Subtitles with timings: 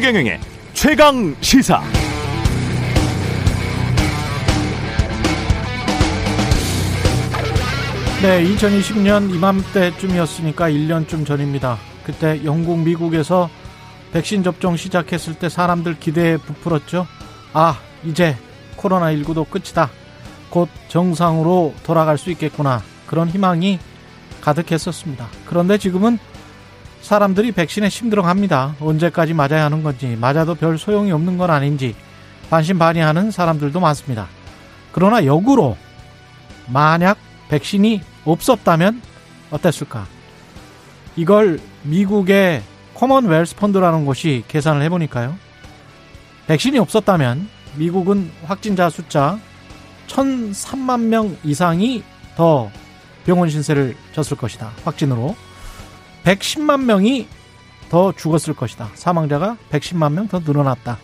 [0.00, 0.40] 최경영의
[0.72, 1.82] 최강 시사.
[8.22, 11.76] 네, 2020년 이맘때쯤이었으니까 1년쯤 전입니다.
[12.02, 13.50] 그때 영국, 미국에서
[14.14, 17.06] 백신 접종 시작했을 때 사람들 기대에 부풀었죠.
[17.52, 18.38] 아, 이제
[18.78, 19.90] 코로나19도 끝이다.
[20.48, 22.82] 곧 정상으로 돌아갈 수 있겠구나.
[23.06, 23.78] 그런 희망이
[24.40, 25.28] 가득했었습니다.
[25.44, 26.18] 그런데 지금은
[27.02, 28.76] 사람들이 백신에 심드렁합니다.
[28.80, 31.94] 언제까지 맞아야 하는 건지, 맞아도 별 소용이 없는 건 아닌지
[32.50, 34.28] 반신반의하는 사람들도 많습니다.
[34.92, 35.76] 그러나 역으로
[36.66, 37.18] 만약
[37.48, 39.00] 백신이 없었다면
[39.50, 40.06] 어땠을까?
[41.16, 42.62] 이걸 미국의
[42.94, 45.36] 커먼웰스 펀드라는 곳이 계산을 해보니까요.
[46.46, 49.38] 백신이 없었다면 미국은 확진자 숫자
[50.08, 52.02] 1,003만 명 이상이
[52.36, 52.70] 더
[53.24, 54.72] 병원 신세를 졌을 것이다.
[54.84, 55.36] 확진으로.
[56.24, 57.28] 110만 명이
[57.88, 58.90] 더 죽었을 것이다.
[58.94, 60.98] 사망자가 110만 명 더 늘어났다.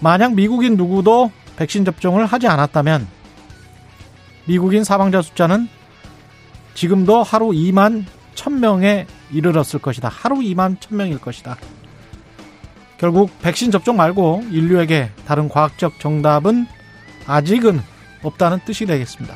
[0.00, 3.08] 만약 미국인 누구도 백신 접종을 하지 않았다면
[4.44, 5.68] 미국인 사망자 숫자는
[6.74, 8.04] 지금도 하루 2만
[8.34, 10.08] 1000명에 이르렀을 것이다.
[10.08, 11.56] 하루 2만 1000명일 것이다.
[12.98, 16.66] 결국 백신 접종 말고 인류에게 다른 과학적 정답은
[17.26, 17.80] 아직은
[18.22, 19.34] 없다는 뜻이 되겠습니다.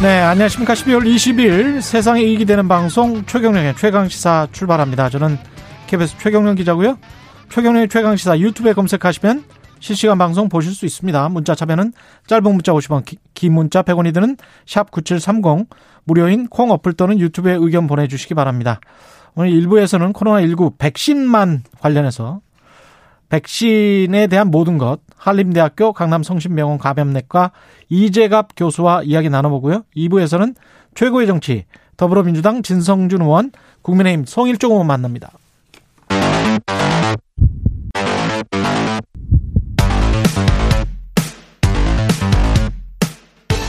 [0.00, 0.74] 네, 안녕하십니까.
[0.74, 5.08] 12월 20일 세상에 이익이 되는 방송 최경령의 최강시사 출발합니다.
[5.10, 5.36] 저는
[5.88, 6.98] KBS 최경령 기자고요.
[7.50, 9.42] 최경령의 최강시사 유튜브에 검색하시면
[9.80, 11.28] 실시간 방송 보실 수 있습니다.
[11.30, 11.92] 문자 참여는
[12.28, 13.02] 짧은 문자 50원,
[13.34, 15.68] 긴 문자 100원이 드는 샵 9730,
[16.04, 18.78] 무료인 콩 어플 또는 유튜브에 의견 보내주시기 바랍니다.
[19.34, 22.40] 오늘 1부에서는 코로나19 백신만 관련해서
[23.30, 27.52] 백신에 대한 모든 것 한림대학교 강남성심병원 감염내과
[27.88, 29.84] 이재갑 교수와 이야기 나눠보고요.
[29.96, 30.54] 2부에서는
[30.94, 31.64] 최고의 정치
[31.96, 33.50] 더불어민주당 진성준 의원
[33.82, 35.32] 국민의힘 송일종 의원 만납니다.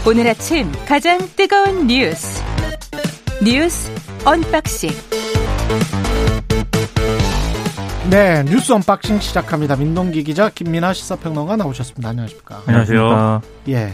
[0.07, 2.41] 오늘 아침 가장 뜨거운 뉴스
[3.43, 3.91] 뉴스
[4.25, 4.89] 언박싱
[8.09, 9.75] 네, 뉴스 unboxing 시작합니다.
[9.75, 12.09] 민동기 기자, 김민아 시사평론가 나오셨습니다.
[12.09, 12.63] 안녕하십니까?
[12.65, 13.41] 안녕하세요.
[13.67, 13.93] 예.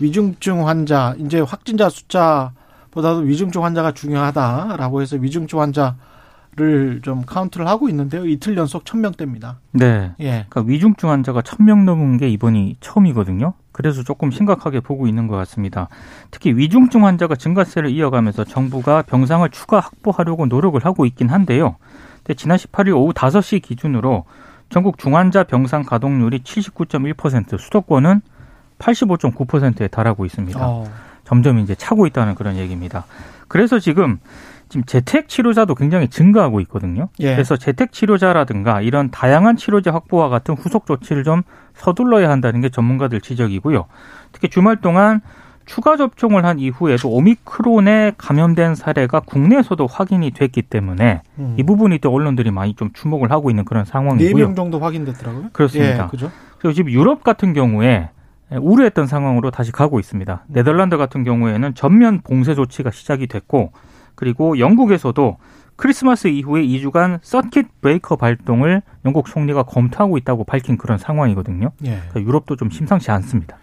[0.00, 8.26] 위중증 환자, 이제 확진자 숫자보다도 위중증 환자가 중요하다라고 해서 위중증 환자를 좀 카운트를 하고 있는데요.
[8.26, 9.54] 이틀 연속 1000명대입니다.
[9.70, 10.10] 네.
[10.18, 10.46] 예.
[10.48, 13.54] 그러니까 위중증 환자가 1000명 넘은 게 이번이 처음이거든요.
[13.70, 15.88] 그래서 조금 심각하게 보고 있는 것 같습니다.
[16.32, 21.76] 특히 위중증 환자가 증가세를 이어가면서 정부가 병상을 추가 확보하려고 노력을 하고 있긴 한데요.
[22.34, 24.24] 지난 18일 오후 5시 기준으로
[24.68, 28.20] 전국 중환자 병상 가동률이 79.1%, 수도권은
[28.78, 30.58] 85.9%에 달하고 있습니다.
[30.62, 30.84] 어.
[31.24, 33.04] 점점 이제 차고 있다는 그런 얘기입니다.
[33.48, 34.18] 그래서 지금
[34.68, 37.08] 지금 재택 치료자도 굉장히 증가하고 있거든요.
[37.20, 37.32] 예.
[37.32, 41.42] 그래서 재택 치료자라든가 이런 다양한 치료제 확보와 같은 후속 조치를 좀
[41.74, 43.86] 서둘러야 한다는 게 전문가들 지적이고요.
[44.32, 45.22] 특히 주말 동안
[45.68, 51.54] 추가 접종을 한 이후에도 오미크론에 감염된 사례가 국내에서도 확인이 됐기 때문에 음.
[51.58, 54.48] 이 부분이 또 언론들이 많이 좀 주목을 하고 있는 그런 상황이고요.
[54.48, 55.50] 4명 정도 확인됐더라고요.
[55.52, 56.04] 그렇습니다.
[56.04, 56.32] 예, 그죠?
[56.58, 58.08] 그리고 지금 유럽 같은 경우에
[58.50, 60.44] 우려했던 상황으로 다시 가고 있습니다.
[60.48, 60.52] 음.
[60.52, 63.72] 네덜란드 같은 경우에는 전면 봉쇄 조치가 시작이 됐고
[64.14, 65.36] 그리고 영국에서도
[65.76, 71.72] 크리스마스 이후에 2주간 서킷 브레이커 발동을 영국 총리가 검토하고 있다고 밝힌 그런 상황이거든요.
[71.84, 72.00] 예.
[72.08, 73.58] 그러니까 유럽도 좀 심상치 않습니다.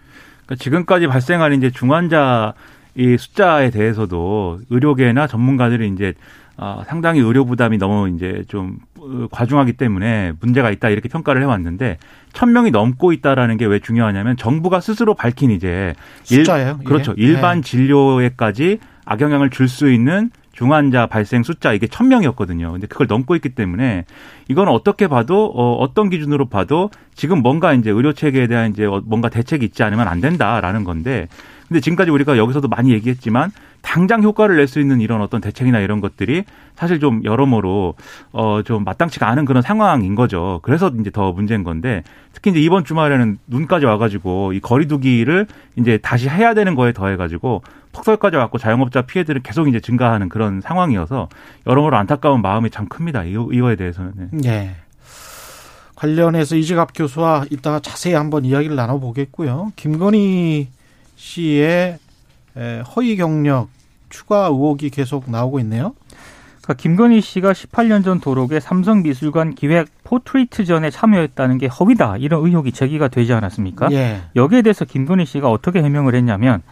[0.46, 2.54] 그러니까 지금까지 발생한 이제 중환자
[2.94, 6.14] 이 숫자에 대해서도 의료계나 전문가들이 이제
[6.56, 11.98] 어, 상당히 의료 부담이 너무 이제 좀 어, 과중하기 때문에 문제가 있다 이렇게 평가를 해왔는데
[12.32, 17.22] 천 명이 넘고 있다라는 게 왜 중요하냐면 정부가 스스로 밝힌 이제 숫자예요, 일, 그렇죠 예.
[17.22, 17.62] 일반 예.
[17.62, 22.72] 진료에까지 악영향을 줄 수 있는 중환자 발생 숫자 이게 천 명이었거든요.
[22.72, 24.04] 근데 그걸 넘고 있기 때문에
[24.48, 29.02] 이건 어떻게 봐도 어, 어떤 기준으로 봐도 지금 뭔가 이제 의료 체계에 대한 이제 어,
[29.04, 31.28] 뭔가 대책이 있지 않으면 안 된다라는 건데
[31.68, 33.50] 근데 지금까지 우리가 여기서도 많이 얘기했지만
[33.82, 36.44] 당장 효과를 낼 수 있는 이런 어떤 대책이나 이런 것들이
[36.74, 37.94] 사실 좀 여러모로
[38.32, 40.60] 어 좀 마땅치가 않은 그런 상황인 거죠.
[40.62, 42.02] 그래서 이제 더 문제인 건데
[42.32, 47.62] 특히 이제 이번 주말에는 눈까지 와가지고 이 거리두기를 이제 다시 해야 되는 거에 더해가지고
[47.96, 51.28] 폭설까지 왔고 자영업자 피해들은 계속 이제 증가하는 그런 상황이어서
[51.66, 53.24] 여러모로 안타까운 마음이 참 큽니다.
[53.24, 54.12] 이거, 이거에 대해서는.
[54.32, 54.48] 네.
[54.48, 54.70] 예.
[55.94, 59.72] 관련해서 이재갑 교수와 이따가 자세히 한번 이야기를 나눠보겠고요.
[59.76, 60.68] 김건희
[61.16, 61.98] 씨의
[62.56, 63.68] 에, 허위 경력
[64.10, 65.94] 추가 의혹이 계속 나오고 있네요.
[66.62, 73.08] 그러니까 김건희 씨가 18년 전 도록에 삼성미술관 기획 포트리트전에 참여했다는 게 허위다 이런 의혹이 제기가
[73.08, 73.90] 되지 않았습니까?
[73.92, 74.20] 예.
[74.34, 76.62] 여기에 대해서 김건희 씨가 어떻게 해명을 했냐면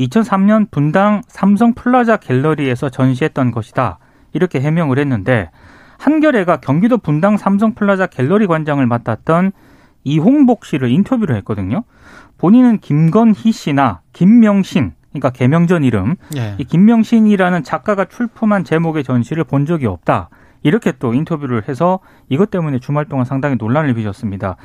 [0.00, 3.98] 2003년 분당 삼성 플라자 갤러리에서 전시했던 것이다.
[4.32, 5.50] 이렇게 해명을 했는데
[5.98, 9.52] 한겨레가 경기도 분당 삼성 플라자 갤러리 관장을 맡았던
[10.04, 11.84] 이홍복 씨를 인터뷰를 했거든요.
[12.38, 16.54] 본인은 김건희 씨나 김명신 그러니까 개명전 이름 예.
[16.58, 20.30] 이 김명신이라는 작가가 출품한 제목의 전시를 본 적이 없다.
[20.62, 24.56] 이렇게 또 인터뷰를 해서 이것 때문에 주말 동안 상당히 논란을 빚었습니다.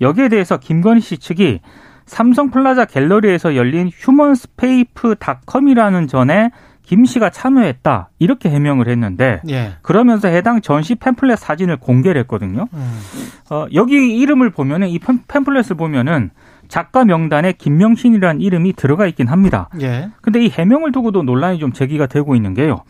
[0.00, 1.60] 여기에 대해서 김건희 씨 측이
[2.06, 6.50] 삼성 플라자 갤러리에서 열린 Humanscape.com이라는 전에
[6.82, 9.72] 김 씨가 참여했다 이렇게 해명을 했는데 예.
[9.82, 12.66] 그러면서 해당 전시 팸플렛 사진을 공개를 했거든요.
[12.72, 13.00] 음.
[13.50, 16.30] 어, 여기 이름을 보면은 이 팸- 팸플렛을 보면은
[16.68, 19.68] 작가 명단에 김명신이라는 이름이 들어가 있긴 합니다.
[19.80, 20.10] 예.
[20.22, 22.82] 근데 이 해명을 두고도 논란이 좀 제기가 되고 있는 게요.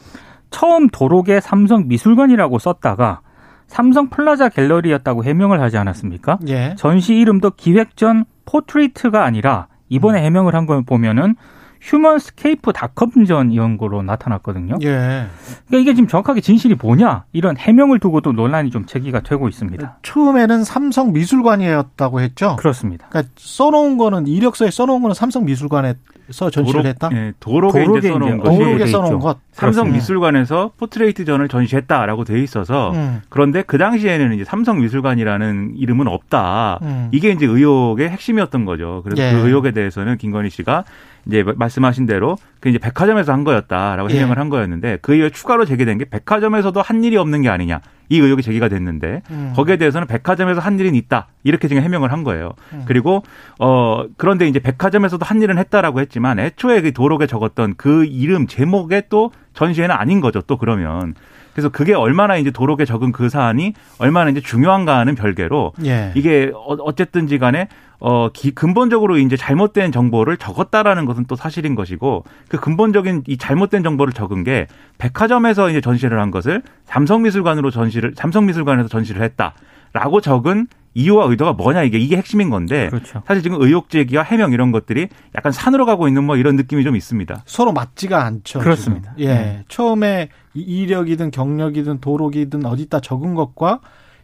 [0.51, 3.21] 처음 도록에 삼성 미술관이라고 썼다가
[3.67, 6.39] 삼성 플라자 갤러리였다고 해명을 하지 않았습니까?
[6.49, 6.75] 예.
[6.77, 11.37] 전시 이름도 기획전 Portrait가 아니라 이번에 해명을 한 걸 보면은
[11.83, 14.77] Humanscape.com전 이런 거로 나타났거든요.
[14.83, 15.27] 예.
[15.67, 19.99] 그러니까 이게 지금 정확하게 진실이 뭐냐 이런 해명을 두고도 논란이 좀 제기가 되고 있습니다.
[20.03, 22.57] 처음에는 삼성 미술관이었다고 했죠.
[22.57, 23.07] 그렇습니다.
[23.11, 27.11] 그러니까 써놓은 거는 이력서에 써놓은 거는 삼성 미술관에서 전시를 했다.
[27.13, 29.19] 예, 도록에 도록에 이제 써놓은 이제 도록에 돼 써놓은.
[29.19, 29.39] 것.
[29.53, 29.93] 삼성.
[29.93, 33.21] 미술관에서 포트레이트전을 전시했다라고 돼 있어서 음.
[33.29, 36.79] 그런데 그 당시에는 이제 삼성 미술관이라는 이름은 없다.
[36.83, 37.09] 음.
[37.13, 39.03] 이게 이제 의혹의 핵심이었던 거죠.
[39.05, 39.33] 그래서 예.
[39.33, 40.85] 그 의혹에 대해서는 김건희 씨가
[41.27, 44.17] 이제 말씀하신 대로 그 이제 백화점에서 한 거였다라고 예.
[44.17, 47.81] 해명을 한 거였는데 그 이후에 추가로 제기된 게 백화점에서도 한 일이 없는 게 아니냐
[48.13, 49.53] 이 의혹이 제기가 됐는데 음.
[49.57, 52.53] 거기에 대해서는 백화점에서 한 일은 있다 이렇게 지금 해명을 한 거예요.
[52.75, 52.83] 음.
[52.87, 53.23] 그리고
[53.59, 59.05] 어 그런데 이제 백화점에서도 한 일은 했다라고 했지만 애초에 그 도록에 적었던 그 이름 제목에
[59.09, 60.43] 또 전시회는 아닌 거죠.
[60.43, 61.15] 또 그러면
[61.55, 66.13] 그래서 그게 얼마나 이제 도록에 적은 그 사안이 얼마나 이제 중요한가는 별개로 예.
[66.15, 67.69] 이게 어- 어쨌든지 간에
[68.05, 73.85] 어 기, 근본적으로 이제 잘못된 정보를 적었다라는 것은 또 사실인 것이고 그 근본적인 이 잘못된
[73.85, 74.67] 정보를 적은 게
[74.99, 81.99] 백화점에서 이제 전시를 한 것을 삼성미술관으로 전시를 삼성미술관에서 전시를 했다라고 적은 이유와 의도가 뭐냐 이게
[81.99, 83.23] 이게 핵심인 건데 그렇죠.
[83.27, 86.97] 사실 지금 의혹 제기와 해명 이런 것들이 약간 산으로 가고 있는 뭐 이런 느낌이 좀
[86.97, 87.43] 있습니다.
[87.47, 88.59] 서로 맞지가 않죠.
[88.59, 89.15] 그렇습니다.
[89.17, 89.31] 지금.
[89.31, 89.35] 예.
[89.35, 89.65] 네.
[89.69, 93.81] 처음에 이- 이력이든 경력이든 도록이든 어디다 적은 것과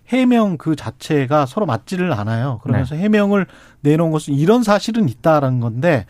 [0.08, 2.60] 해명 그 자체가 서로 맞지를 않아요.
[2.62, 3.02] 그러면서 네.
[3.02, 3.46] 해명을
[3.80, 6.06] 내놓은 것은 이런 사실은 있다라는 건데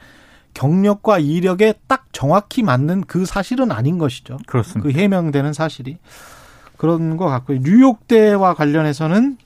[0.54, 4.38] 경력과 이력에 딱 정확히 맞는 그 사실은 아닌 것이죠.
[4.46, 4.88] 그렇습니다.
[4.88, 5.98] 그 해명되는 사실이
[6.76, 7.58] 그런 것 같고요.
[7.62, 9.36] 뉴욕대와 관련해서는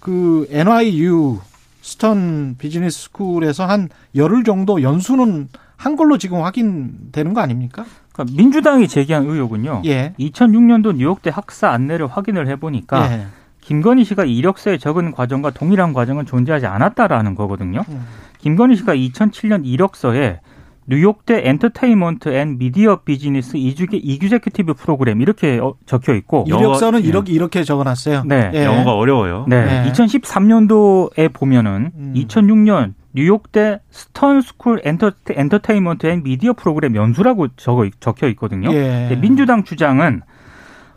[0.00, 1.40] 그 NYU
[1.82, 7.84] 스턴 비즈니스 스쿨에서 한 열흘 정도 연수는 한 걸로 지금 확인되는 거 아닙니까?
[8.12, 9.82] 그러니까 민주당이 제기한 의혹은요.
[9.86, 10.12] 예.
[10.18, 13.26] 2006년도 뉴욕대 학사 안내를 확인을 해보니까 예.
[13.68, 17.82] 김건희 씨가 이력서에 적은 과정과 동일한 과정은 존재하지 않았다라는 거거든요.
[17.90, 18.06] 음.
[18.38, 20.40] 김건희 씨가 2007년 이력서에
[20.86, 27.32] 뉴욕대 Entertainment and Media Business Exe- Executive Program 이렇게 어, 적혀 있고 이력서는 영어- 이렇게
[27.34, 28.22] 이렇게 적어놨어요.
[28.24, 28.50] 네.
[28.54, 28.64] 예.
[28.64, 29.44] 영어가 어려워요.
[29.48, 29.92] 네, 네.
[29.92, 32.14] 2013년도에 보면은 음.
[32.16, 38.72] 2006년 뉴욕대 Stern School Enter, Entertainment and Media Program 연수라고 적어, 적혀 있거든요.
[38.72, 39.08] 예.
[39.10, 40.22] 네, 민주당 주장은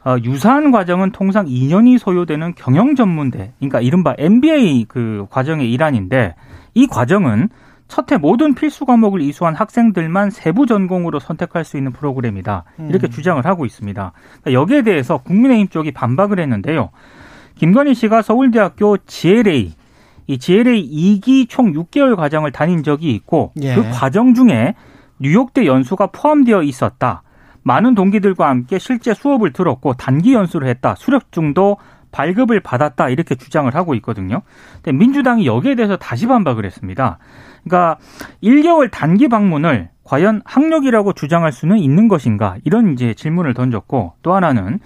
[0.04, 6.36] 어, 유사한 과정은 통상 2년이 소요되는 경영 전문대, 그러니까 이른바 MBA 그 과정의 일환인데
[6.74, 7.50] 이 과정은
[7.88, 12.64] 첫해 모든 필수 과목을 이수한 학생들만 세부 전공으로 선택할 수 있는 프로그램이다.
[12.88, 13.10] 이렇게 음.
[13.10, 14.14] 주장을 하고 있습니다.
[14.42, 16.90] 그러니까 여기에 대해서 국민의힘 쪽이 반박을 했는데요.
[17.56, 19.74] 김건희 씨가 서울대학교 GLA
[20.28, 23.76] 이 GLA 2기 총 6개월 과정을 다닌 적이 있고 예.
[23.76, 24.76] 그 과정 중에
[25.20, 27.24] 뉴욕대 연수가 포함되어 있었다.
[27.64, 30.96] 많은 동기들과 함께 실제 수업을 들었고 단기 연수를 했다.
[30.96, 31.78] 수료증도
[32.12, 33.10] 발급을 받았다.
[33.10, 34.42] 이렇게 주장을 하고 있거든요.
[34.82, 37.20] 근데 민주당이 여기에 대해서 다시 반박을 했습니다.
[37.64, 37.98] 그러니까
[38.44, 42.58] 1개월 단기 방문을 과연 학력이라고 주장할 수는 있는 것인가?
[42.66, 44.80] 이런 이제 질문을 던졌고 또 하나는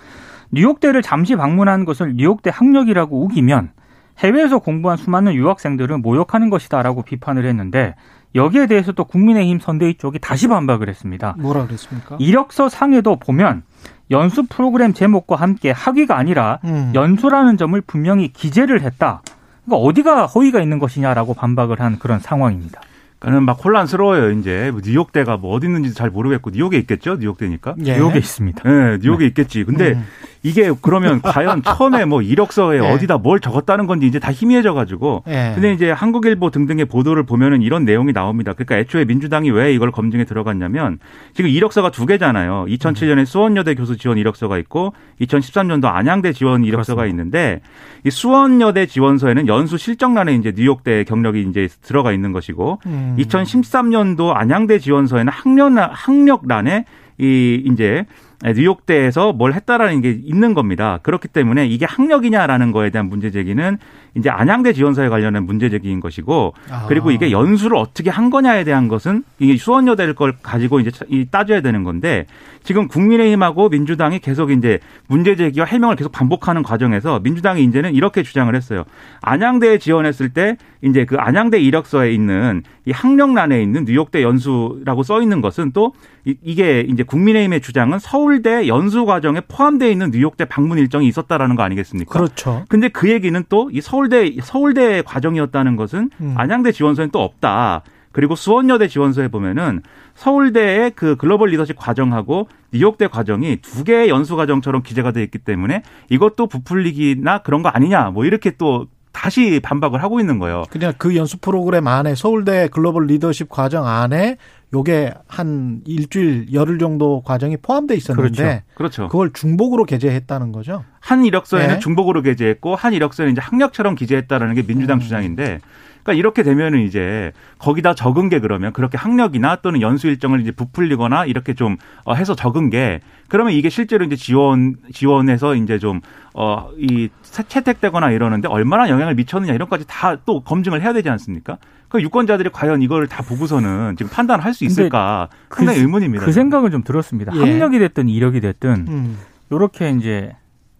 [0.51, 3.71] 뉴욕대를 잠시 방문한 것을 뉴욕대 학력이라고 우기면
[4.19, 7.95] 해외에서 공부한 수많은 유학생들을 모욕하는 것이다라고 비판을 했는데
[8.35, 11.35] 여기에 대해서 또 국민의힘 선대위 쪽이 다시 반박을 했습니다.
[11.39, 12.17] 뭐라 그랬습니까?
[12.19, 13.63] 이력서 상에도 보면
[14.11, 16.91] 연수 프로그램 제목과 함께 학위가 아니라 음.
[16.93, 19.21] 연수라는 점을 분명히 기재를 했다.
[19.65, 22.81] 그러니까 어디가 허위가 있는 것이냐라고 반박을 한 그런 상황입니다.
[23.19, 24.31] 그는 막 혼란스러워요.
[24.31, 27.15] 이제 뭐 뉴욕대가 뭐 어디 있는지 잘 모르겠고 뉴욕에 있겠죠.
[27.15, 27.75] 뉴욕대니까.
[27.85, 27.95] 예.
[27.95, 28.69] 뉴욕에 있습니다.
[28.69, 29.63] 네, 뉴욕에 있겠지.
[29.63, 30.05] 근데 음.
[30.45, 32.87] 이게 그러면 과연 처음에 뭐 이력서에 네.
[32.87, 35.51] 어디다 뭘 적었다는 건지 이제 다 희미해져 가지고 네.
[35.55, 38.53] 근데 이제 한국일보 등등의 보도를 보면은 이런 내용이 나옵니다.
[38.53, 40.99] 그러니까 애초에 민주당이 왜 이걸 검증에 들어갔냐면
[41.33, 42.65] 지금 이력서가 두 개잖아요.
[42.69, 47.05] 2007년에 수원여대 교수 지원 이력서가 있고 2013년도 안양대 지원 이력서가 그렇습니다.
[47.05, 47.61] 있는데
[48.03, 53.15] 이 수원여대 지원서에는 연수 실적란에 이제 뉴욕대 경력이 이제 들어가 있는 것이고 음.
[53.17, 56.85] 2013년도 안양대 지원서에는 학력 학력란에
[57.17, 58.05] 이 이제
[58.43, 60.99] 뉴욕대에서 뭘 했다라는 게 있는 겁니다.
[61.03, 63.77] 그렇기 때문에 이게 학력이냐라는 거에 대한 문제 제기는
[64.15, 66.85] 이제 안양대 지원서에 관련한 문제 제기인 것이고 아.
[66.87, 70.91] 그리고 이게 연수를 어떻게 한 거냐에 대한 것은 이게 수원여대일 걸 가지고 이제
[71.31, 72.25] 따져야 되는 건데
[72.65, 78.53] 지금 국민의힘하고 민주당이 계속 이제 문제 제기와 해명을 계속 반복하는 과정에서 민주당이 이제는 이렇게 주장을
[78.53, 78.83] 했어요.
[79.21, 85.41] 안양대에 지원했을 때 이제 그 안양대 이력서에 있는 이 학력란에 있는 뉴욕대 연수라고 써 있는
[85.41, 85.93] 것은 또
[86.25, 91.61] 이- 이게 이제 국민의힘의 주장은 서울대 연수 과정에 포함되어 있는 뉴욕대 방문 일정이 있었다라는 거
[91.63, 92.11] 아니겠습니까?
[92.11, 92.65] 그렇죠.
[92.67, 96.33] 근데 그 얘기는 또 이 서울대 서울대 과정이었다는 것은 음.
[96.37, 97.81] 안양대 지원서엔 또 없다.
[98.15, 99.81] 그리고 수원여대 지원서에 보면은
[100.13, 105.83] 서울대의 그 글로벌 리더십 과정하고 뉴욕대 과정이 두 개의 연수 과정처럼 기재가 돼 있기 때문에
[106.09, 108.11] 이것도 부풀리기나 그런 거 아니냐.
[108.11, 110.63] 뭐 이렇게 또 다시 반박을 하고 있는 거예요.
[110.69, 114.37] 그냥 그 연수 프로그램 안에 서울대 글로벌 리더십 과정 안에
[114.73, 119.09] 요게 한 일주일 열흘 정도 과정이 포함돼 있었는데 그렇죠.
[119.09, 120.85] 그걸 중복으로 게재했다는 거죠.
[121.01, 121.79] 한 이력서에는 네.
[121.79, 124.99] 중복으로 게재했고 한 이력서에는 이제 학력처럼 기재했다라는 게 민주당 음.
[125.01, 125.59] 주장인데
[126.05, 131.25] 그러니까 이렇게 되면은 이제 거기다 적은 게 그러면 그렇게 학력이나 또는 연수 일정을 이제 부풀리거나
[131.25, 136.01] 이렇게 좀 어, 해서 적은 게 그러면 이게 실제로 이제 지원 지원해서 이제 좀
[136.37, 141.57] 어 이 채택되거나 이러는데 얼마나 영향을 미쳤느냐 이런 까지 다 또 검증을 해야 되지 않습니까?
[141.87, 146.25] 그 유권자들이 과연 이걸 다 보고서는 지금 판단을 할수 있을까 상당히 의문입니다.
[146.25, 147.31] 그 생각은 좀 들었습니다.
[147.35, 147.39] 예.
[147.39, 149.17] 학력이 됐든 이력이 됐든 음.
[149.51, 150.35] 요렇게 이제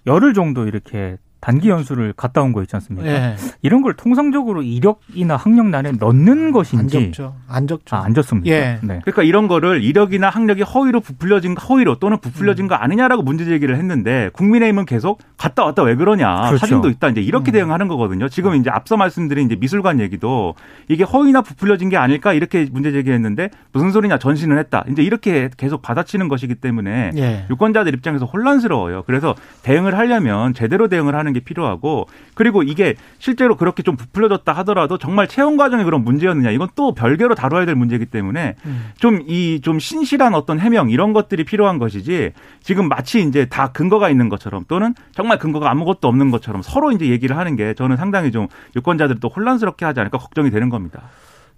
[0.05, 3.07] 열흘 정도 이렇게 단기 연수를 갔다 온 거 있지 않습니까?
[3.07, 3.35] 예.
[3.61, 7.35] 이런 걸 통상적으로 이력이나 학력란에 넣는 안 것인지 적죠.
[7.47, 7.95] 안 적죠.
[7.95, 8.49] 아, 안 졌습니까?
[8.49, 8.79] 예.
[8.81, 8.99] 네.
[9.03, 14.31] 그러니까 이런 거를 이력이나 학력이 허위로 부풀려진 허위로 또는 부풀려진 거 아니냐라고 문제 제기를 했는데
[14.33, 16.57] 국민의힘은 계속 갔다 왔다 왜 그러냐 그렇죠.
[16.57, 17.53] 사진도 있다 이제 이렇게 음.
[17.53, 18.27] 대응하는 거거든요.
[18.27, 20.55] 지금 이제 앞서 말씀드린 이제 미술관 얘기도
[20.87, 25.83] 이게 허위나 부풀려진 게 아닐까 이렇게 문제 제기했는데 무슨 소리냐 전신을 했다 이제 이렇게 계속
[25.83, 27.45] 받아치는 것이기 때문에 예.
[27.51, 29.03] 유권자들 입장에서 혼란스러워요.
[29.05, 34.97] 그래서 대응을 하려면 제대로 대응을 하는 게 필요하고 그리고 이게 실제로 그렇게 좀 부풀려졌다 하더라도
[34.97, 38.91] 정말 채용 과정에 그런 문제였느냐 이건 또 별개로 다뤄야 될 문제이기 때문에 음.
[38.97, 42.31] 좀이좀 신실한 어떤 해명 이런 것들이 필요한 것이지
[42.63, 47.07] 지금 마치 이제 다 근거가 있는 것처럼 또는 정말 근거가 아무것도 없는 것처럼 서로 이제
[47.07, 51.03] 얘기를 하는 게 저는 상당히 좀 유권자들이 또 혼란스럽게 하지 않을까 걱정이 되는 겁니다.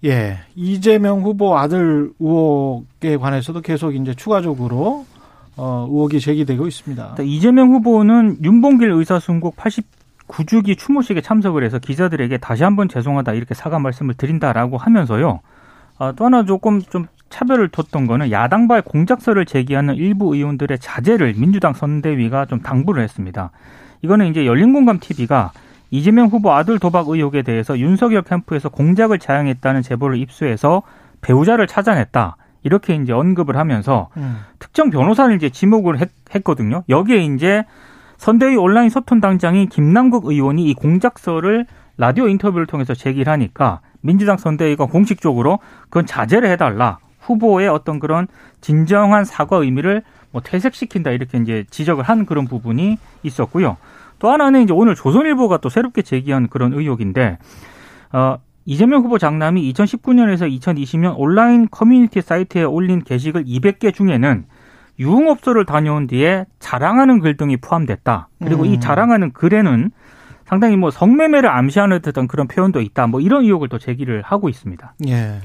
[0.04, 0.38] 예.
[0.54, 5.06] 이재명 후보 아들 의혹에 관해서도 계속 이제 추가적으로
[5.58, 7.16] 어, 의혹이 제기되고 있습니다.
[7.22, 14.14] 이재명 후보는 윤봉길 의사순국 89주기 추모식에 참석을 해서 기자들에게 다시 한번 죄송하다 이렇게 사과 말씀을
[14.14, 15.40] 드린다라고 하면서요.
[15.98, 21.74] 아, 또 하나 조금 좀 차별을 뒀던 거는 야당발 공작서를 제기하는 일부 의원들의 자제를 민주당
[21.74, 23.50] 선대위가 좀 당부를 했습니다.
[24.02, 25.50] 이거는 이제 열린공감 TV가
[25.90, 30.82] 이재명 후보 아들 도박 의혹에 대해서 윤석열 캠프에서 공작을 자행했다는 제보를 입수해서
[31.20, 32.36] 배우자를 찾아냈다.
[32.68, 34.40] 이렇게 이제 언급을 하면서 음.
[34.58, 36.84] 특정 변호사를 이제 지목을 했, 했거든요.
[36.90, 37.64] 여기에 이제
[38.18, 41.64] 선대위 온라인 소통 당장인 김남국 의원이 이 공작서를
[41.96, 46.98] 라디오 인터뷰를 통해서 제기를 하니까 민주당 선대위가 공식적으로 그건 자제를 해달라.
[47.20, 48.26] 후보의 어떤 그런
[48.60, 53.78] 진정한 사과 의미를 뭐 퇴색시킨다 이렇게 이제 지적을 한 그런 부분이 있었고요.
[54.18, 57.38] 또 하나는 이제 오늘 조선일보가 또 새롭게 제기한 그런 의혹인데
[58.12, 58.36] 어,
[58.70, 64.44] 이재명 후보 장남이 2019년에서 2020년 온라인 커뮤니티 사이트에 올린 게시글 200개 중에는
[64.98, 68.28] 유흥업소를 다녀온 뒤에 자랑하는 글 등이 포함됐다.
[68.44, 68.66] 그리고 음.
[68.66, 69.90] 이 자랑하는 글에는
[70.44, 73.06] 상당히 뭐 성매매를 암시하는 듯한 그런 표현도 있다.
[73.06, 74.94] 뭐 이런 의혹을 또 제기를 하고 있습니다.
[75.08, 75.38] 예.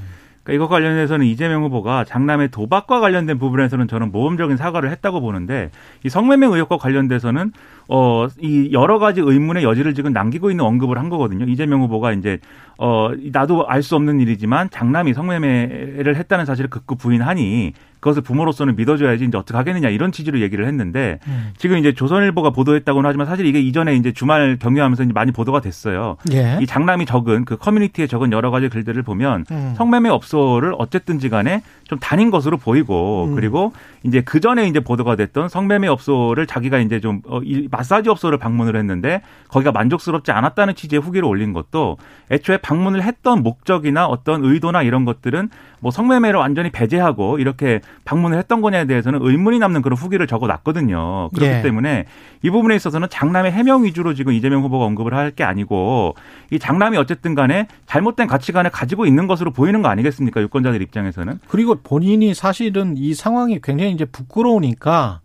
[0.44, 5.70] 그러니까 이것 관련해서는 이재명 후보가 장남의 도박과 관련된 부분에서는 저는 모범적인 사과를 했다고 보는데
[6.04, 7.52] 이 성매매 의혹과 관련돼서는
[7.88, 11.44] 어 이 여러 가지 의문의 여지를 지금 남기고 있는 언급을 한 거거든요.
[11.46, 12.38] 이재명 후보가 이제
[12.78, 17.72] 어 나도 알 수 없는 일이지만 장남이 성매매를 했다는 사실을 극구 부인하니
[18.04, 21.52] 그것을 부모로서는 믿어줘야지 이제 어떻게 하겠느냐 이런 취지로 얘기를 했는데 음.
[21.56, 26.18] 지금 이제 조선일보가 보도했다고는 하지만 사실 이게 이전에 이제 주말 경유하면서 이제 많이 보도가 됐어요.
[26.30, 26.58] 예.
[26.60, 29.74] 이 장남이 적은 그 커뮤니티에 적은 여러 가지 글들을 보면 음.
[29.78, 33.34] 성매매 업소를 어쨌든지 간에 좀 다닌 것으로 보이고 음.
[33.36, 33.72] 그리고
[34.04, 38.38] 이제 그 전에 이제 보도가 됐던 성매매 업소를 자기가 이제 좀 어, 이 마사지 업소를
[38.38, 41.96] 방문을 했는데 거기가 만족스럽지 않았다는 취지의 후기를 올린 것도
[42.30, 48.62] 애초에 방문을 했던 목적이나 어떤 의도나 이런 것들은 뭐 성매매를 완전히 배제하고 이렇게 방문을 했던
[48.62, 51.28] 거냐에 대해서는 의문이 남는 그런 후기를 적어 놨거든요.
[51.34, 51.62] 그렇기 예.
[51.62, 52.06] 때문에
[52.42, 56.14] 이 부분에 있어서는 장남의 해명 위주로 지금 이재명 후보가 언급을 할 게 아니고
[56.52, 60.40] 이 장남이 어쨌든 간에 잘못된 가치관을 가지고 있는 것으로 보이는 거 아니겠습니까?
[60.42, 61.40] 유권자들 입장에서는.
[61.48, 65.20] 그리고 본인이 사실은 이 상황이 굉장히 이제 부끄러우니까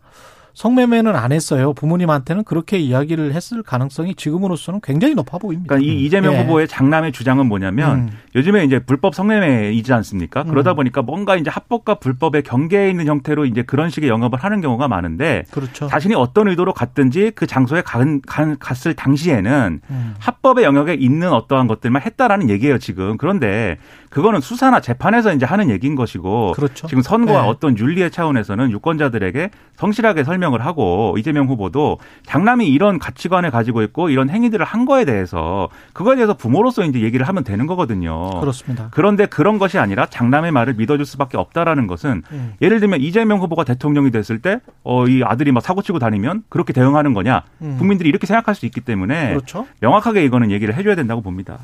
[0.60, 1.72] 성매매는 안 했어요.
[1.72, 5.74] 부모님한테는 그렇게 이야기를 했을 가능성이 지금으로서는 굉장히 높아 보입니다.
[5.74, 6.42] 그러니까 이 이재명 예.
[6.42, 8.10] 후보의 장남의 주장은 뭐냐면 음.
[8.36, 10.44] 요즘에 이제 불법 성매매이지 않습니까?
[10.44, 14.90] 그러다 보니까 뭔가 이제 합법과 불법의 경계에 있는 형태로 이제 그런 식의 영업을 하는 경우가
[14.90, 15.88] 많은데 그렇죠.
[15.88, 20.16] 자신이 어떤 의도로 갔든지 그 장소에 간, 간- 갔을 당시에는 음.
[20.20, 23.16] 합법의 영역에 있는 어떠한 것들만 했다라는 얘기예요, 지금.
[23.16, 23.78] 그런데
[24.10, 26.88] 그거는 수사나 재판에서 이제 하는 얘기인 것이고 그렇죠.
[26.88, 27.48] 지금 선거와 네.
[27.48, 34.10] 어떤 윤리의 차원에서는 유권자들에게 성실하게 설명 을 하고 이재명 후보도 장남이 이런 가치관을 가지고 있고
[34.10, 38.40] 이런 행위들을 한 거에 대해서 그거에 대해서 부모로서 이제 얘기를 하면 되는 거거든요.
[38.40, 38.88] 그렇습니다.
[38.92, 42.54] 그런데 그런 것이 아니라 장남의 말을 믿어줄 수밖에 없다라는 것은 음.
[42.62, 46.72] 예를 들면 이재명 후보가 대통령이 됐을 때 어 이 아들이 막 사고 치고 다니면 그렇게
[46.74, 47.76] 대응하는 거냐 음.
[47.78, 49.66] 국민들이 이렇게 생각할 수 있기 때문에 그렇죠.
[49.82, 51.58] 명확하게 이거는 얘기를 해줘야 된다고 봅니다.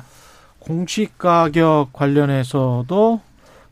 [0.58, 3.20] 공시 가격 관련해서도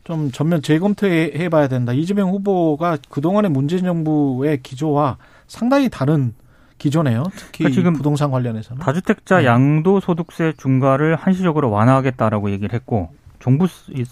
[0.05, 1.91] 좀 전면 재검토해 봐야 된다.
[1.91, 6.33] 이재명 후보가 그동안의 문재인 정부의 기조와 상당히 다른
[6.77, 7.23] 기조네요.
[7.35, 8.81] 특히 그러니까 지금 부동산 관련해서는.
[8.81, 9.45] 다주택자 네.
[9.45, 13.09] 양도소득세 중과를 한시적으로 완화하겠다라고 얘기를 했고
[13.39, 13.67] 종부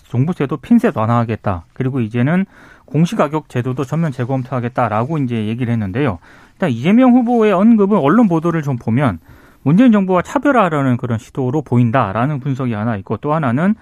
[0.08, 1.66] 종부세도 핀셋 완화하겠다.
[1.74, 2.48] 그리고 이제는
[2.86, 6.18] 공시가격 제도도 전면 재검토하겠다라고 이제 얘기를 했는데요.
[6.54, 9.20] 일단 이재명 후보의 언급은 언론 보도를 좀 보면
[9.62, 13.76] 문재인 정부와 차별화하려는 그런 시도로 보인다라는 분석이 하나 있고 또 하나는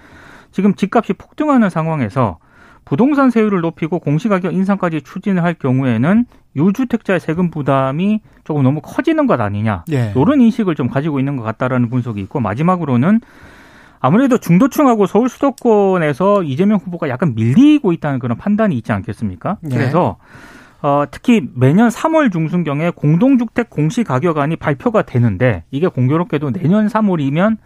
[0.52, 2.38] 지금 집값이 폭등하는 상황에서
[2.86, 9.40] 부동산 세율을 높이고 공시가격 인상까지 추진을 할 경우에는 유주택자의 세금 부담이 조금 너무 커지는 것
[9.40, 9.86] 아니냐.
[9.92, 10.14] 예.
[10.16, 13.22] 이런 인식을 좀 가지고 있는 것 같다라는 분석이 있고 마지막으로는
[14.00, 19.58] 아무래도 중도층하고 서울 수도권에서 이재명 후보가 약간 밀리고 있다는 그런 판단이 있지 않겠습니까?
[19.62, 19.78] 네.
[19.78, 20.18] 그래서
[20.82, 27.58] 어, 특히 매년 3월 중순경에 공동주택 공시가격안이 발표가 되는데 이게 공교롭게도 내년 3월이면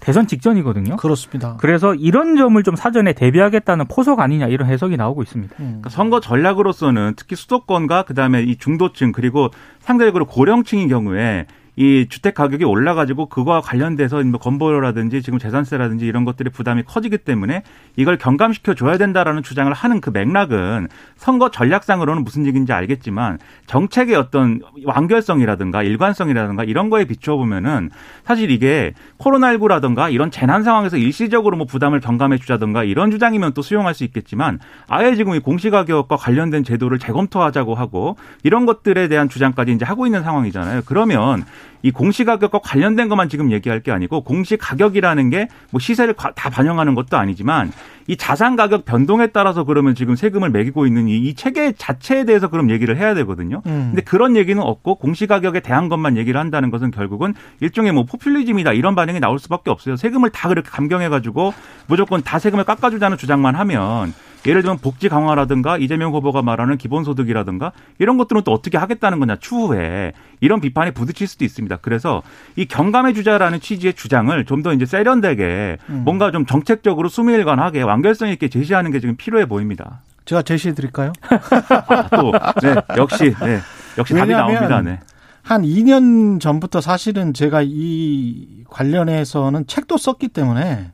[0.00, 0.96] 대선 직전이거든요.
[0.96, 1.56] 그렇습니다.
[1.58, 5.56] 그래서 이런 점을 좀 사전에 대비하겠다는 포석 아니냐 이런 해석이 나오고 있습니다.
[5.58, 5.64] 음.
[5.64, 9.50] 그러니까 선거 전략으로서는 특히 수도권과 그다음에 이 중도층 그리고
[9.80, 11.46] 상대적으로 고령층인 경우에
[11.80, 17.62] 이 주택 가격이 올라가지고 그거와 관련돼서 뭐 건보료라든지 지금 재산세라든지 이런 것들의 부담이 커지기 때문에
[17.94, 24.60] 이걸 경감시켜 줘야 된다라는 주장을 하는 그 맥락은 선거 전략상으로는 무슨 얘기인지 알겠지만 정책의 어떤
[24.86, 27.90] 완결성이라든가 일관성이라든가 이런 거에 비추어 보면은
[28.24, 33.94] 사실 이게 코로나19라든가 이런 재난 상황에서 일시적으로 뭐 부담을 경감해 주자든가 이런 주장이면 또 수용할
[33.94, 39.84] 수 있겠지만 아예 지금 이 공시가격과 관련된 제도를 재검토하자고 하고 이런 것들에 대한 주장까지 이제
[39.84, 40.82] 하고 있는 상황이잖아요.
[40.86, 41.44] 그러면
[41.82, 47.16] 이 공시가격과 관련된 것만 지금 얘기할 게 아니고 공시가격이라는 게 뭐 시세를 다 반영하는 것도
[47.16, 47.72] 아니지만
[48.06, 52.48] 이 자산 가격 변동에 따라서 그러면 지금 세금을 매기고 있는 이, 이 체계 자체에 대해서
[52.48, 53.60] 그럼 얘기를 해야 되거든요.
[53.66, 53.88] 음.
[53.90, 58.94] 근데 그런 얘기는 없고 공시가격에 대한 것만 얘기를 한다는 것은 결국은 일종의 뭐 포퓰리즘이다 이런
[58.94, 59.96] 반응이 나올 수밖에 없어요.
[59.96, 61.52] 세금을 다 그렇게 감경해 가지고
[61.86, 64.14] 무조건 다 세금을 깎아주자는 주장만 하면
[64.46, 70.12] 예를 들면 복지 강화라든가 이재명 후보가 말하는 기본소득이라든가 이런 것들은 또 어떻게 하겠다는 거냐 추후에
[70.40, 71.67] 이런 비판에 부딪힐 수도 있습니다.
[71.76, 72.22] 그래서
[72.56, 76.02] 이 경감해 주자라는 취지의 주장을 좀 더 이제 세련되게 음.
[76.04, 80.02] 뭔가 좀 정책적으로 수미일관하게 완결성 있게 제시하는 게 지금 필요해 보입니다.
[80.24, 81.12] 제가 제시해 드릴까요?
[81.22, 83.60] 아, 또 네, 역시 네,
[83.96, 84.82] 역시 답이 나옵니다.
[84.82, 84.98] 네.
[85.42, 90.90] 한 2년 전부터 사실은 제가 이 관련해서는 책도 썼기 때문에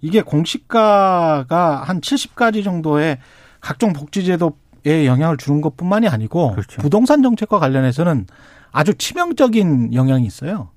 [0.00, 3.18] 이게 공시가가 한 70가지 정도의
[3.60, 6.82] 각종 복지제도에 영향을 주는 것 뿐만이 아니고 그렇죠.
[6.82, 8.26] 부동산 정책과 관련해서는
[8.72, 10.70] 아주 치명적인 영향이 있어요.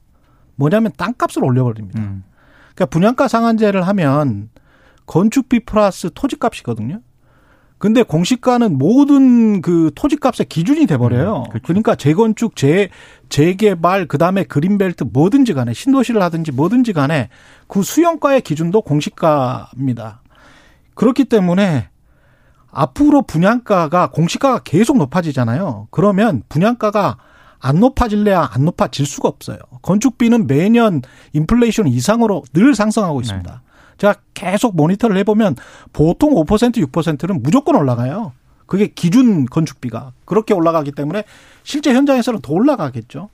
[0.56, 2.00] 뭐냐면 땅값을 올려버립니다.
[2.00, 2.24] 음.
[2.76, 4.50] 그러니까 분양가 상한제를 하면
[5.06, 7.02] 건축비 플러스 토지값이거든요.
[7.78, 11.46] 근데 공시가는 모든 그 토지값의 기준이 돼 버려요.
[11.48, 11.66] 음, 그렇죠.
[11.66, 12.90] 그러니까 재건축, 재
[13.30, 17.30] 재개발, 그 다음에 그린벨트 뭐든지 간에 신도시를 하든지 뭐든지 간에
[17.68, 20.22] 그 수용가의 기준도 공시가입니다.
[20.94, 21.90] 그렇기 때문에
[22.70, 25.88] 앞으로 분양가가 공시가가 계속 높아지잖아요.
[25.90, 27.18] 그러면 분양가가
[27.62, 29.60] 안 높아질래야 안 높아질 수가 없어요.
[29.84, 31.02] 건축비는 매년
[31.34, 33.62] 인플레이션 이상으로 늘 상승하고 있습니다.
[33.98, 35.56] 제가 계속 모니터를 해보면
[35.94, 38.34] 보통 5% 6%는 무조건 올라가요.
[38.66, 41.24] 그게 기준 건축비가 그렇게 올라가기 때문에
[41.64, 43.30] 실제 현장에서는 더 올라가겠죠.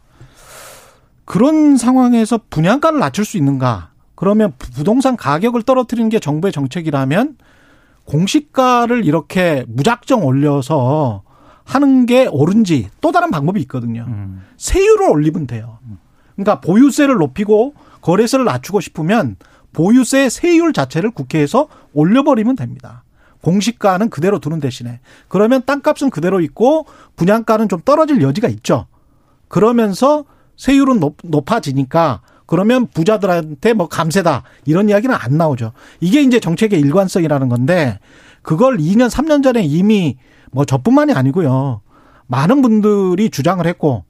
[1.25, 3.91] 그런 상황에서 분양가를 낮출 수 있는가?
[4.15, 7.37] 그러면 부동산 가격을 떨어뜨리는 게 정부의 정책이라면
[8.05, 11.23] 공시가를 이렇게 무작정 올려서
[11.67, 14.05] 하는 게 옳은지 또 다른 방법이 있거든요.
[14.07, 14.41] 음.
[14.55, 15.79] 세율을 올리면 돼요.
[16.35, 19.35] 그러니까 보유세를 높이고 거래세를 낮추고 싶으면
[19.73, 23.03] 보유세 세율 자체를 국회에서 올려버리면 됩니다.
[23.41, 26.85] 공시가는 그대로 두는 대신에 그러면 땅값은 그대로 있고
[27.17, 28.87] 분양가는 좀 떨어질 여지가 있죠.
[29.49, 30.23] 그러면서
[30.55, 35.73] 세율은 높, 높아지니까 그러면 부자들한테 뭐 감세다 이런 이야기는 안 나오죠.
[35.99, 37.99] 이게 이제 정책의 일관성이라는 건데
[38.41, 40.17] 그걸 2년 3년 전에 이미
[40.51, 41.81] 뭐 저뿐만이 아니고요.
[42.27, 44.03] 많은 분들이 주장을 했고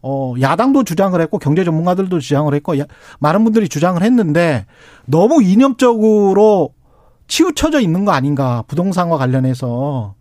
[0.00, 2.84] 어 야당도 주장을 했고 경제 전문가들도 주장을 했고 야,
[3.18, 4.66] 많은 분들이 주장을 했는데
[5.06, 6.72] 너무 이념적으로
[7.26, 10.14] 치우쳐져 있는 거 아닌가 부동산과 관련해서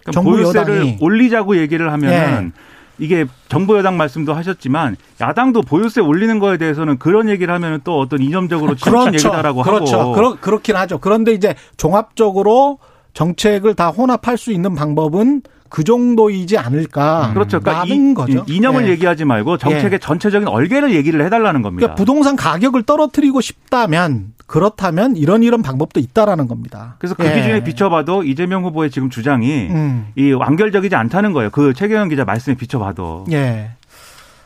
[0.00, 2.60] 그러니까 정부 보유세를 여당이 올리자고 얘기를 하면은 예.
[2.98, 8.22] 이게 정부 여당 말씀도 하셨지만 야당도 보유세 올리는 거에 대해서는 그런 얘기를 하면은 또 어떤
[8.22, 10.00] 이념적으로 치우친 얘기다라고 그렇죠.
[10.00, 10.98] 하고 그렇, 그렇긴 하죠.
[10.98, 12.78] 그런데 이제 종합적으로
[13.16, 17.30] 정책을 다 혼합할 수 있는 방법은 그 정도이지 않을까.
[17.32, 17.60] 그렇죠.
[17.60, 18.44] 그러니까 이, 거죠.
[18.46, 18.90] 이념을 예.
[18.90, 21.86] 얘기하지 말고 정책의 전체적인 얼개를 얘기를 해달라는 겁니다.
[21.86, 26.96] 그러니까 부동산 가격을 떨어뜨리고 싶다면 그렇다면 이런 이런 방법도 있다라는 겁니다.
[26.98, 27.34] 그래서 그 예.
[27.34, 30.08] 기준에 비춰봐도 이재명 후보의 지금 주장이 음.
[30.14, 31.50] 이 완결적이지 않다는 거예요.
[31.50, 33.24] 그 최경영 기자 말씀에 비춰봐도.
[33.32, 33.70] 예.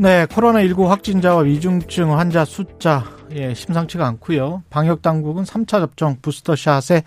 [0.00, 4.62] 네, 코로나19 확진자와 위중증 환자 숫자 예, 심상치가 않고요.
[4.70, 7.02] 방역 당국은 3차 접종 부스터샷의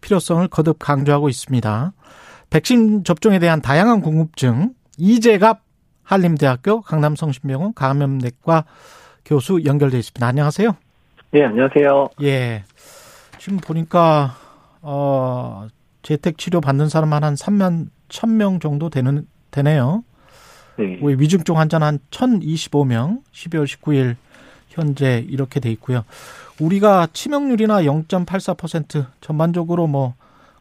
[0.00, 1.92] 필요성을 거듭 강조하고 있습니다.
[2.48, 5.60] 백신 접종에 대한 다양한 궁금증 이재갑
[6.04, 8.64] 한림대학교 강남성심병원 감염내과
[9.26, 10.26] 교수 연결돼 있습니다.
[10.26, 10.74] 안녕하세요.
[11.32, 12.08] 네, 안녕하세요.
[12.22, 12.64] 예.
[13.36, 14.36] 지금 보니까
[14.80, 15.66] 어
[16.00, 20.02] 재택 치료 받는 사람 한 3만 1000명 정도 되는 되네요.
[20.78, 20.98] 네.
[21.02, 24.16] 위중증 환자는 한 1025명, 12월 19일
[24.68, 26.04] 현재 이렇게 돼 있고요.
[26.60, 30.14] 우리가 치명률이나 0.84% 전반적으로 뭐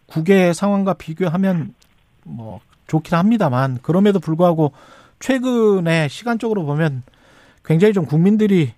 [0.07, 1.73] 국외 상황과 비교하면
[2.23, 4.71] 뭐 좋긴 합니다만 그럼에도 불구하고
[5.19, 7.03] 최근에 시간적으로 보면
[7.65, 8.73] 굉장히 좀 국민들이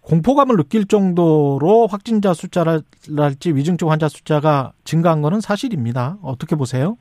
[0.00, 6.16] 공포감을 느낄 정도로 확진자 숫자랄지 위중증 환자 숫자가 증가한 거는 사실입니다.
[6.22, 6.96] 어떻게 보세요?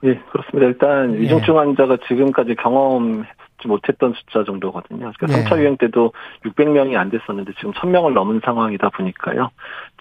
[0.00, 0.66] 네, 그렇습니다.
[0.66, 1.20] 일단 예.
[1.20, 5.10] 위중증 환자가 지금까지 경험하지 못했던 숫자 정도거든요.
[5.18, 5.44] 그러니까 예.
[5.44, 6.12] 3차 유행 때도
[6.44, 9.50] 600명이 안 됐었는데 지금 1000명을 넘은 상황이다 보니까요.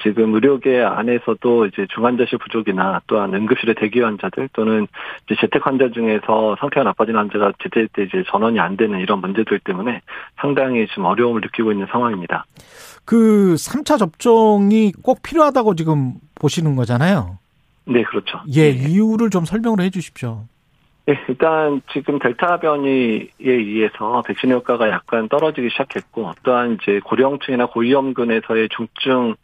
[0.03, 4.87] 지금 의료계 안에서도 이제 중환자실 부족이나 또한 응급실에 대기 환자들 또는
[5.25, 10.01] 이제 재택 환자 중에서 상태가 나빠진 환자가 제때제때 이제 전원이 안 되는 이런 문제들 때문에
[10.41, 12.45] 상당히 지금 어려움을 느끼고 있는 상황입니다.
[13.05, 17.37] 그 3차 접종이 꼭 필요하다고 지금 보시는 거잖아요.
[17.85, 18.39] 네, 그렇죠.
[18.53, 18.89] 예, 네.
[18.89, 20.45] 이유를 좀 설명을 해 주십시오.
[21.07, 28.69] 네, 일단 지금 델타 변이에 의해서 백신 효과가 약간 떨어지기 시작했고 또한 이제 고령층이나 고위험군에서의
[28.69, 29.35] 중증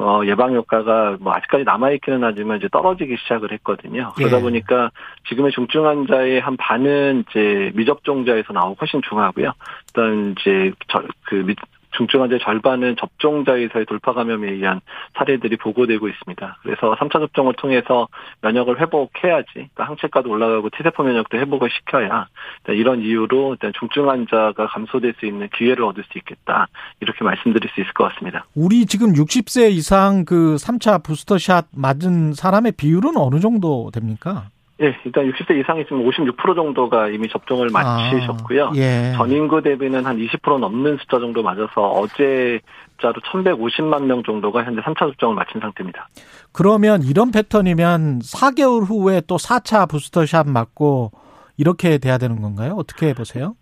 [0.00, 4.10] 어, 예방 효과가 뭐 아직까지 남아있기는 하지만 이제 떨어지기 시작을 했거든요.
[4.16, 4.42] 그러다 예.
[4.42, 4.90] 보니까
[5.28, 9.52] 지금의 중증 환자의 한 반은 이제 미접종자에서 나오고 훨씬 중하고요.
[9.86, 11.54] 일단 이제 저, 그 미,
[11.96, 14.80] 중증 환자의 절반은 접종자에서의 돌파 감염에 의한
[15.16, 16.58] 사례들이 보고되고 있습니다.
[16.62, 18.08] 그래서 3차 접종을 통해서
[18.42, 22.26] 면역을 회복해야지, 그러니까 항체가도 올라가고 T세포 면역도 회복을 시켜야
[22.68, 26.68] 이런 이유로 일단 중증 환자가 감소될 수 있는 기회를 얻을 수 있겠다
[27.00, 28.44] 이렇게 말씀드릴 수 있을 것 같습니다.
[28.54, 34.44] 우리 지금 60세 이상 그 3차 부스터샷 맞은 사람의 비율은 어느 정도 됩니까?
[34.80, 38.66] 예, 일단 60세 이상이 지금 56% 정도가 이미 접종을 마치셨고요.
[38.66, 39.12] 아, 예.
[39.16, 42.60] 전 인구 대비는 한 20% 넘는 숫자 정도 맞아서 어제
[43.00, 46.08] 자로 1,150만 명 정도가 현재 3차 접종을 마친 상태입니다.
[46.52, 51.12] 그러면 이런 패턴이면 4개월 후에 또 4차 부스터샷 맞고
[51.56, 52.74] 이렇게 돼야 되는 건가요?
[52.76, 53.54] 어떻게 보세요?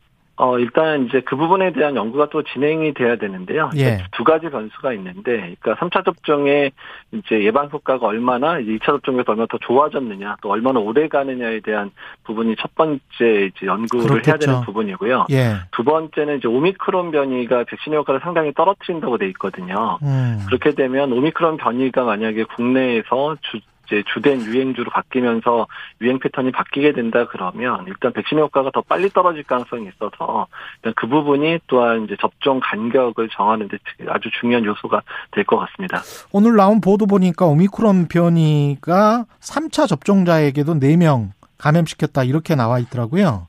[0.42, 3.70] 어, 일단 이제 그 부분에 대한 연구가 또 진행이 돼야 되는데요.
[3.76, 3.98] 예.
[4.10, 6.72] 두 가지 변수가 있는데, 그러니까 3차 접종의
[7.12, 11.92] 이제 예방 효과가 얼마나 이제 2차 접종에서 얼마나 더 좋아졌느냐, 또 얼마나 오래 가느냐에 대한
[12.24, 14.38] 부분이 첫 번째 이제 연구를 해야 그렇겠죠.
[14.38, 15.26] 되는 부분이고요.
[15.30, 15.54] 예.
[15.70, 20.00] 두 번째는 이제 오미크론 변이가 백신 효과를 상당히 떨어뜨린다고 돼 있거든요.
[20.02, 20.40] 음.
[20.48, 23.60] 그렇게 되면 오미크론 변이가 만약에 국내에서 주,
[23.92, 25.66] 이제 주된 유행주로 바뀌면서
[26.00, 31.06] 유행 패턴이 바뀌게 된다 그러면 일단 백신 효과가 더 빨리 떨어질 가능성이 있어서 일단 그
[31.06, 33.76] 부분이 또한 이제 접종 간격을 정하는 데
[34.08, 35.02] 아주 중요한 요소가
[35.32, 36.00] 될 것 같습니다.
[36.30, 43.48] 오늘 나온 보도 보니까 오미크론 변이가 3차 접종자에게도 4명 감염시켰다 이렇게 나와 있더라고요.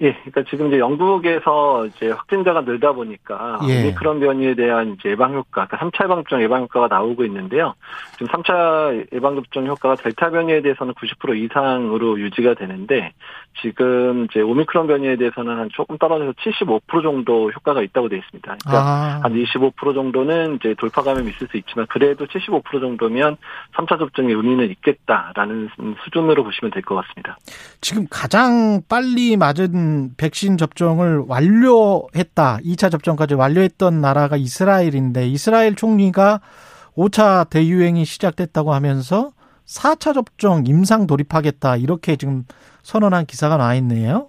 [0.00, 3.82] 예, 그러니까 지금 이제 영국에서 이제 확진자가 늘다 보니까 예.
[3.82, 7.74] 오미크론 변이에 대한 이제 예방 효과, 그러니까 3차 예방 접종 예방 효과가 나오고 있는데요.
[8.12, 13.12] 지금 3차 예방 접종 효과가 델타 변이에 대해서는 90% 이상으로 유지가 되는데
[13.62, 18.56] 지금 이제 오미크론 변이에 대해서는 한 조금 떨어져서 75% 정도 효과가 있다고 되어 있습니다.
[18.64, 23.36] 그러니까 아, 한25% 정도는 이제 돌파 감염이 있을 수 있지만 그래도 75% 정도면
[23.76, 25.68] 3차 접종의 의미는 있겠다라는
[26.04, 27.38] 수준으로 보시면 될 것 같습니다.
[27.80, 29.83] 지금 가장 빨리 맞은
[30.16, 32.58] 백신 접종을 완료했다.
[32.64, 36.40] 2차 접종까지 완료했던 나라가 이스라엘인데 이스라엘 총리가
[36.96, 39.32] 5차 대유행이 시작됐다고 하면서
[39.66, 41.76] 4차 접종 임상 돌입하겠다.
[41.76, 42.44] 이렇게 지금
[42.82, 44.28] 선언한 기사가 나와 있네요.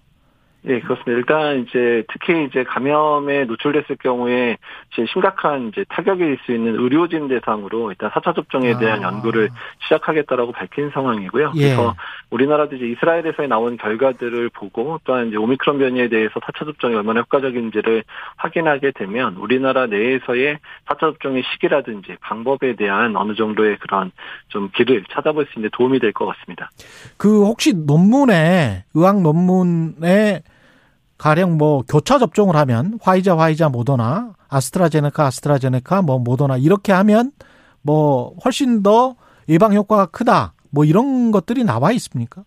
[0.68, 1.12] 예, 그렇습니다.
[1.12, 4.58] 일단 이제 특히 이제 감염에 노출됐을 경우에
[4.92, 9.10] 이제 심각한 이제 타격이 있을 수 있는 의료진 대상으로 일단 4차 접종에 대한 아.
[9.10, 9.50] 연구를
[9.84, 11.52] 시작하겠다라고 밝힌 상황이고요.
[11.58, 11.62] 예.
[11.76, 11.94] 그래서
[12.32, 18.04] 우리나라도 이제 이스라엘에서 나온 결과들을 보고 또한 이제 오미크론 변이에 대해서 4차 접종이 얼마나 효과적인지를
[18.38, 24.12] 확인하게 되면 우리나라 내에서의 4차 접종의 시기라든지 방법에 대한 어느 정도의 그런
[24.48, 26.72] 좀 길을 찾아볼 수 있는 데 도움이 될 것 같습니다.
[27.18, 30.42] 그 혹시 논문에 의학 논문에
[31.26, 37.32] 가령 뭐 교차 접종을 하면 화이자 화이자 모더나 아스트라제네카 아스트라제네카 뭐 모더나 이렇게 하면
[37.82, 39.16] 뭐 훨씬 더
[39.50, 42.44] 예방 효과가 크다 뭐 이런 것들이 나와 있습니까?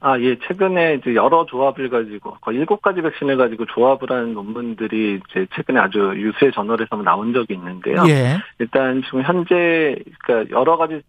[0.00, 0.38] 아, 예.
[0.38, 5.78] 최근에 이제 여러 조합을 가지고 거의 일곱 가지 백신을 가지고 조합을 한 논문들이 이제 최근에
[5.78, 8.02] 아주 유수의 저널에서 나온 적이 있는데요.
[8.08, 8.38] 예.
[8.58, 11.02] 일단 지금 현재 그러니까 여러 가지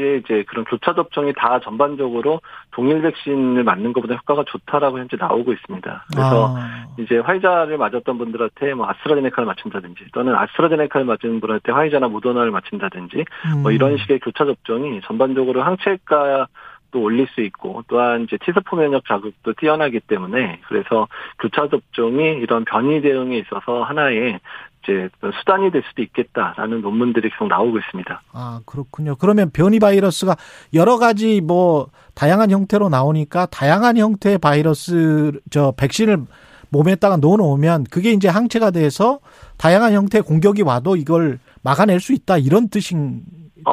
[0.00, 2.40] 이제 그런 교차 접종이 다 전반적으로
[2.72, 6.04] 동일 백신을 맞는 것보다 효과가 좋다라고 현재 나오고 있습니다.
[6.12, 12.50] 그래서 아, 이제 화이자를 맞았던 분들한테 뭐 아스트라제네카를 맞춘다든지 또는 아스트라제네카를 맞은 분한테 화이자나 모더나를
[12.50, 13.24] 맞춘다든지
[13.62, 13.74] 뭐 음.
[13.74, 16.46] 이런 식의 교차 접종이 전반적으로 항체가
[16.90, 21.06] 또 올릴 수 있고 또한 이제 T세포 면역 자극도 뛰어나기 때문에 그래서
[21.38, 24.40] 교차 접종이 이런 변이 대응에 있어서 하나의
[24.88, 28.22] 이제 수단이 될 수도 있겠다라는 논문들이 계속 나오고 있습니다.
[28.32, 29.16] 아, 그렇군요.
[29.16, 30.36] 그러면 변이 바이러스가
[30.74, 36.24] 여러 가지 뭐 다양한 형태로 나오니까 다양한 형태의 바이러스 저 백신을
[36.70, 39.20] 몸에다가 넣어 놓으면 그게 이제 항체가 돼서
[39.58, 43.22] 다양한 형태의 공격이 와도 이걸 막아낼 수 있다 이런 뜻인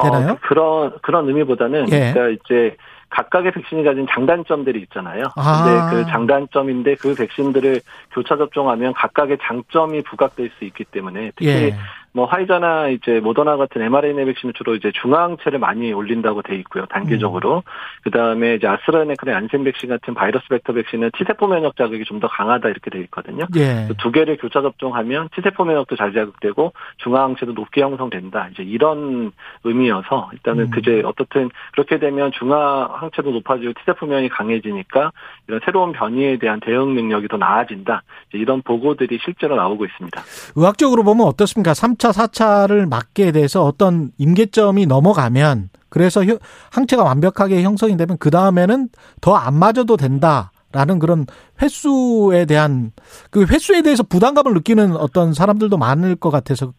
[0.02, 0.32] 되나요?
[0.32, 2.12] 어, 그런 그런 의미보다는 예.
[2.12, 2.76] 그러니까 이제
[3.10, 5.24] 각각의 백신이 가진 장단점들이 있잖아요.
[5.36, 5.64] 아.
[5.64, 7.80] 근데 그 장단점인데 그 백신들을
[8.12, 11.76] 교차 접종하면 각각의 장점이 부각될 수 있기 때문에 특히 예.
[12.16, 16.86] 뭐 화이자나 이제 모더나 같은 mRNA 백신은 주로 이제 중화항체를 많이 올린다고 돼 있고요.
[16.86, 17.62] 단계적으로.
[18.04, 22.70] 그다음에 이제 아스트라제네카나 얀센 백신 같은 바이러스 벡터 백신은 T세포 면역 자극이 좀 더 강하다
[22.70, 23.44] 이렇게 돼 있거든요.
[23.56, 23.88] 예.
[23.98, 26.72] 두 개를 교차 접종하면 T세포 면역도 잘 자극되고
[27.04, 28.48] 중화항체도 높게 형성된다.
[28.52, 29.32] 이제 이런
[29.64, 30.70] 의미여서 일단은 음.
[30.70, 35.12] 그제 어떻든 그렇게 되면 중화항체도 높아지고 T세포 면역이 강해지니까
[35.46, 38.02] 이런 새로운 변이에 대한 대응 능력이 더 나아진다.
[38.30, 40.22] 이제 이런 보고들이 실제로 나오고 있습니다.
[40.56, 41.72] 의학적으로 보면 어떻습니까?
[41.72, 46.38] 3차, 4차를 맞게 돼서 어떤 임계점이 넘어가면 그래서 혀-
[46.70, 48.88] 항체가 완벽하게 형성이 되면 그 다음에는
[49.20, 51.26] 더 안 맞아도 된다 라는 그런
[51.62, 52.92] 횟수에 대한
[53.30, 56.72] 그 횟수에 대해서 부담감을 느끼는 어떤 사람들도 많을 것 같아서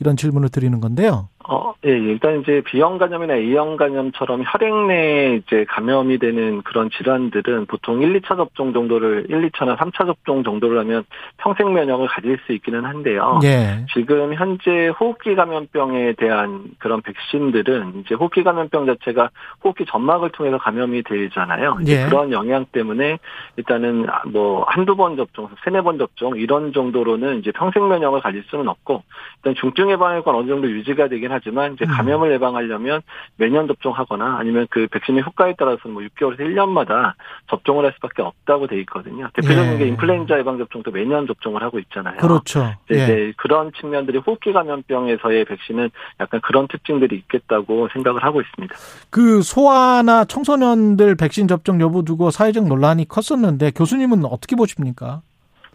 [0.00, 1.28] 이런 질문을 드리는 건데요.
[1.46, 7.66] 어, 예, 일단 이제 B형 감염이나 A형 감염처럼 혈액 내에 이제 감염이 되는 그런 질환들은
[7.66, 11.04] 보통 1, 2차 접종 정도를 1, 2차나 3차 접종 정도를 하면
[11.36, 13.40] 평생 면역을 가질 수 있기는 한데요.
[13.44, 13.84] 예.
[13.92, 19.28] 지금 현재 호흡기 감염병에 대한 그런 백신들은 이제 호흡기 감염병 자체가
[19.62, 21.78] 호흡기 점막을 통해서 감염이 되잖아요.
[21.86, 22.06] 예.
[22.06, 23.18] 그런 영향 때문에
[23.58, 28.66] 일단은 뭐 한두 번 접종, 세네 번 접종 이런 정도로는 이제 평생 면역을 가질 수는
[28.68, 29.02] 없고
[29.36, 31.90] 일단 중증 예방효과는 어느 정도 유지가 되긴 하지만 이제 음.
[31.90, 33.02] 감염을 예방하려면
[33.36, 37.14] 매년 접종하거나 아니면 그 백신의 효과에 따라서는 뭐 6개월에서 1년마다
[37.50, 39.28] 접종을 할 수밖에 없다고 돼 있거든요.
[39.34, 39.78] 대표적인 예.
[39.78, 42.18] 게 인플루엔자 예방 접종도 매년 접종을 하고 있잖아요.
[42.18, 42.72] 그렇죠.
[42.90, 43.06] 이제 예.
[43.06, 48.74] 네, 그런 측면들이 호흡기 감염병에서의 백신은 약간 그런 특징들이 있겠다고 생각을 하고 있습니다.
[49.10, 55.22] 그 소아나 청소년들 백신 접종 여부 두고 사회적 논란이 컸었는데 교수님은 어떻게 보십니까?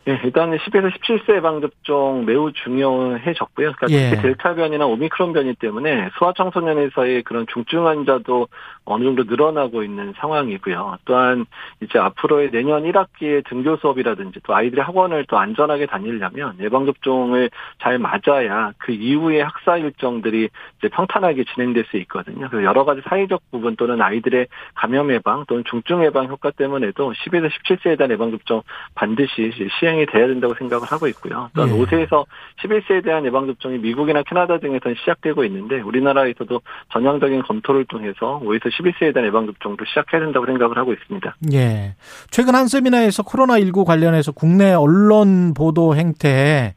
[0.10, 3.74] 예, 일단은 10에서 17세 예방접종 매우 중요해졌고요.
[3.74, 4.20] 그러니까 예.
[4.20, 8.48] 델타 변이나 오미크론 변이 때문에 소아청소년에서의 그런 중증 환자도
[8.94, 10.98] 어느 정도 늘어나고 있는 상황이고요.
[11.06, 11.46] 또한
[11.82, 17.50] 이제 앞으로의 내년 1학기의 등교 수업이라든지 또 아이들이 학원을 또 안전하게 다니려면 예방접종을
[17.82, 20.50] 잘 맞아야 그 이후의 학사 일정들이
[20.80, 22.50] 이제 평탄하게 진행될 수 있거든요.
[22.50, 27.50] 그래서 여러 가지 사회적 부분 또는 아이들의 감염 예방 또는 중증 예방 효과 때문에도 10에서
[27.50, 28.62] 17세에 대한 예방접종
[28.96, 31.50] 반드시 시행이 돼야 된다고 생각을 하고 있고요.
[31.54, 31.74] 또한 예.
[31.74, 32.26] 5세에서
[32.62, 39.28] 11세에 대한 예방접종이 미국이나 캐나다 등에서는 시작되고 있는데 우리나라에서도 전향적인 검토를 통해서 5에서 11세에 대한
[39.28, 41.36] 예방접종도 시작해야 된다고 생각을 하고 있습니다.
[41.54, 41.96] 예.
[42.32, 46.74] 최근 한 세미나에서 코로나19 관련해서 국내 언론 보도 행태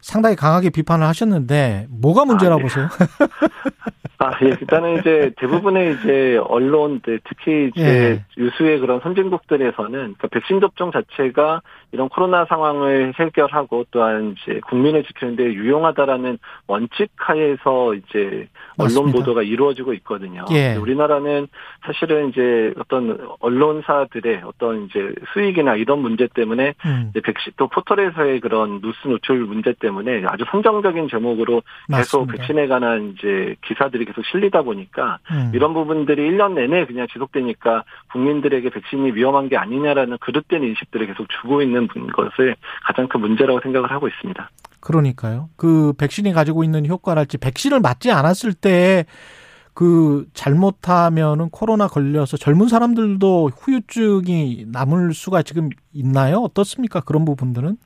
[0.00, 2.62] 상당히 강하게 비판을 하셨는데 뭐가 문제라 고 아, 네.
[2.62, 2.88] 보세요?
[4.18, 4.48] 아, 예.
[4.48, 8.24] 일단은 이제 대부분의 이제 언론들, 특히 이제 예.
[8.38, 11.62] 유수의 그런 선진국들에서는 그러니까 백신 접종 자체가
[11.94, 19.18] 이런 코로나 상황을 해결하고 또한 이제 국민을 지키는데 유용하다라는 원칙 하에서 이제 언론 맞습니다.
[19.18, 20.44] 보도가 이루어지고 있거든요.
[20.50, 20.74] 예.
[20.74, 21.46] 우리나라는
[21.86, 28.40] 사실은 이제 어떤 언론사들의 어떤 이제 수익이나 이런 문제 때문에 음, 이제 백신 또 포털에서의
[28.40, 32.32] 그런 뉴스 노출 문제 때문에 아주 선정적인 제목으로 계속 맞습니다.
[32.32, 35.52] 백신에 관한 이제 기사들이 계속 실리다 보니까 음.
[35.54, 41.62] 이런 부분들이 1년 내내 그냥 지속되니까 국민들에게 백신이 위험한 게 아니냐라는 그릇된 인식들을 계속 주고
[41.62, 44.50] 있는 분- 것을 가장 큰 문제라고 생각을 하고 있습니다.
[44.80, 45.48] 그러니까요.
[45.56, 54.66] 그 백신이 가지고 있는 효과랄지 백신을 맞지 않았을 때그 잘못하면은 코로나 걸려서 젊은 사람들도 후유증이
[54.68, 56.38] 남을 수가 지금 있나요?
[56.38, 57.00] 어떻습니까?
[57.00, 57.76] 그런 부분들은?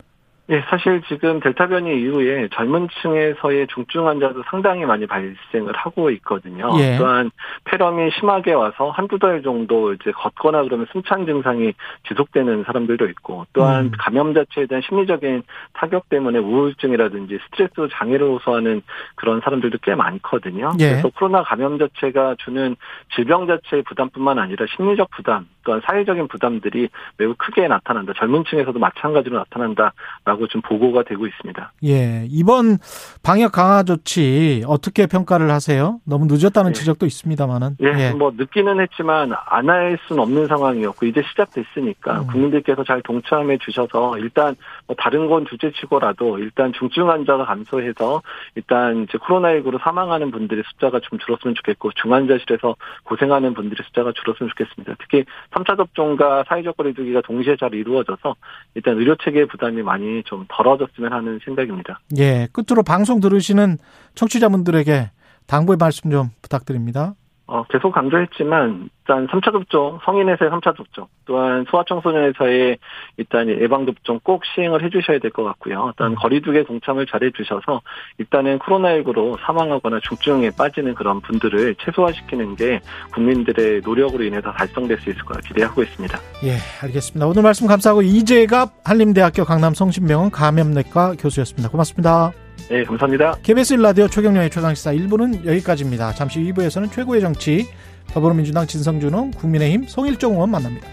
[0.51, 6.71] 예, 사실 지금 델타 변이 이후에 젊은 층에서의 중증 환자도 상당히 많이 발생을 하고 있거든요.
[6.79, 6.97] 예.
[6.97, 7.29] 또한
[7.65, 11.73] 폐렴이 심하게 와서 한두 달 정도 이제 걷거나 그러면 숨찬 증상이
[12.07, 13.91] 지속되는 사람들도 있고 또한 음.
[13.99, 18.81] 감염 자체에 대한 심리적인 타격 때문에 우울증이라든지 스트레스 장애를 호소하는
[19.15, 20.71] 그런 사람들도 꽤 많거든요.
[20.79, 20.89] 예.
[20.89, 22.75] 그래서 코로나 감염 자체가 주는
[23.13, 28.13] 질병 자체의 부담뿐만 아니라 심리적 부담 또한 사회적인 부담들이 매우 크게 나타난다.
[28.17, 31.71] 젊은 층에서도 마찬가지로 나타난다라고 좀 보고가 되고 있습니다.
[31.85, 32.25] 예.
[32.29, 32.77] 이번
[33.23, 35.99] 방역 강화 조치 어떻게 평가를 하세요?
[36.05, 36.73] 너무 늦었다는 예.
[36.73, 37.77] 지적도 있습니다만은.
[37.81, 42.27] 예, 뭐 늦기는 했지만 안 할 수는 없는 상황이었고 이제 시작됐으니까 음.
[42.27, 44.55] 국민들께서 잘 동참해 주셔서 일단
[44.87, 48.21] 뭐 다른 건 둘째치고라도 일단 중증 환자가 감소해서
[48.55, 54.95] 일단 이제 코로나19로 사망하는 분들의 숫자가 좀 줄었으면 좋겠고 중환자실에서 고생하는 분들의 숫자가 줄었으면 좋겠습니다.
[54.99, 58.35] 특히 3차 접종과 사회적 거리두기가 동시에 잘 이루어져서
[58.75, 61.99] 일단 의료 체계의 부담이 많이 좀 덜어졌으면 하는 생각입니다.
[62.17, 62.47] 예.
[62.51, 63.77] 끝으로 방송 들으시는
[64.15, 65.11] 청취자분들에게
[65.47, 67.15] 당부의 말씀 좀 부탁드립니다.
[67.51, 72.77] 어, 계속 강조했지만, 일단 3차 접종, 성인에서의 3차 접종, 또한 소아청소년에서의
[73.17, 75.87] 일단 예방 접종 꼭 시행을 해주셔야 될 것 같고요.
[75.89, 77.81] 일단 거리두기 동참을 잘 해주셔서,
[78.19, 82.79] 일단은 코로나19로 사망하거나 중증에 빠지는 그런 분들을 최소화시키는 게
[83.13, 86.17] 국민들의 노력으로 인해서 달성될 수 있을 거라 기대하고 있습니다.
[86.43, 87.25] 예, 알겠습니다.
[87.25, 91.69] 오늘 말씀 감사하고 이재갑 한림대학교 강남성심병원 감염내과 교수였습니다.
[91.69, 92.48] 고맙습니다.
[92.69, 93.35] 네, 감사합니다.
[93.41, 96.13] KBS 1라디오 최경영의 최강시사 1부는 여기까지입니다.
[96.13, 97.67] 잠시 후 2부에서는 최고의 정치
[98.13, 100.87] 더불어민주당 진성준호 국민의힘 송일정 의원 만납니다.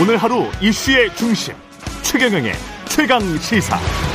[0.00, 1.54] 오늘 하루 이슈의 중심
[2.02, 2.52] 최경영의
[2.88, 4.07] 최강 시사.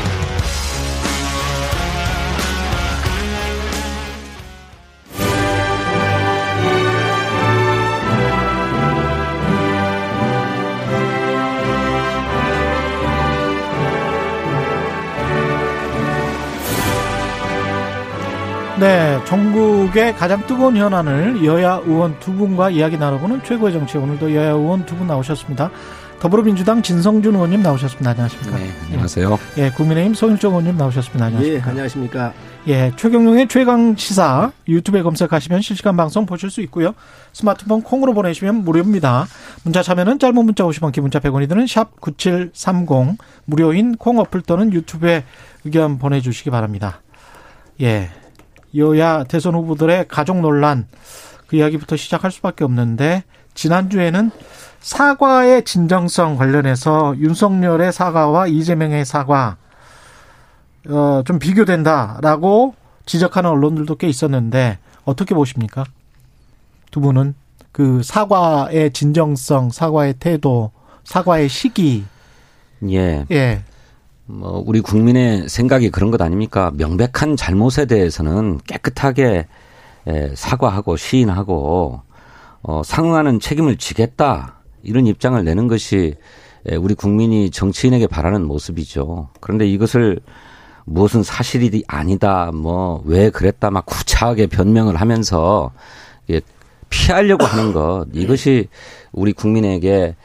[18.83, 24.49] 네, 전국의 가장 뜨거운 현안을 여야 의원 두 분과 이야기 나눠보는 최고의 정치 오늘도 여야
[24.49, 25.71] 의원 두 분 나오셨습니다.
[26.19, 28.09] 더불어민주당 진성준 의원님 나오셨습니다.
[28.09, 28.57] 안녕하십니까?
[28.57, 29.39] 네, 안녕하세요.
[29.57, 31.27] 예, 국민의힘 송일정 의원님 나오셨습니다.
[31.27, 31.69] 예, 안녕하십니까?
[31.69, 32.33] 안녕하십니까.
[32.67, 36.93] 예, 최경룡의 최강 시사 유튜브에 검색하시면 실시간 방송 보실 수 있고요.
[37.31, 39.27] 스마트폰 콩으로 보내시면 무료입니다.
[39.63, 44.73] 문자 참여는 짧은 문자 50원, 긴 문자 100원이 드는 샵 9730 무료인 콩 어플 또는
[44.73, 45.23] 유튜브에
[45.63, 46.99] 의견 보내 주시기 바랍니다.
[47.81, 48.09] 예,
[48.75, 50.87] 여야 대선 후보들의 가족 논란
[51.47, 54.31] 그 이야기부터 시작할 수밖에 없는데 지난주에는
[54.79, 59.57] 사과의 진정성 관련해서 윤석열의 사과와 이재명의 사과
[60.89, 65.85] 어, 좀 비교된다라고 지적하는 언론들도 꽤 있었는데 어떻게 보십니까?
[66.91, 67.35] 두 분은
[67.71, 70.71] 그 사과의 진정성, 사과의 태도,
[71.03, 72.05] 사과의 시기,
[72.89, 73.63] 예, 예,
[74.25, 76.71] 뭐 우리 국민의 생각이 그런 것 아닙니까?
[76.75, 79.47] 명백한 잘못에 대해서는 깨끗하게
[80.07, 82.01] 에, 사과하고 시인하고
[82.61, 86.15] 어, 상응하는 책임을 지겠다 이런 입장을 내는 것이
[86.67, 89.29] 에, 우리 국민이 정치인에게 바라는 모습이죠.
[89.41, 90.19] 그런데 이것을
[90.85, 95.71] 무엇은 사실이 아니다, 뭐 왜 그랬다, 막 구차하게 변명을 하면서
[96.29, 96.41] 예,
[96.89, 98.67] 피하려고 하는 것 이것이
[99.11, 100.15] 우리 국민에게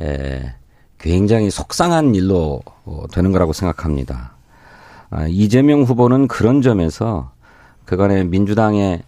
[0.00, 0.54] 에,
[0.98, 4.36] 굉장히 속상한 일로 어, 되는 거라고 생각합니다.
[5.10, 7.30] 아, 이재명 후보는 그런 점에서
[7.84, 9.02] 그간의 민주당의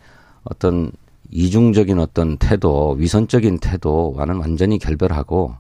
[0.45, 0.93] 어떤
[1.30, 5.55] 이중적인 어떤 태도, 위선적인 태도와는 완전히 결별하고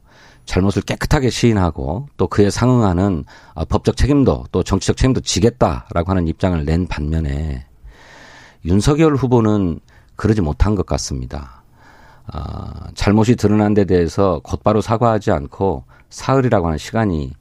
[0.46, 3.24] 잘못을 깨끗하게 시인하고 또 그에 상응하는
[3.54, 7.66] 아, 법적 책임도 또 정치적 책임도 지겠다라고 하는 입장을 낸 반면에
[8.64, 9.80] 윤석열 후보는
[10.16, 11.62] 그러지 못한 것 같습니다.
[12.26, 17.32] 아, 잘못이 드러난 데 대해서 곧바로 사과하지 않고 사흘이라고 하는 시간이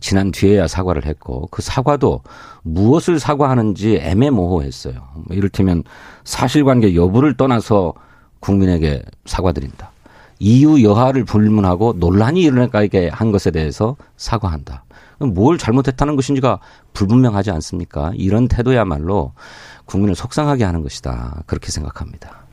[0.00, 2.22] 지난 뒤에야 사과를 했고 그 사과도
[2.62, 4.94] 무엇을 사과하는지 애매모호했어요.
[5.14, 5.84] 뭐 이를테면
[6.24, 7.94] 사실관계 여부를 떠나서
[8.40, 9.92] 국민에게 사과드린다.
[10.38, 14.84] 이유 여하를 불문하고 논란이 일어나게 한 것에 대해서 사과한다.
[15.18, 16.60] 뭘 잘못했다는 것인지가
[16.92, 18.12] 불분명하지 않습니까?
[18.16, 19.32] 이런 태도야말로
[19.86, 21.42] 국민을 속상하게 하는 것이다.
[21.46, 22.44] 그렇게 생각합니다.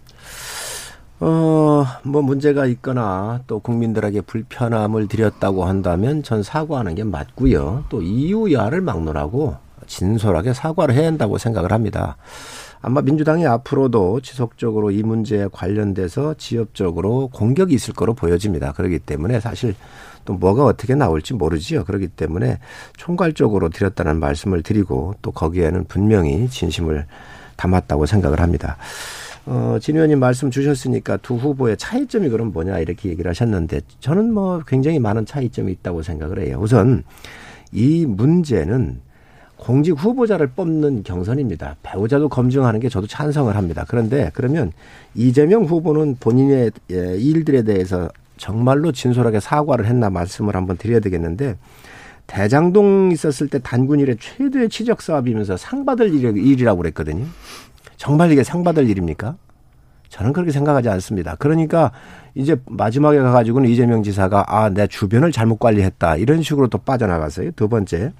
[1.20, 1.63] 어,
[2.06, 7.86] 뭐 문제가 있거나 또 국민들에게 불편함을 드렸다고 한다면 전 사과하는 게 맞고요.
[7.90, 9.56] 또 이유 여하를 막론하고
[9.88, 12.18] 진솔하게 사과를 해야 한다고 생각을 합니다.
[12.82, 18.74] 아마 민주당이 앞으로도 지속적으로 이 문제에 관련돼서 지역적으로 공격이 있을 거로 보여집니다.
[18.74, 19.74] 그렇기 때문에 사실
[20.26, 21.86] 또 뭐가 어떻게 나올지 모르지요.
[21.86, 22.60] 그렇기 때문에
[22.98, 27.06] 총괄적으로 드렸다는 말씀을 드리고 또 거기에는 분명히 진심을
[27.56, 28.76] 담았다고 생각을 합니다.
[29.46, 34.62] 어, 진 의원님 말씀 주셨으니까 두 후보의 차이점이 그럼 뭐냐 이렇게 얘기를 하셨는데 저는 뭐
[34.66, 36.60] 굉장히 많은 차이점이 있다고 생각을 해요.
[36.62, 37.04] 우선
[37.72, 39.02] 이 문제는
[39.58, 41.78] 공직 후보자를 뽑는 경선입니다.
[41.84, 43.86] 배우자도 검증하는 게 저도 찬성을 합니다.
[43.88, 44.72] 그런데 그러면
[45.16, 51.56] 이재명 후보는 본인의 예, 일들에 대해서 정말로 진솔하게 사과를 했나 말씀을 한번 드려야 되겠는데
[52.28, 57.26] 대장동 있었을 때 단군 일의 최대 의 치적 사업이면서 상 받을 일이라고 그랬거든요.
[57.98, 59.36] 정말 이게 상 받을 일입니까?
[60.10, 61.36] 저는 그렇게 생각하지 않습니다.
[61.40, 61.92] 그러니까
[62.36, 66.18] 이제 마지막에 가가지고는 이재명 지사가 아, 내 주변을 잘못 관리했다.
[66.18, 67.52] 이런 식으로 또 빠져나갔어요.
[67.52, 68.14] 두 번째.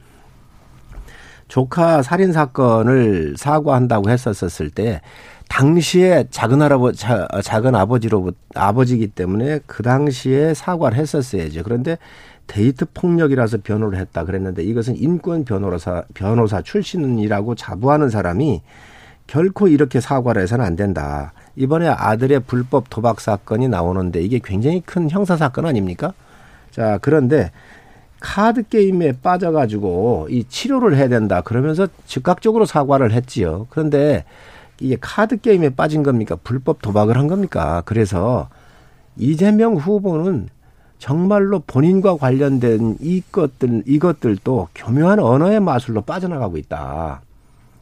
[1.48, 5.02] 조카 살인 사건을 사과한다고 했었을 때
[5.50, 11.62] 당시에 작은 할아버 자, 작은 아버지로 아버지기 때문에 그 당시에 사과를 했었어야죠.
[11.62, 12.00] 그런데
[12.48, 18.64] 데이트 폭력이라서 변호를 했다 그랬는데 이것은 인권 변호사 변호사 출신이라고 자부하는 사람이
[19.34, 21.34] 결코 이렇게 사과를 해서는 안 된다.
[21.56, 26.14] 이번에 아들의 불법 도박 사건이 나오는데 이게 굉장히 큰 형사 사건 아닙니까?
[26.70, 27.50] 자, 그런데
[28.20, 31.42] 카드 게임에 빠져가지고 이 치료를 해야 된다.
[31.42, 33.66] 그러면서 즉각적으로 사과를 했지요.
[33.72, 34.24] 그런데
[34.80, 36.38] 이게 카드 게임에 빠진 겁니까?
[36.44, 37.82] 불법 도박을 한 겁니까?
[37.86, 38.50] 그래서
[39.18, 40.50] 이재명 후보는
[41.00, 47.22] 정말로 본인과 관련된 이것들, 이것들도 교묘한 언어의 마술로 빠져나가고 있다.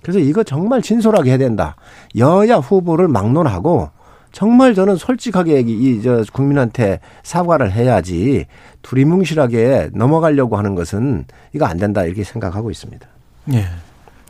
[0.02, 1.76] 그래서 이거 정말 진솔하게 해야 된다.
[2.18, 3.90] 여야 후보를 막론하고
[4.32, 8.46] 정말 저는 솔직하게 이 저 국민한테 사과를 해야지
[8.82, 13.08] 두리뭉실하게 넘어가려고 하는 것은 이거 안 된다 이렇게 생각하고 있습니다.
[13.54, 13.66] 예.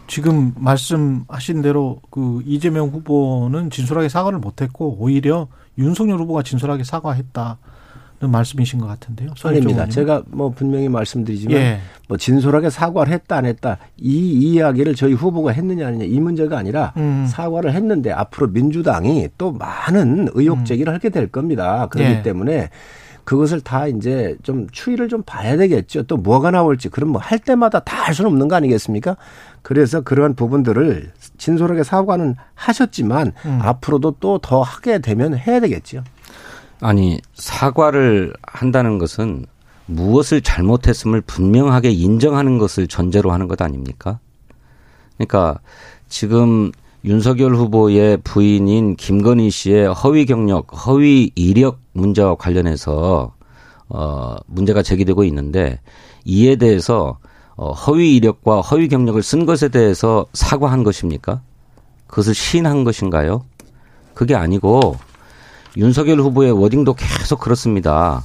[0.07, 5.47] 지금 말씀하신 대로 그 이재명 후보는 진솔하게 사과를 못했고 오히려
[5.77, 7.57] 윤석열 후보가 진솔하게 사과했다.
[8.27, 9.31] 말씀이신 것 같은데요.
[9.43, 9.87] 아닙니다.
[9.87, 11.79] 제가 뭐 분명히 말씀드리지만 예.
[12.07, 16.93] 뭐 진솔하게 사과를 했다 안 했다 이 이야기를 저희 후보가 했느냐 아니냐 이 문제가 아니라
[16.97, 17.25] 음.
[17.27, 20.65] 사과를 했는데 앞으로 민주당이 또 많은 의혹 음.
[20.65, 20.95] 제기를 음.
[20.95, 21.87] 하게 될 겁니다.
[21.89, 22.21] 그렇기 예.
[22.21, 22.69] 때문에
[23.23, 26.03] 그것을 다 이제 좀 추이를 좀 봐야 되겠죠.
[26.03, 29.15] 또 뭐가 나올지 그럼 뭐 할 때마다 다 할 수는 없는 거 아니겠습니까?
[29.61, 33.59] 그래서 그러한 부분들을 진솔하게 사과는 하셨지만 음.
[33.61, 36.03] 앞으로도 또 더 하게 되면 해야 되겠죠.
[36.81, 39.45] 아니 사과를 한다는 것은
[39.85, 44.19] 무엇을 잘못했음을 분명하게 인정하는 것을 전제로 하는 것 아닙니까?
[45.17, 45.59] 그러니까
[46.09, 46.71] 지금
[47.05, 53.33] 윤석열 후보의 부인인 김건희 씨의 허위 경력, 허위 이력 문제와 관련해서
[53.89, 55.79] 어 문제가 제기되고 있는데
[56.25, 57.17] 이에 대해서
[57.55, 61.41] 어 허위 이력과 허위 경력을 쓴 것에 대해서 사과한 것입니까?
[62.07, 63.45] 그것을 시인한 것인가요?
[64.13, 64.97] 그게 아니고
[65.77, 68.23] 윤석열 후보의 워딩도 계속 그렇습니다.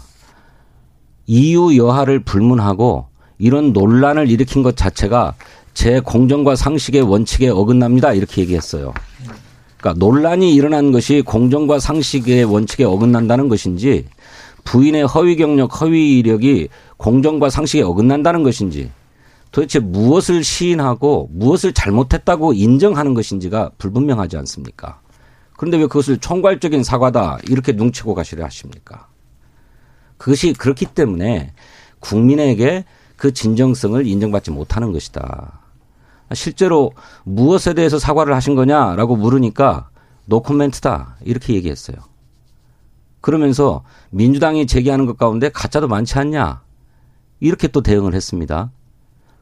[1.26, 3.06] 이유 여하를 불문하고
[3.38, 5.34] 이런 논란을 일으킨 것 자체가
[5.74, 8.14] 제 공정과 상식의 원칙에 어긋납니다.
[8.14, 8.94] 이렇게 얘기했어요.
[9.76, 14.06] 그러니까 논란이 일어난 것이 공정과 상식의 원칙에 어긋난다는 것인지
[14.64, 18.90] 부인의 허위 경력, 허위 이력이 공정과 상식에 어긋난다는 것인지
[19.52, 25.00] 도대체 무엇을 시인하고 무엇을 잘못했다고 인정하는 것인지가 불분명하지 않습니까?
[25.56, 29.08] 그런데 왜 그것을 총괄적인 사과다 이렇게 눈치고 가시려 하십니까?
[30.18, 31.52] 그것이 그렇기 때문에
[32.00, 32.84] 국민에게
[33.16, 35.60] 그 진정성을 인정받지 못하는 것이다.
[36.34, 36.92] 실제로
[37.24, 39.88] 무엇에 대해서 사과를 하신 거냐라고 물으니까
[40.26, 41.96] 노 코멘트다 이렇게 얘기했어요.
[43.20, 46.62] 그러면서 민주당이 제기하는 것 가운데 가짜도 많지 않냐
[47.40, 48.70] 이렇게 또 대응을 했습니다.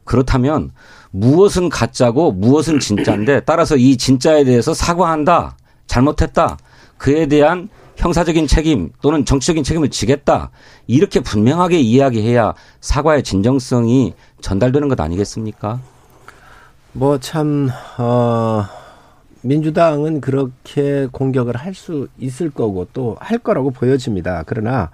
[0.03, 0.71] 그렇다면
[1.11, 5.57] 무엇은 가짜고 무엇은 진짜인데 따라서 이 진짜에 대해서 사과한다.
[5.87, 6.57] 잘못했다.
[6.97, 10.51] 그에 대한 형사적인 책임 또는 정치적인 책임을 지겠다.
[10.87, 15.79] 이렇게 분명하게 이야기해야 사과의 진정성이 전달되는 것 아니겠습니까?
[16.91, 18.65] 뭐 참, 어,
[19.41, 24.43] 민주당은 그렇게 공격을 할 수 있을 거고 또 할 거라고 보여집니다.
[24.45, 24.91] 그러나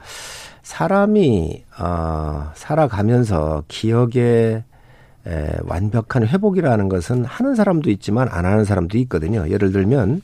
[0.64, 4.64] 사람이, 어, 살아가면서 기억에
[5.28, 9.48] 에, 완벽한 회복이라는 것은 하는 사람도 있지만 안 하는 사람도 있거든요.
[9.50, 10.22] 예를 들면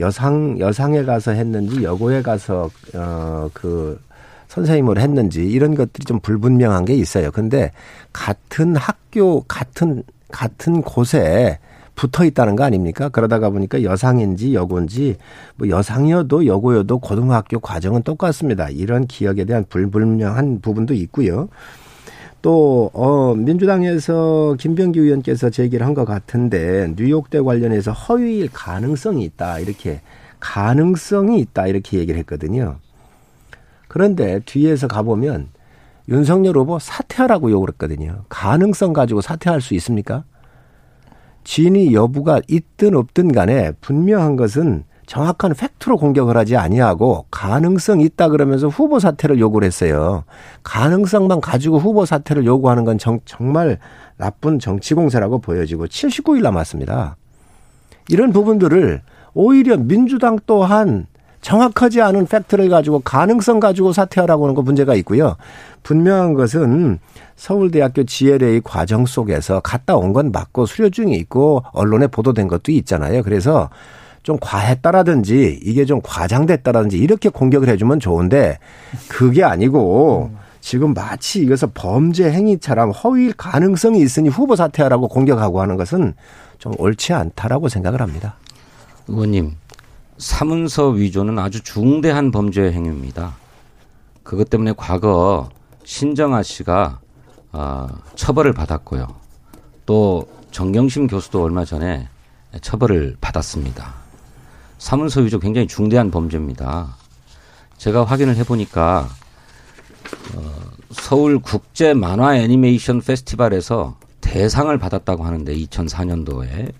[0.00, 4.00] 여상 여상에 가서 했는지 여고에 가서 어그
[4.48, 7.30] 선생님을 했는지 이런 것들이 좀 불분명한 게 있어요.
[7.30, 7.70] 근데
[8.12, 11.58] 같은 학교 같은 같은 곳에
[11.94, 13.10] 붙어 있다는 거 아닙니까?
[13.10, 15.16] 그러다가 보니까 여상인지 여고인지
[15.56, 18.70] 뭐 여상이어도 여고여도 고등학교 과정은 똑같습니다.
[18.70, 21.48] 이런 기억에 대한 불분명한 부분도 있고요.
[22.42, 29.58] 또, 어, 민주당에서 김병기 의원께서 제기를 한 것 같은데, 뉴욕대 관련해서 허위일 가능성이 있다.
[29.58, 30.00] 이렇게,
[30.38, 31.66] 가능성이 있다.
[31.66, 32.78] 이렇게 얘기를 했거든요.
[33.88, 35.48] 그런데 뒤에서 가보면,
[36.08, 38.24] 윤석열 후보 사퇴하라고 요구를 했거든요.
[38.28, 40.24] 가능성 가지고 사퇴할 수 있습니까?
[41.44, 48.68] 진위 여부가 있든 없든 간에 분명한 것은 정확한 팩트로 공격을 하지 아니하고 가능성 있다 그러면서
[48.68, 50.22] 후보 사퇴를 요구를 했어요.
[50.62, 53.78] 가능성만 가지고 후보 사퇴를 요구하는 건 정, 정말
[54.16, 57.16] 나쁜 정치 공세라고 보여지고 79일 남았습니다.
[58.08, 59.02] 이런 부분들을
[59.34, 61.08] 오히려 민주당 또한
[61.40, 65.34] 정확하지 않은 팩트를 가지고 가능성 가지고 사퇴하라고 하는 거 문제가 있고요.
[65.82, 67.00] 분명한 것은
[67.34, 73.24] 서울대학교 GLA 과정 속에서 갔다 온 건 맞고 수료 중에 있고 언론에 보도된 것도 있잖아요.
[73.24, 73.70] 그래서
[74.22, 78.58] 좀 과했다라든지 이게 좀 과장됐다라든지 이렇게 공격을 해주면 좋은데
[79.08, 86.14] 그게 아니고 지금 마치 이것을 범죄 행위처럼 허위일 가능성이 있으니 후보 사퇴하라고 공격하고 하는 것은
[86.58, 88.34] 좀 옳지 않다라고 생각을 합니다.
[89.08, 89.56] 의원님,
[90.18, 93.36] 사문서 위조는 아주 중대한 범죄 행위입니다.
[94.22, 95.48] 그것 때문에 과거
[95.84, 97.00] 신정아 씨가
[97.52, 99.08] 어, 처벌을 받았고요.
[99.86, 102.06] 또 정경심 교수도 얼마 전에
[102.60, 103.99] 처벌을 받았습니다.
[104.80, 106.96] 사문서 위조 굉장히 중대한 범죄입니다.
[107.76, 109.08] 제가 확인을 해보니까
[110.34, 110.52] 어,
[110.90, 116.72] 서울 국제 만화 애니메이션 페스티벌에서 대상을 받았다고 하는데 2004년도에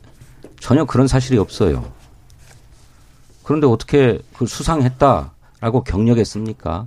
[0.58, 1.92] 전혀 그런 사실이 없어요.
[3.42, 6.86] 그런데 어떻게 그 수상했다라고 경력했습니까?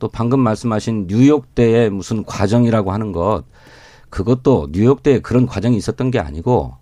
[0.00, 3.44] 또 방금 말씀하신 뉴욕대의 무슨 과정이라고 하는 것
[4.10, 6.74] 그것도 뉴욕대에 그런 과정이 있었던 게 아니고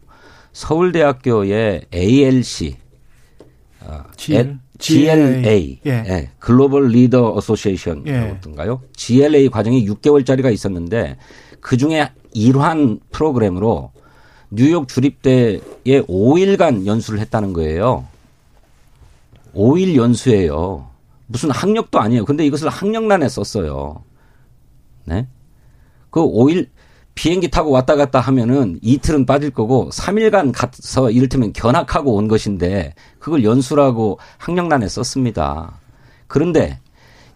[0.55, 2.80] 서울대학교의 ALC
[3.87, 4.59] 어, GL?
[4.79, 5.91] GLA, 예.
[5.91, 6.31] 예.
[6.39, 8.81] 글로벌 리더 어소시에이션이었던가요?
[8.83, 8.89] 예.
[8.97, 11.17] GLA 과정이 6개월짜리가 있었는데
[11.61, 13.93] 그 중에 일환 프로그램으로
[14.51, 18.07] 뉴욕 주립대에 5일간 연수를 했다는 거예요.
[19.55, 20.89] 5일 연수예요.
[21.27, 22.25] 무슨 학력도 아니에요.
[22.25, 24.03] 근데 이것을 학력란에 썼어요.
[25.05, 25.29] 네?
[26.11, 26.69] 그 5일
[27.15, 33.45] 비행기 타고 왔다 갔다 하면은 이틀은 빠질 거고 3일간 가서 이를테면 견학하고 온 것인데 그걸
[33.45, 35.81] 연수라고 학력란에 썼습니다.
[36.27, 36.79] 그런데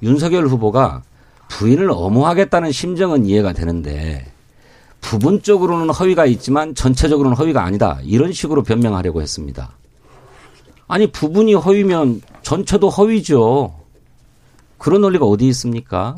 [0.02, 1.02] 윤석열 후보가
[1.48, 4.26] 부인을 엄호하겠다는 심정은 이해가 되는데
[5.00, 7.98] 부분적으로는 허위가 있지만 전체적으로는 허위가 아니다.
[8.04, 9.76] 이런 식으로 변명하려고 했습니다.
[10.88, 13.74] 아니 부분이 허위면 전체도 허위죠.
[14.78, 16.16] 그런 논리가 어디 있습니까?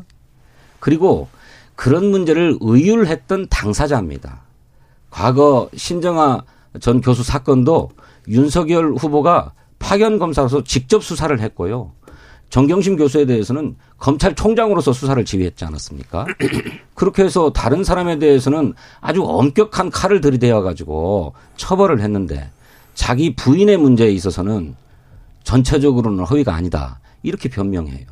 [0.78, 1.28] 그리고
[1.76, 4.40] 그런 문제를 의율했던 당사자입니다.
[5.10, 6.42] 과거 신정아
[6.80, 7.90] 전 교수 사건도
[8.28, 11.92] 윤석열 후보가 파견 검사로서 직접 수사를 했고요.
[12.48, 16.26] 정경심 교수에 대해서는 검찰총장으로서 수사를 지휘했지 않았습니까?
[16.94, 22.50] 그렇게 해서 다른 사람에 대해서는 아주 엄격한 칼을 들이대어 가지고 처벌을 했는데
[22.94, 24.76] 자기 부인의 문제에 있어서는
[25.44, 27.00] 전체적으로는 허위가 아니다.
[27.22, 28.06] 이렇게 변명해요.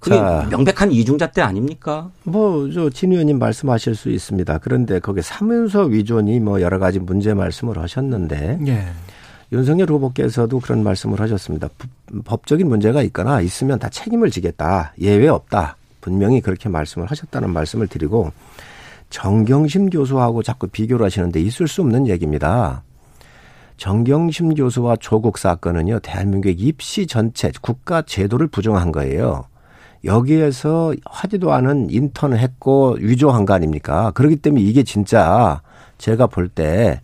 [0.00, 2.10] 그게 자, 명백한 이중잣대 아닙니까?
[2.24, 4.58] 뭐, 저, 진 의원님 말씀하실 수 있습니다.
[4.58, 8.60] 그런데 거기 사문서 위조니 뭐 여러 가지 문제 말씀을 하셨는데.
[8.66, 8.86] 예.
[9.50, 11.68] 윤석열 후보께서도 그런 말씀을 하셨습니다.
[12.24, 14.92] 법적인 문제가 있거나 있으면 다 책임을 지겠다.
[15.00, 15.76] 예외 없다.
[16.00, 18.32] 분명히 그렇게 말씀을 하셨다는 말씀을 드리고
[19.10, 22.82] 정경심 교수하고 자꾸 비교를 하시는데 있을 수 없는 얘기입니다.
[23.78, 29.46] 정경심 교수와 조국 사건은요, 대한민국 입시 전체 국가 제도를 부정한 거예요.
[30.04, 34.10] 여기에서 하지도 않은 인턴을 했고 위조한 거 아닙니까?
[34.12, 35.60] 그렇기 때문에 이게 진짜
[35.98, 37.00] 제가 볼 때,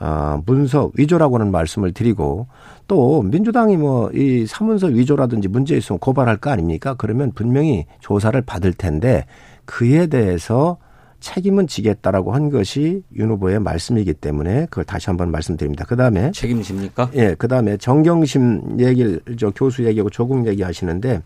[0.00, 2.48] 어, 문서 위조라고 하는 말씀을 드리고
[2.88, 6.94] 또 민주당이 뭐 이 사문서 위조라든지 문제 있으면 고발할 거 아닙니까?
[6.98, 9.24] 그러면 분명히 조사를 받을 텐데
[9.64, 10.78] 그에 대해서
[11.20, 15.84] 책임은 지겠다라고 한 것이 윤 후보의 말씀이기 때문에 그걸 다시 한번 말씀드립니다.
[15.88, 17.10] 그 다음에 책임집니까?
[17.14, 21.22] 예, 그 다음에 정경심 얘기를 저 교수 얘기하고 조국 얘기 하시는데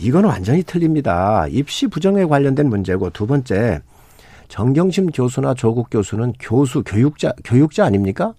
[0.00, 1.46] 이거는 완전히 틀립니다.
[1.50, 3.80] 입시 부정에 관련된 문제고 두 번째
[4.48, 8.34] 정경심 교수나 조국 교수는 교수 교육자 교육자 아닙니까?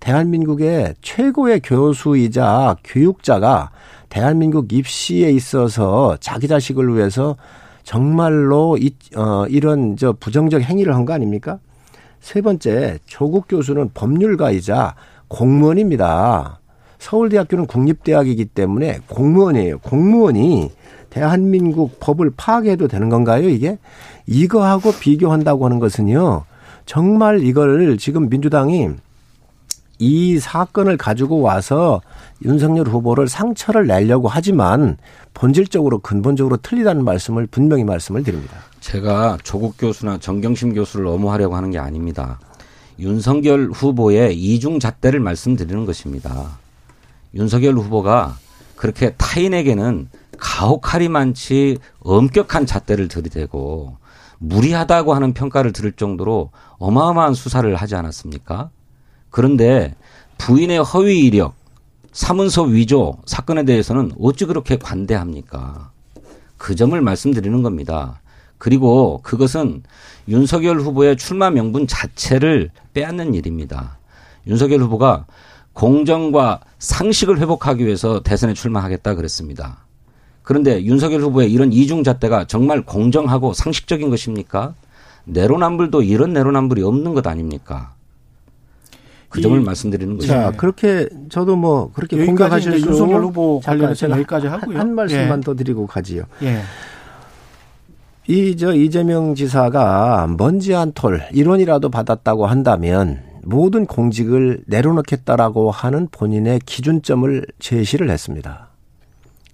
[0.00, 3.70] 대한민국의 최고의 교수이자 교육자가
[4.08, 7.36] 대한민국 입시에 있어서 자기 자식을 위해서
[7.84, 11.58] 정말로 이, 어, 이런 저 부정적 행위를 한 거 아닙니까?
[12.20, 14.94] 세 번째, 조국 교수는 법률가이자
[15.28, 16.60] 공무원입니다.
[16.98, 19.78] 서울대학교는 국립대학이기 때문에 공무원이에요.
[19.78, 20.70] 공무원이
[21.12, 23.78] 대한민국 법을 파괴해도 되는 건가요, 이게?
[24.26, 26.44] 이거하고 비교한다고 하는 것은요,
[26.86, 28.88] 정말 이걸 지금 민주당이
[29.98, 32.00] 이 사건을 가지고 와서
[32.44, 34.96] 윤석열 후보를 상처를 내려고 하지만
[35.34, 38.56] 본질적으로 근본적으로 틀리다는 말씀을 분명히 말씀을 드립니다.
[38.80, 42.40] 제가 조국 교수나 정경심 교수를 엄호하려고 하는 게 아닙니다.
[42.98, 46.58] 윤석열 후보의 이중 잣대를 말씀드리는 것입니다.
[47.34, 48.36] 윤석열 후보가
[48.76, 50.08] 그렇게 타인에게는
[50.38, 53.96] 가혹하리만치 엄격한 잣대를 들이대고
[54.38, 58.70] 무리하다고 하는 평가를 들을 정도로 어마어마한 수사를 하지 않았습니까?
[59.30, 59.94] 그런데
[60.38, 61.54] 부인의 허위 이력,
[62.12, 65.92] 사문서 위조 사건에 대해서는 어찌 그렇게 관대합니까?
[66.58, 68.20] 그 점을 말씀드리는 겁니다.
[68.58, 69.82] 그리고 그것은
[70.28, 73.98] 윤석열 후보의 출마 명분 자체를 빼앗는 일입니다.
[74.46, 75.26] 윤석열 후보가
[75.72, 79.81] 공정과 상식을 회복하기 위해서 대선에 출마하겠다 그랬습니다.
[80.42, 84.74] 그런데 윤석열 후보의 이런 이중 잣대가 정말 공정하고 상식적인 것입니까?
[85.24, 87.94] 내로남불도 이런 내로남불이 없는 것 아닙니까?
[89.28, 90.28] 그 점을 말씀드리는 거죠.
[90.28, 94.78] 자, 그렇게 저도 뭐 그렇게 공격하실 수 윤석열 후보 관련해서 제가 여기까지 한- 하고요.
[94.78, 95.42] 한 말씀만 예.
[95.42, 96.24] 더 드리고 가지요.
[96.42, 96.60] 예.
[98.28, 108.10] 이저 이재명 지사가 먼지 한톨 1원이라도 받았다고 한다면 모든 공직을 내려놓겠다라고 하는 본인의 기준점을 제시를
[108.10, 108.68] 했습니다.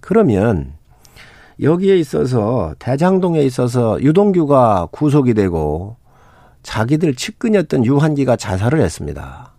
[0.01, 0.73] 그러면
[1.61, 5.97] 여기에 있어서 대장동에 있어서 유동규가 구속이 되고
[6.63, 9.53] 자기들 측근이었던 유한기가 자살을 했습니다.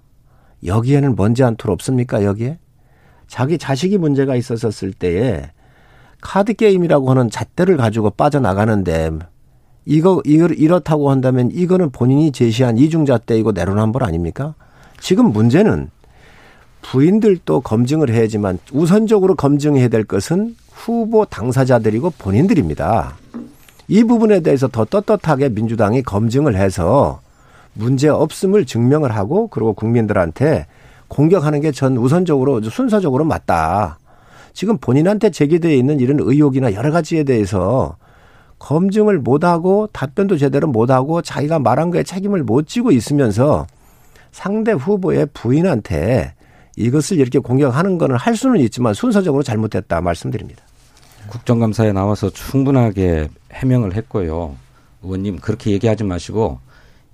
[0.65, 2.59] 여기에는 먼지 한 톨 없습니까 여기에?
[3.27, 5.51] 자기 자식이 문제가 있었을 때에
[6.21, 9.11] 카드 게임이라고 하는 잣대를 가지고 빠져나가는데
[9.87, 14.55] 이거 이걸 이렇다고 한다면 이거는 본인이 제시한 이중 잣대이고 내로남불 아닙니까?
[15.01, 15.91] 지금 문제는
[16.83, 23.17] 부인들도 검증을 해야지만 우선적으로 검증해야 될 것은 후보 당사자들이고 본인들입니다.
[23.89, 27.21] 이 부분에 대해서 더 떳떳하게 민주당이 검증을 해서
[27.75, 30.67] 문제 없음을 증명을 하고 그리고 국민들한테
[31.09, 33.99] 공격하는 게 전 우선적으로 순서적으로 맞다.
[34.53, 37.97] 지금 본인한테 제기되어 있는 이런 의혹이나 여러 가지에 대해서
[38.59, 43.67] 검증을 못하고 답변도 제대로 못하고 자기가 말한 거에 책임을 못 지고 있으면서
[44.33, 46.35] 상대 후보의 부인한테
[46.77, 50.63] 이것을 이렇게 공격하는 거는 할 수는 있지만 순서적으로 잘못됐다 말씀드립니다.
[51.29, 54.57] 국정감사에 나와서 충분하게 해명을 했고요.
[55.03, 56.59] 의원님 그렇게 얘기하지 마시고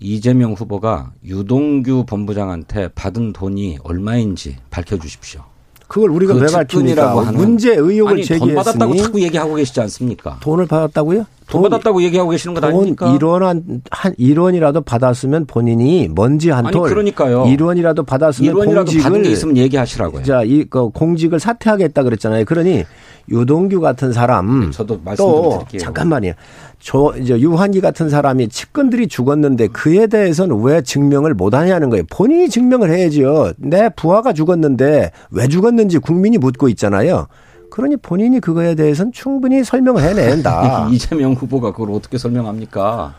[0.00, 5.42] 이재명 후보가 유동규 본부장한테 받은 돈이 얼마인지 밝혀주십시오.
[5.88, 7.26] 그걸 우리가 그왜 측근이라고 밝힙니까?
[7.26, 10.38] 하는 문제 의혹을 아니, 돈 받았다고 제기했으니 자꾸 얘기하고 계시지 않습니까?
[10.40, 11.26] 돈을 받았다고요?
[11.48, 13.06] 돈 받았다고 얘기하고 계시는 것돈 아닙니까?
[13.18, 16.88] 1원 한, 한 1원이라도 받았으면 본인이 먼지 한 아니 톨.
[16.88, 17.44] 그러니까요.
[17.44, 20.22] 1원이라도 받았으면 1원이라도 받은 게 공직을 있으면 얘기하시라고요.
[20.24, 22.44] 자, 이 그 공직을 사퇴하겠다 그랬잖아요.
[22.44, 22.84] 그러니
[23.28, 25.80] 유동규 같은 사람 네, 저도 말씀 좀또 드릴게요.
[25.80, 26.32] 잠깐만요.
[26.78, 32.04] 저 이제 유한기 같은 사람이 측근들이 죽었는데 그에 대해서는 왜 증명을 못 하냐는 거예요.
[32.10, 33.52] 본인이 증명을 해야지요.
[33.56, 37.26] 내 부하가 죽었는데 왜 죽었는지 국민이 묻고 있잖아요.
[37.70, 40.88] 그러니 본인이 그거에 대해서는 충분히 설명을 해낸다.
[40.92, 43.14] 이재명 후보가 그걸 어떻게 설명합니까?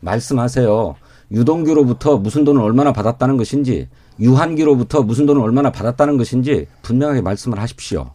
[0.00, 0.96] 말씀하세요.
[1.32, 8.10] 유동규로부터 무슨 돈을 얼마나 받았다는 것인지, 유한기로부터 무슨 돈을 얼마나 받았다는 것인지 분명하게 말씀을 하십시오.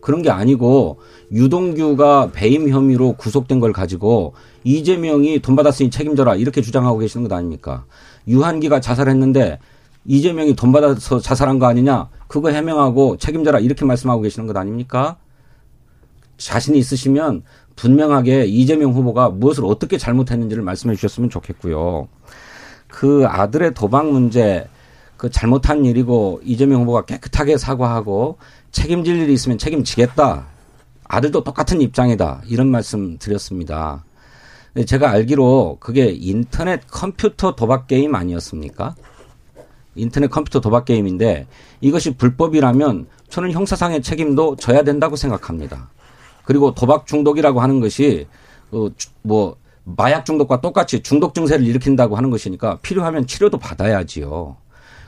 [0.00, 0.98] 그런 게 아니고
[1.30, 4.32] 유동규가 배임 혐의로 구속된 걸 가지고
[4.64, 7.84] 이재명이 돈 받았으니 책임져라 이렇게 주장하고 계시는 것 아닙니까?
[8.26, 9.58] 유한기가 자살했는데
[10.06, 12.08] 이재명이 돈 받아서 자살한 거 아니냐?
[12.30, 15.16] 그거 해명하고 책임져라 이렇게 말씀하고 계시는 것 아닙니까?
[16.38, 17.42] 자신이 있으시면
[17.74, 22.06] 분명하게 이재명 후보가 무엇을 어떻게 잘못했는지를 말씀해 주셨으면 좋겠고요.
[22.86, 24.68] 그 아들의 도박 문제,
[25.16, 28.38] 그 잘못한 일이고 이재명 후보가 깨끗하게 사과하고
[28.70, 30.46] 책임질 일이 있으면 책임지겠다.
[31.08, 32.42] 아들도 똑같은 입장이다.
[32.46, 34.04] 이런 말씀 드렸습니다.
[34.86, 38.94] 제가 알기로 그게 인터넷 컴퓨터 도박 게임 아니었습니까?
[40.00, 41.46] 인터넷 컴퓨터 도박 게임인데
[41.80, 45.90] 이것이 불법이라면 저는 형사상의 책임도 져야 된다고 생각합니다.
[46.44, 48.26] 그리고 도박 중독이라고 하는 것이
[48.72, 54.56] 어, 주- 뭐 마약 중독과 똑같이 중독 증세를 일으킨다고 하는 것이니까 필요하면 치료도 받아야지요.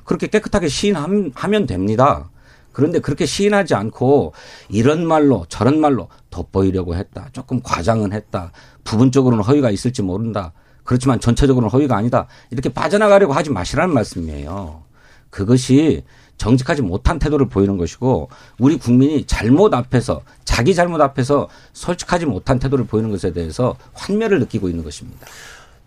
[0.04, 2.30] 그렇게 깨끗하게 시인하면 됩니다.
[2.72, 4.32] 그런데 그렇게 시인하지 않고
[4.70, 7.28] 이런 말로 저런 말로 돋보이려고 했다.
[7.32, 8.50] 조금 과장은 했다.
[8.84, 10.52] 부분적으로는 허위가 있을지 모른다.
[10.84, 12.26] 그렇지만 전체적으로는 허위가 아니다.
[12.50, 14.82] 이렇게 빠져나가려고 하지 마시라는 말씀이에요.
[15.30, 16.04] 그것이
[16.36, 18.28] 정직하지 못한 태도를 보이는 것이고
[18.58, 24.68] 우리 국민이 잘못 앞에서 자기 잘못 앞에서 솔직하지 못한 태도를 보이는 것에 대해서 환멸을 느끼고
[24.68, 25.26] 있는 것입니다.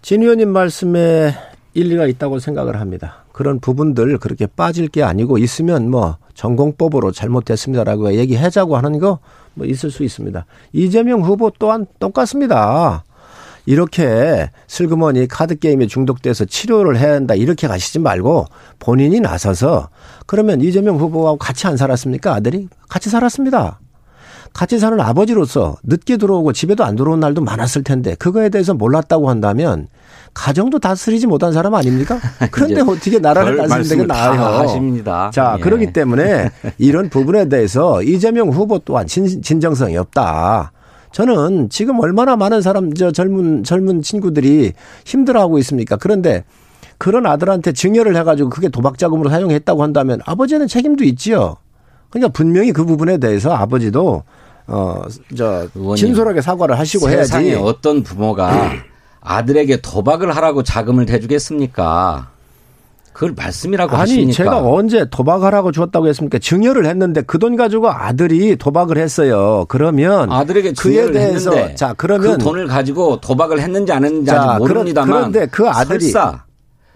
[0.01, 1.35] 진 의원님 말씀에
[1.73, 3.25] 일리가 있다고 생각을 합니다.
[3.33, 9.19] 그런 부분들 그렇게 빠질 게 아니고 있으면 뭐 전공법으로 잘못됐습니다라고 얘기하자고 하는 거
[9.55, 10.45] 뭐 있을 수 있습니다.
[10.73, 13.03] 이재명 후보 또한 똑같습니다.
[13.65, 18.45] 이렇게 슬그머니 카드 게임에 중독돼서 치료를 해야 한다 이렇게 가시지 말고
[18.79, 19.89] 본인이 나서서
[20.25, 23.79] 그러면 이재명 후보하고 같이 안 살았습니까 아들이 같이 살았습니다.
[24.53, 29.87] 같이 사는 아버지로서 늦게 들어오고 집에도 안 들어온 날도 많았을 텐데 그거에 대해서 몰랐다고 한다면
[30.33, 32.19] 가정도 다스리지 못한 사람 아닙니까?
[32.51, 34.41] 그런데 어떻게 나라를 다스리는 게 나아요?
[34.59, 35.29] 하십니다.
[35.33, 35.61] 자, 예.
[35.61, 40.71] 그렇기 때문에 이런 부분에 대해서 이재명 후보 또한 진, 진정성이 없다.
[41.15, 44.73] 저는 지금 얼마나 많은 사람, 저 젊은, 젊은 친구들이
[45.05, 45.95] 힘들어하고 있습니까?
[45.95, 46.43] 그런데
[46.97, 51.55] 그런 아들한테 증여를 해가지고 그게 도박 자금으로 사용했다고 한다면 아버지는 책임도 있지요.
[52.09, 54.23] 그러니까 분명히 그 부분에 대해서 아버지도
[54.67, 55.03] 어,
[55.37, 57.61] 저, 의원님, 진솔하게 사과를 하시고 세상에 해야지.
[57.63, 58.73] 어떤 부모가
[59.21, 62.29] 아들에게 도박을 하라고 자금을 대주겠습니까?
[63.15, 64.33] 그걸 말씀이라고 아니, 하시니까.
[64.33, 66.37] 제가 언제 도박하라고 줬다고 했습니까?
[66.37, 69.65] 증여를 했는데 그 돈 가지고 아들이 도박을 했어요.
[69.69, 74.41] 그러면 아들에게 그에 대해서 했는데 자, 그러면 그 돈을 가지고 도박을 했는지 안 했는지 자,
[74.51, 76.43] 아직 모릅니다만 그런- 그런데 그 아들이- 설사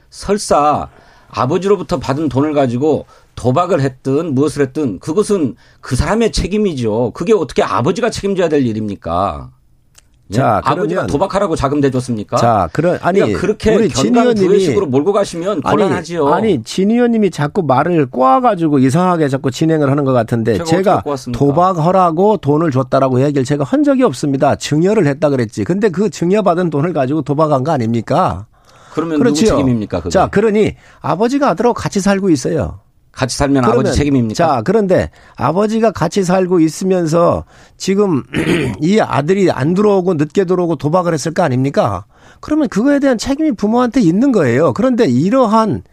[0.09, 0.88] 설사
[1.30, 3.05] 아버지로부터 받은 돈을 가지고
[3.36, 7.11] 도박을 했든 무엇을 했든 그것은 그 사람의 책임이죠.
[7.13, 9.51] 그게 어떻게 아버지가 책임져야 될 일입니까?
[10.32, 10.36] 예?
[10.38, 12.38] 자, 아버지가 그러면- 도박하라고 자금 대줬습니까?
[12.38, 16.27] 자, 그런 아니 그러니까 그렇게 우리 진 의원님이 몰고 가시면 곤란하지요.
[16.27, 21.03] 아니, 아니 진 의원님이 자꾸 말을 꼬아가지고 이상하게 자꾸 진행을 하는 것 같은데 제가?
[21.34, 24.55] 도박하라고 돈을 줬다라고 얘기를 제가 한 적이 없습니다.
[24.55, 25.63] 증여를 했다 그랬지.
[25.63, 28.45] 근데 그 증여받은 돈을 가지고 도박한 거 아닙니까?
[28.93, 29.49] 그러면 누구 그렇지요.
[29.57, 29.99] 책임입니까?
[29.99, 30.09] 그게?
[30.09, 32.80] 자, 그러니 아버지가 아들하고 같이 살고 있어요.
[33.20, 34.34] 같이 살면 그러면- 아버지 책임입니까?
[34.34, 37.43] 자, 그런데 아버지가 같이 살고 있으면서
[37.76, 38.24] 지금
[38.82, 42.05] 이 아들이 안 들어오고 늦게 들어오고 도박을 했을 거 아닙니까?
[42.39, 44.72] 그러면 그거에 대한 책임이 부모한테 있는 거예요.
[44.72, 45.84] 그런데 이러한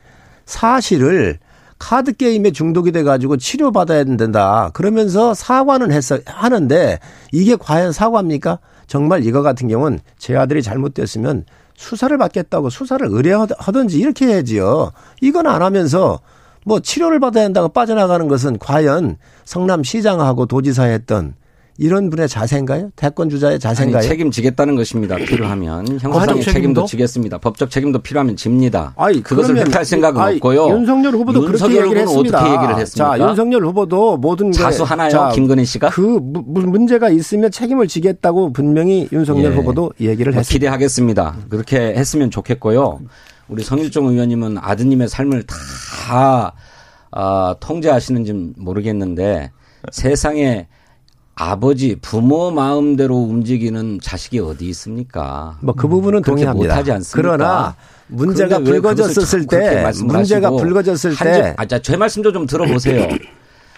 [0.45, 1.39] 사실을
[1.81, 4.71] 카드 게임에 중독이 돼 가지고 치료 받아야 된다.
[4.73, 7.01] 그러면서 사과는 했어 하는데
[7.33, 8.61] 이게 과연 사과입니까?
[8.87, 14.93] 정말 이거 같은 경우는 제 아들이 잘못됐으면 수사를 받겠다고 수사를 의뢰하든지 이렇게 해야지요.
[15.21, 16.21] 이건 안 하면서
[16.67, 21.35] 뭐 치료를 받아야 한다고 빠져나가는 것은 과연 성남시장하고 도지사 했던
[21.79, 22.91] 이런 분의 자세인가요?
[22.97, 23.99] 대권 주자의 자세인가요?
[24.01, 25.15] 아니, 책임지겠다는 것입니다.
[25.17, 26.85] 필요하면 법적 책임도 책임도?
[26.87, 27.39] 지겠습니다.
[27.39, 28.95] 법적 책임도 필요하면 집니다.
[28.97, 30.71] 아이, 그것을 회피할 생각은 아이, 없고요.
[30.71, 32.39] 윤석열 후보도 그렇게 윤석열 얘기를 후보는 했습니다.
[32.39, 33.17] 어떻게 얘기를 했습니까?
[33.19, 35.11] 자, 윤석열 후보도 모든 게- 자수 하나요?
[35.11, 35.91] 자, 김건희 씨가?
[35.91, 39.57] 그 문제가 있으면 책임을 지겠다고 분명히 윤석열 예.
[39.57, 40.53] 후보도 얘기를 뭐 했습니다.
[40.53, 41.37] 기대하겠습니다.
[41.51, 43.01] 그렇게 했으면 좋겠고요.
[43.49, 46.53] 우리 성일종 의원님은 아드님의 삶을 다
[47.13, 49.51] 아, 통제하시는지 모르겠는데
[49.93, 50.67] 세상에
[51.35, 55.59] 아버지 부모 마음대로 움직이는 자식이 어디 있습니까?
[55.61, 56.75] 뭐 그 부분은 동의합니다.
[56.75, 57.37] 못하지 않습니까?
[57.37, 57.77] 그러나
[58.09, 63.07] 문제가 불거졌을 때 문제가 불거졌을 한때 집- 아, 자, 제 말씀 좀 들어보세요.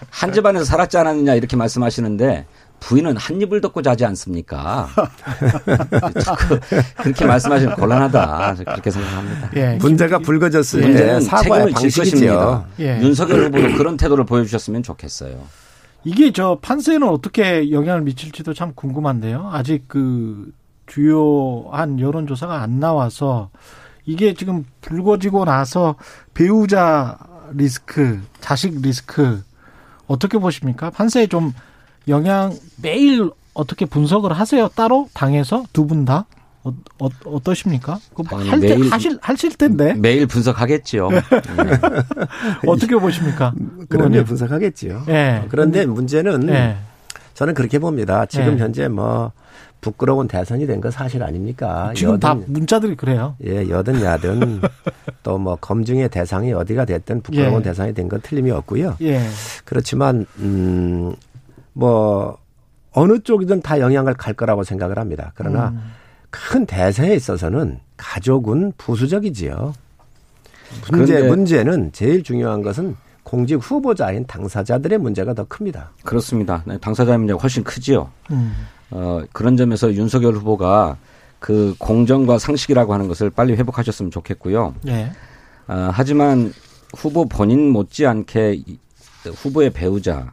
[0.09, 2.45] 한 집안에서 살았지 않았느냐 이렇게 말씀하시는데
[2.79, 4.89] 부인은 한 입을 덮고 자지 않습니까?
[6.23, 6.59] 자꾸
[6.97, 8.55] 그렇게 말씀하시면 곤란하다.
[8.55, 9.49] 그렇게 생각합니다.
[9.55, 9.75] 예.
[9.77, 12.03] 문제가 불거졌을 때 문제는 사과의 책임을 질.
[12.03, 12.65] 것입니다.
[12.79, 12.99] 예.
[13.01, 15.37] 윤석열 후보도 그런 태도를 보여주셨으면 좋겠어요.
[16.03, 19.49] 이게 저 판세는 어떻게 영향을 미칠지도 참 궁금한데요.
[19.51, 20.51] 아직 그
[20.87, 23.49] 주요한 여론조사가 안 나와서
[24.05, 25.95] 이게 지금 불거지고 나서
[26.33, 27.17] 배우자
[27.53, 29.43] 리스크, 자식 리스크
[30.07, 30.89] 어떻게 보십니까?
[30.89, 31.53] 판세에 좀
[32.09, 34.67] 영향 매일 어떻게 분석을 하세요?
[34.69, 36.25] 따로 당에서 두 분 다?
[36.63, 37.99] 어, 어, 떠십니까
[38.31, 39.93] 아니, 할 때, 매일- 하실, 하실 텐데.
[39.93, 41.09] 매일 분석하겠죠.
[41.09, 41.21] 네.
[42.67, 43.53] 어떻게 보십니까?
[43.89, 44.25] 의원님?
[44.25, 45.03] 분석하겠지요.
[45.07, 45.45] 예.
[45.49, 46.75] 그런데 문제는 예.
[47.33, 48.25] 저는 그렇게 봅니다.
[48.25, 48.61] 지금 네.
[48.63, 49.31] 현재 뭐
[49.81, 51.93] 부끄러운 대선이 된 건 사실 아닙니까?
[51.95, 53.35] 지금 다 여든, 문자들이 그래요.
[53.45, 54.61] 예, 여든 야든
[55.23, 57.63] 또 뭐 검증의 대상이 어디가 됐든 부끄러운 예.
[57.63, 58.97] 대상이 된 건 틀림이 없고요.
[59.01, 59.21] 예.
[59.63, 61.13] 그렇지만 음
[61.79, 62.37] 뭐
[62.91, 65.31] 어느 쪽이든 다 영향을 갈 거라고 생각을 합니다.
[65.35, 65.93] 그러나 음.
[66.29, 69.73] 큰 대세에 있어서는 가족은 부수적이지요.
[70.91, 75.91] 문제 문제는 제일 중요한 것은 공직 후보자인 당사자들의 문제가 더 큽니다.
[76.03, 76.63] 그렇습니다.
[76.65, 78.09] 네, 당사자의 문제가 훨씬 크지요.
[78.31, 78.53] 음.
[78.91, 80.97] 어, 그런 점에서 윤석열 후보가
[81.39, 84.75] 그 공정과 상식이라고 하는 것을 빨리 회복하셨으면 좋겠고요.
[84.87, 85.11] 예.
[85.67, 86.51] 어, 하지만
[86.95, 88.63] 후보 본인 못지않게
[89.25, 90.31] 후보의 배우자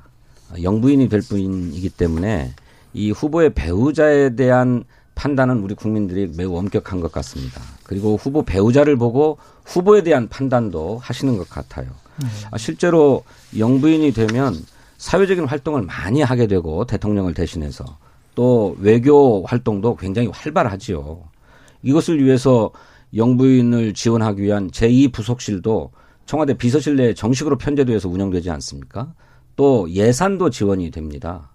[0.63, 2.55] 영부인이 될 분이기 때문에
[2.93, 4.85] 이 후보의 배우자에 대한
[5.15, 7.61] 판단은 우리 국민들이 매우 엄격한 것 같습니다.
[7.85, 11.87] 그리고 후보 배우자를 보고 후보에 대한 판단도 하시는 것 같아요.
[12.23, 12.29] 음.
[12.59, 13.25] 실제로
[13.59, 14.55] 영부인이 되면
[14.99, 17.85] 사회적인 활동을 많이 하게 되고 대통령을 대신해서
[18.35, 21.23] 또 외교 활동도 굉장히 활발하지요.
[21.83, 22.71] 이것을 위해서
[23.15, 25.91] 영부인을 지원하기 위한 제2부속실도
[26.27, 29.15] 청와대 비서실 내에 정식으로 편제돼서 운영되지 않습니까?
[29.57, 31.51] 또 예산도 지원이 됩니다.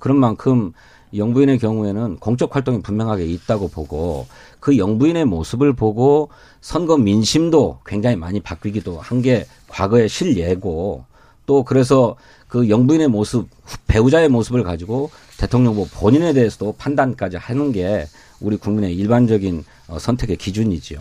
[0.00, 0.72] 그런 만큼
[1.16, 4.26] 영부인의 경우에는 공적 활동이 분명하게 있다고 보고
[4.60, 6.28] 그 영부인의 모습을 보고
[6.60, 11.04] 선거 민심도 굉장히 많이 바뀌기도 한 게 과거의 실예고
[11.46, 13.48] 또 그래서 그 영부인의 모습
[13.86, 18.06] 배우자의 모습을 가지고 대통령 후 본인에 대해서도 판단까지 하는 게
[18.40, 20.98] 우리 국민의 일반적인 어, 선택의 기준이지요.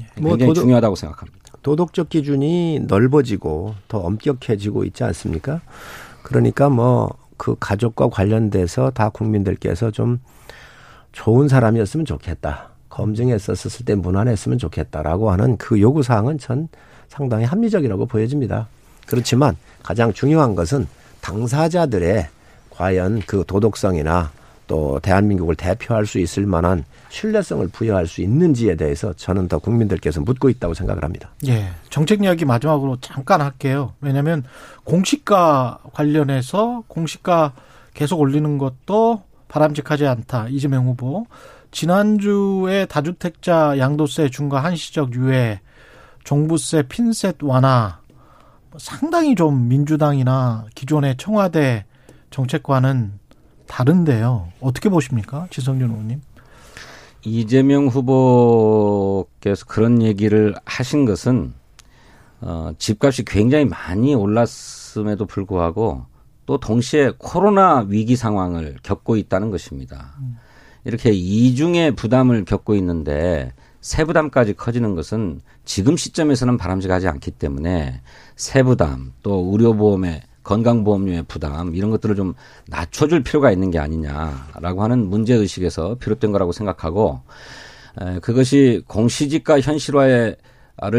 [0.00, 0.06] 예.
[0.14, 1.41] 굉장히 뭐 도덕, 중요하다고 생각합니다.
[1.62, 5.60] 도덕적 기준이 넓어지고 더 엄격해지고 있지 않습니까?
[6.22, 10.20] 그러니까 뭐 그 가족과 관련돼서 다 국민들께서 좀
[11.10, 12.68] 좋은 사람이었으면 좋겠다.
[12.88, 16.68] 검증했었을 때 무난했으면 좋겠다라고 하는 그 요구 사항은 전
[17.08, 18.68] 상당히 합리적이라고 보여집니다.
[19.08, 20.86] 그렇지만 가장 중요한 것은
[21.20, 22.28] 당사자들의
[22.70, 24.30] 과연 그 도덕성이나
[24.66, 30.48] 또 대한민국을 대표할 수 있을 만한 신뢰성을 부여할 수 있는지에 대해서 저는 더 국민들께서 묻고
[30.48, 31.30] 있다고 생각을 합니다.
[31.46, 31.68] 예.
[31.90, 33.92] 정책 이야기 마지막으로 잠깐 할게요.
[34.00, 34.44] 왜냐하면
[34.84, 37.52] 공시가 관련해서 공시가
[37.94, 40.48] 계속 올리는 것도 바람직하지 않다.
[40.48, 41.26] 이재명 후보.
[41.70, 45.60] 지난주에 다주택자 양도세 중과 한시적 유예,
[46.24, 47.98] 종부세 핀셋 완화
[48.78, 51.84] 상당히 좀 민주당이나 기존의 청와대
[52.30, 53.12] 정책과는
[53.72, 54.48] 다른데요.
[54.60, 55.46] 어떻게 보십니까?
[55.48, 56.20] 지성준 의원님.
[57.24, 61.54] 이재명 후보께서 그런 얘기를 하신 것은
[62.42, 66.04] 어, 집값이 굉장히 많이 올랐음에도 불구하고
[66.44, 70.12] 또 동시에 코로나 위기 상황을 겪고 있다는 것입니다.
[70.84, 78.02] 이렇게 이중의 부담을 겪고 있는데 세부담까지 커지는 것은 지금 시점에서는 바람직하지 않기 때문에
[78.36, 82.34] 세부담 또 의료보험의 건강보험료의 부담 이런 것들을 좀
[82.68, 87.20] 낮춰줄 필요가 있는 게 아니냐라고 하는 문제 의식에서 비롯된 거라고 생각하고
[88.00, 90.36] 에, 그것이 공시지가 현실화를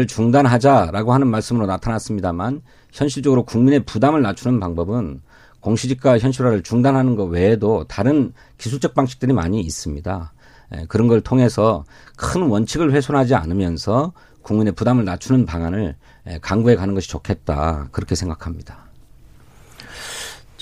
[0.08, 5.20] 중단하자라고 하는 말씀으로 나타났습니다만 현실적으로 국민의 부담을 낮추는 방법은
[5.60, 10.32] 공시지가 현실화를 중단하는 것 외에도 다른 기술적 방식들이 많이 있습니다.
[10.72, 11.84] 에, 그런 걸 통해서
[12.16, 15.96] 큰 원칙을 훼손하지 않으면서 국민의 부담을 낮추는 방안을
[16.42, 18.84] 강구해 가는 것이 좋겠다 그렇게 생각합니다.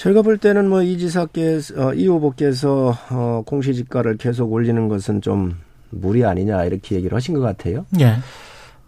[0.03, 5.55] 제가 볼 때는 뭐 이 지사께서 어, 이 후보께서 어, 공시지가를 계속 올리는 것은 좀
[5.91, 7.87] 무리 아니냐 이렇게 얘기를 하신 것 같아요.
[8.01, 8.17] 예.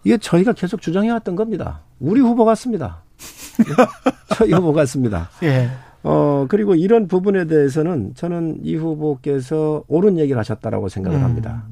[0.03, 1.79] 이게 저희가 계속 주장해왔던 겁니다.
[2.01, 3.01] 우리 후보 같습니다.
[4.35, 5.29] 저희 후보 같습니다.
[5.43, 5.69] 예.
[6.03, 11.23] 어 그리고 이런 부분에 대해서는 저는 이 후보께서 옳은 얘기를 하셨다라고 생각을 음.
[11.23, 11.63] 합니다.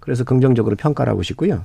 [0.00, 1.62] 그래서 긍정적으로 평가를 하고 싶고요.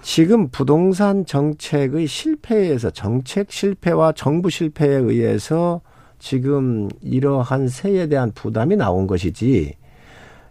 [0.00, 5.82] 지금 부동산 정책의 실패에서 정책 실패와 정부 실패에 의해서
[6.22, 9.74] 지금 이러한 세에 대한 부담이 나온 것이지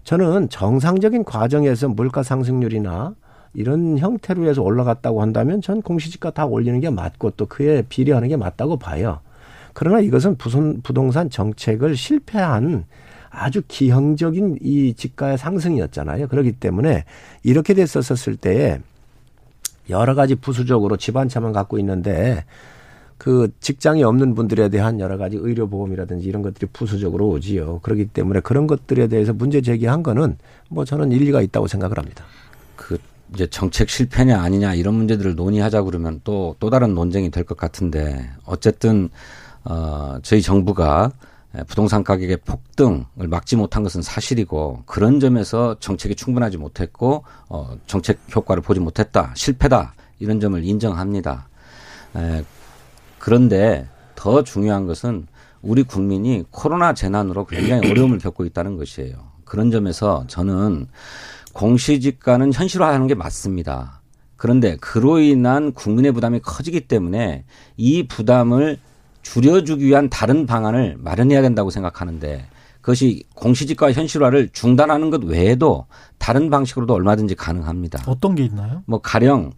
[0.04, 3.16] 저는 정상적인 과정에서 물가 상승률이나
[3.54, 8.36] 이런 형태로 해서 올라갔다고 한다면 전 공시지가 다 올리는 게 맞고 또 그에 비례하는 게
[8.36, 9.22] 맞다고 봐요.
[9.72, 12.84] 그러나 이것은 부동산 정책을 실패한
[13.30, 16.28] 아주 기형적인 이 지가의 상승이었잖아요.
[16.28, 17.06] 그렇기 때문에
[17.44, 18.80] 이렇게 됐었을 때에
[19.90, 22.44] 여러 가지 부수적으로 집안차만 갖고 있는데
[23.22, 27.78] 그 직장이 없는 분들에 대한 여러 가지 의료 보험이라든지 이런 것들이 부수적으로 오지요.
[27.84, 32.26] 그렇기 때문에 그런 것들에 대해서 문제 제기한 거는 뭐 저는 일리가 있다고 생각을 합니다.
[32.76, 32.98] 그
[33.36, 39.10] 이제 정책 실패냐 아니냐 이런 문제들을 논의하자 그러면 또또 다른 논쟁이 될 것 같은데 어쨌든
[39.66, 41.12] 어 저희 정부가
[41.68, 48.64] 부동산 가격의 폭등을 막지 못한 것은 사실이고 그런 점에서 정책이 충분하지 못했고 어 정책 효과를
[48.64, 51.48] 보지 못했다 실패다 이런 점을 인정합니다.
[52.16, 52.44] 에,
[53.22, 55.28] 그런데 더 중요한 것은
[55.62, 59.16] 우리 국민이 코로나 재난으로 굉장히 어려움을 겪고 있다는 것이에요.
[59.46, 60.88] 그런 점에서 저는
[61.54, 64.02] 공시지가는 현실화하는 게 맞습니다.
[64.38, 67.46] 그런데 그로 인한 국민의 부담이 커지기 때문에
[67.78, 68.80] 이 부담을
[69.22, 72.48] 줄여주기 위한 다른 방안을 마련해야 된다고 생각하는데
[72.82, 75.86] 그것이 공시지가 현실화를 중단하는 것 외에도
[76.18, 78.02] 다른 방식으로도 얼마든지 가능합니다.
[78.08, 78.82] 어떤 게 있나요?
[78.88, 79.52] 뭐 가령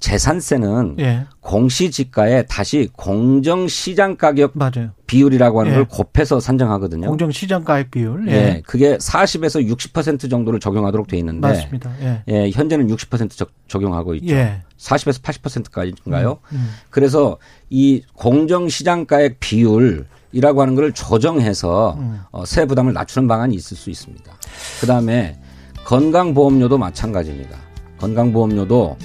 [0.00, 1.26] 재산세는 예.
[1.40, 4.90] 공시지가에 다시 공정시장 가격 맞아요.
[5.06, 5.76] 비율이라고 하는 예.
[5.76, 7.08] 걸 곱해서 산정하거든요.
[7.08, 8.28] 공정시장가액 비율.
[8.28, 8.32] 예.
[8.32, 8.62] 예.
[8.66, 11.92] 그게 40에서 60% 정도를 적용하도록 돼 있는데 맞습니다.
[12.00, 12.22] 예.
[12.28, 14.34] 예, 현재는 60% 적, 적용하고 있죠.
[14.34, 14.62] 예.
[14.78, 16.38] 40에서 80%까지인가요?
[16.52, 16.70] 음.
[16.90, 17.38] 그래서
[17.68, 22.20] 이 공정시장가액 비율 이라고 하는 걸 조정해서 음.
[22.30, 24.32] 어, 세 부담을 낮추는 방안이 있을 수 있습니다.
[24.80, 25.38] 그 다음에
[25.84, 27.56] 건강보험료도 마찬가지입니다.
[27.98, 28.96] 건강보험료도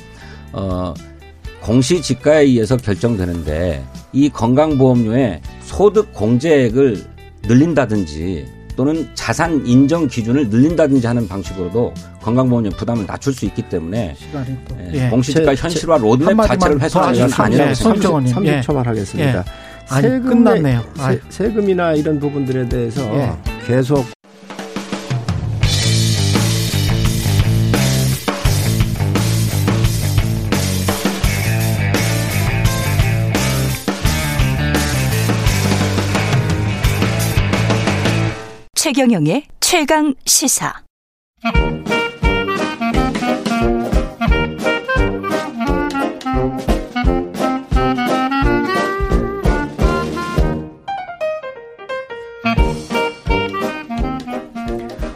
[0.54, 0.94] 어,
[1.62, 7.04] 공시지가에 의해서 결정되는데 이 건강보험료의 소득 공제액을
[7.44, 8.46] 늘린다든지
[8.76, 14.16] 또는 자산 인정 기준을 늘린다든지 하는 방식으로도 건강보험료 부담을 낮출 수 있기 때문에.
[14.94, 15.10] 예, 예.
[15.10, 17.20] 공시지가 제- 현실화 로드맵 자체를 더 훼손하는.
[17.22, 17.76] 것은 아니라고 예, 생각합니다.
[17.76, 18.46] 손정원님.
[18.46, 18.62] 예.
[18.62, 19.40] 30초만 하겠습니다.
[19.40, 19.44] 예.
[19.90, 20.84] 아니, 세금에- 끝났네요.
[20.96, 23.32] 세, 세금이나 이런 부분들에 대해서 예.
[23.68, 24.06] 계속
[38.94, 40.72] 최경영의 최강 시사.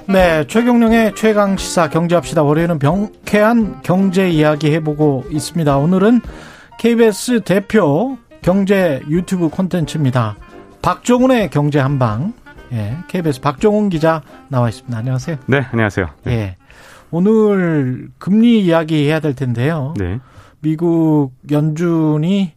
[0.08, 2.42] 네, 최경령의 최강 시사 경제합시다.
[2.42, 5.78] 월요일은 병쾌한 경제 이야기 해보고 있습니다.
[5.78, 6.22] 오늘은
[6.80, 10.36] KBS 대표 경제 유튜브 콘텐츠입니다.
[10.82, 12.34] 박종훈의 경제 한방.
[12.72, 14.98] 예, KBS 박종훈 기자 나와 있습니다.
[14.98, 15.38] 안녕하세요.
[15.48, 16.08] 네, 안녕하세요.
[16.24, 16.32] 네.
[16.34, 16.58] 예.
[17.12, 19.94] 오늘 금리 이야기 해야 될 텐데요.
[19.98, 20.20] 네.
[20.60, 22.54] 미국 연준이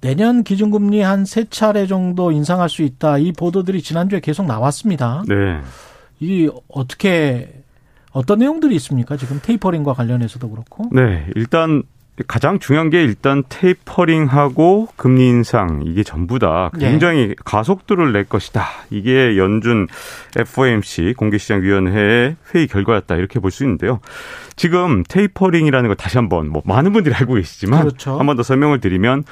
[0.00, 3.18] 내년 기준금리 한 세 차례 정도 인상할 수 있다.
[3.18, 5.22] 이 보도들이 지난주에 계속 나왔습니다.
[5.28, 5.60] 네.
[6.18, 7.62] 이 어떻게
[8.10, 9.16] 어떤 내용들이 있습니까?
[9.16, 10.88] 지금 테이퍼링과 관련해서도 그렇고.
[10.92, 11.26] 네.
[11.36, 11.82] 일단
[12.28, 16.90] 가장 중요한 게 일단 테이퍼링하고 금리 인상 이게 전부 다 예.
[16.90, 18.66] 굉장히 가속도를 낼 것이다.
[18.90, 19.88] 이게 연준
[20.36, 24.00] FOMC 공개시장위원회의 회의 결과였다 이렇게 볼 수 있는데요.
[24.56, 28.18] 지금 테이퍼링이라는 걸 다시 한번 뭐 많은 분들이 알고 계시지만 그렇죠.
[28.18, 29.24] 한번 더 설명을 드리면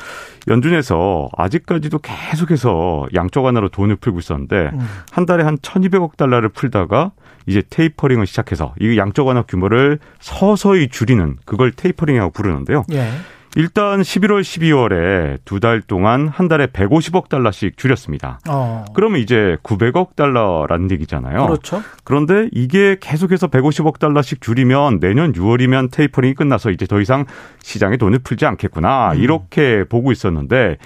[0.48, 4.88] 연준에서 아직까지도 계속해서 양쪽 하나로 돈을 풀고 있었는데 음.
[5.12, 7.12] 한 달에 한 1,200억 달러를 풀다가
[7.46, 12.84] 이제 tapering을 시작해서 이 양적 완화 규모를 서서히 줄이는 그걸 tapering이라고 부르는데요.
[12.92, 13.10] 예.
[13.56, 18.38] 일단 11월, 12월에 두 달 동안 한 달에 150억 달러씩 줄였습니다.
[18.48, 18.84] 어.
[18.94, 21.46] 그러면 이제 900억 달러라는 얘기잖아요.
[21.46, 21.82] 그렇죠.
[22.04, 27.26] 그런데 이게 계속해서 150억 달러씩 줄이면 내년 6월이면 tapering이 끝나서 이제 더 이상
[27.60, 29.14] 시장에 돈을 풀지 않겠구나.
[29.14, 29.18] 음.
[29.20, 30.76] 이렇게 보고 있었는데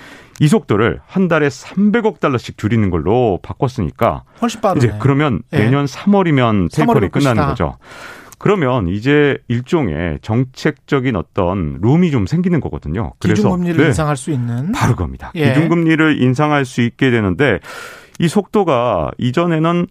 [0.41, 4.87] 이 속도를 한 달에 300억 달러씩 줄이는 걸로 바꿨으니까 훨씬 빠르네.
[4.87, 5.59] 이제 그러면 예.
[5.59, 7.47] 내년 3월이면 3월이면 tapering이 끝나는.
[7.47, 7.76] 거죠.
[8.39, 13.12] 그러면 이제 일종의 정책적인 어떤 룸이 좀 생기는 거거든요.
[13.18, 14.72] 그래서 기준금리를 네, 인상할 수 있는.
[14.72, 15.30] 바로 겁니다.
[15.35, 15.49] 예.
[15.49, 17.61] 기준금리를 인상할 수 있게 되는데
[18.18, 19.87] 이 속도가 이전에는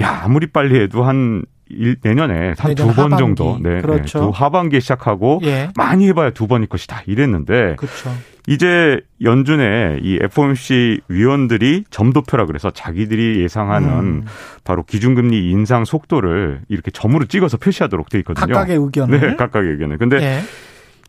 [0.00, 3.16] 야 아무리 빨리 해도 한 일, 내년에 한 두 번.
[3.16, 4.18] 정도, 네, 그렇죠.
[4.18, 5.68] 네, 두 하반기에 시작하고 예.
[5.76, 8.10] 많이 해봐야 두 번일 것이다 이랬는데 그렇죠.
[8.48, 14.24] 이제 연준의 이 FOMC 위원들이 점도표라 그래서 자기들이 예상하는 음.
[14.64, 18.52] 바로 기준금리 인상 속도를 이렇게 점으로 찍어서 표시하도록 돼 있거든요.
[18.52, 19.20] 각각의 의견을.
[19.20, 19.98] 네, 각각의 의견을.
[19.98, 20.40] 근데 예.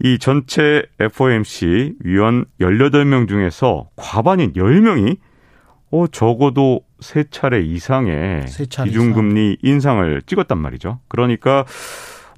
[0.04, 5.18] 이 전체 FOMC 위원 18명 중에서 과반인 10명이
[5.94, 11.00] 어 적어도 세 차례 이상의 세 차례 기준금리 인상을 찍었단 말이죠.
[11.08, 11.66] 그러니까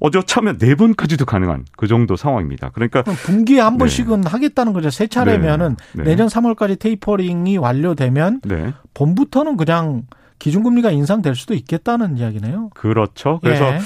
[0.00, 2.68] 어저차면 네 번까지도 가능한 그 정도 상황입니다.
[2.74, 3.78] 그러니까 분기에 한 네.
[3.78, 4.90] 번씩은 하겠다는 거죠.
[4.90, 6.04] 세 차례면은 네.
[6.04, 8.74] 내년 3월까지 테이퍼링이 완료되면 네.
[8.92, 10.02] 봄부터는 그냥
[10.38, 12.68] 기준금리가 인상될 수도 있겠다는 이야기네요.
[12.74, 13.40] 그렇죠.
[13.42, 13.78] 그래서 예.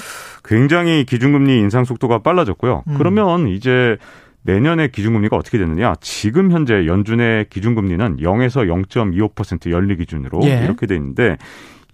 [0.43, 2.83] 굉장히 기준금리 인상 속도가 빨라졌고요.
[2.87, 2.95] 음.
[2.97, 3.95] 그러면 이제
[4.43, 5.93] 내년에 기준금리가 어떻게 되느냐?
[6.01, 10.63] 지금 현재 연준의 기준금리는 0에서 0.25% 연리 기준으로 예.
[10.63, 11.37] 이렇게 돼 있는데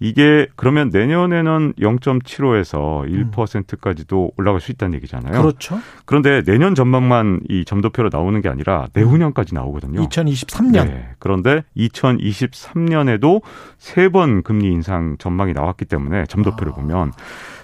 [0.00, 5.42] 이게 그러면 내년에는 0.75에서 1%까지도 올라갈 수 있다는 얘기잖아요.
[5.42, 5.80] 그렇죠.
[6.04, 10.06] 그런데 내년 전망만 이 점도표로 나오는 게 아니라 내후년까지 나오거든요.
[10.06, 10.86] 2023년.
[10.86, 11.08] 네.
[11.18, 13.42] 그런데 2023년에도
[13.78, 16.76] 세 번 금리 인상 전망이 나왔기 때문에 점도표를 아.
[16.76, 17.12] 보면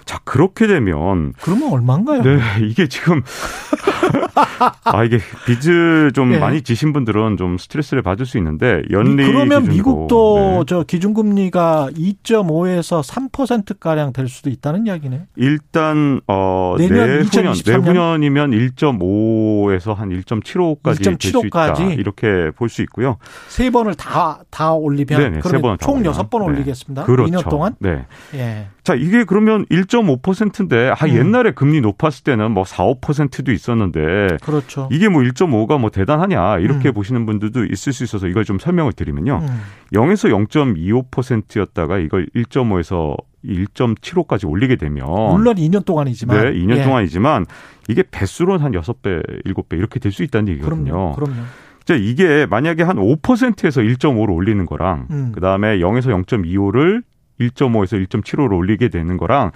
[0.05, 2.21] 자 그렇게 되면 그러면 얼마인가요?
[2.21, 3.21] 네 이게 지금
[4.83, 6.37] 아 이게 빚을 좀 예.
[6.37, 10.63] 많이 지신 분들은 좀 스트레스를 받을 수 있는데 연리 그러면 기준으로, 미국도 네.
[10.67, 15.21] 저 기준금리가 2.5에서 3% 가량 될 수도 있다는 이야기네요.
[15.35, 17.71] 일단 어 내년 내후년 2023년?
[17.81, 21.83] 내후년이면 1.5에서 한 1.75까지 될수1.75 있다 까지?
[21.85, 23.17] 이렇게 볼 수 있고요.
[23.47, 26.03] 세 번을 다 다 올리면 네네, 세 그러면 총.
[26.05, 26.47] 여섯 번 네.
[26.47, 27.03] 올리겠습니다.
[27.05, 27.31] 그렇죠.
[27.31, 27.75] 2년 동안.
[27.79, 28.05] 네.
[28.33, 28.67] 예.
[28.83, 31.09] 자, 이게 그러면 1.5%인데 아 음.
[31.09, 34.89] 옛날에 금리 높았을 때는 뭐 4, 5%도 있었는데 그렇죠.
[34.91, 36.93] 이게 뭐 1.5가 뭐 대단하냐 이렇게 음.
[36.93, 39.39] 보시는 분들도 있을 수 있어서 이걸 좀 설명을 드리면요.
[39.41, 39.61] 음.
[39.93, 43.15] 0에서 0.25%였다가 이걸 1.5에서
[43.45, 46.83] 1.75까지 올리게 되면 물론 2년 동안이지만 네, 2년 예.
[46.83, 47.45] 동안이지만
[47.87, 51.13] 이게 배수로는 한 6배, 7배 이렇게 될 수 있다는 얘기거든요.
[51.13, 51.15] 그럼요.
[51.15, 51.41] 그럼요.
[51.83, 55.31] 이제 이게 만약에 한 5%에서 1.5로 올리는 거랑 음.
[55.33, 57.03] 그다음에 0에서 0.25를
[57.39, 59.51] 1.5에서 1.75로 올리게 되는 거랑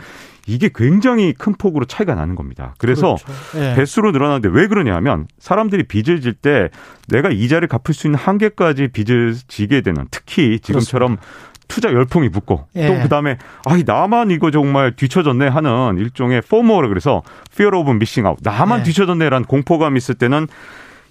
[0.47, 2.73] 이게 굉장히 큰 폭으로 차이가 나는 겁니다.
[2.79, 3.59] 그래서 그렇죠.
[3.59, 3.75] 예.
[3.75, 6.69] 배수로 늘어나는데 왜 그러냐 하면 사람들이 빚을 질 때
[7.07, 11.17] 내가 이자를 갚을 수 있는 한계까지 빚을 지게 되는 특히 지금처럼
[11.67, 12.87] 투자 열풍이 붙고 예.
[12.87, 17.21] 또 그다음에 아이 나만 이거 정말 뒤처졌네 하는 일종의 포모라 그래서
[17.51, 18.83] fear of missing out 나만 예.
[18.83, 20.47] 뒤처졌네라는 공포감이 있을 때는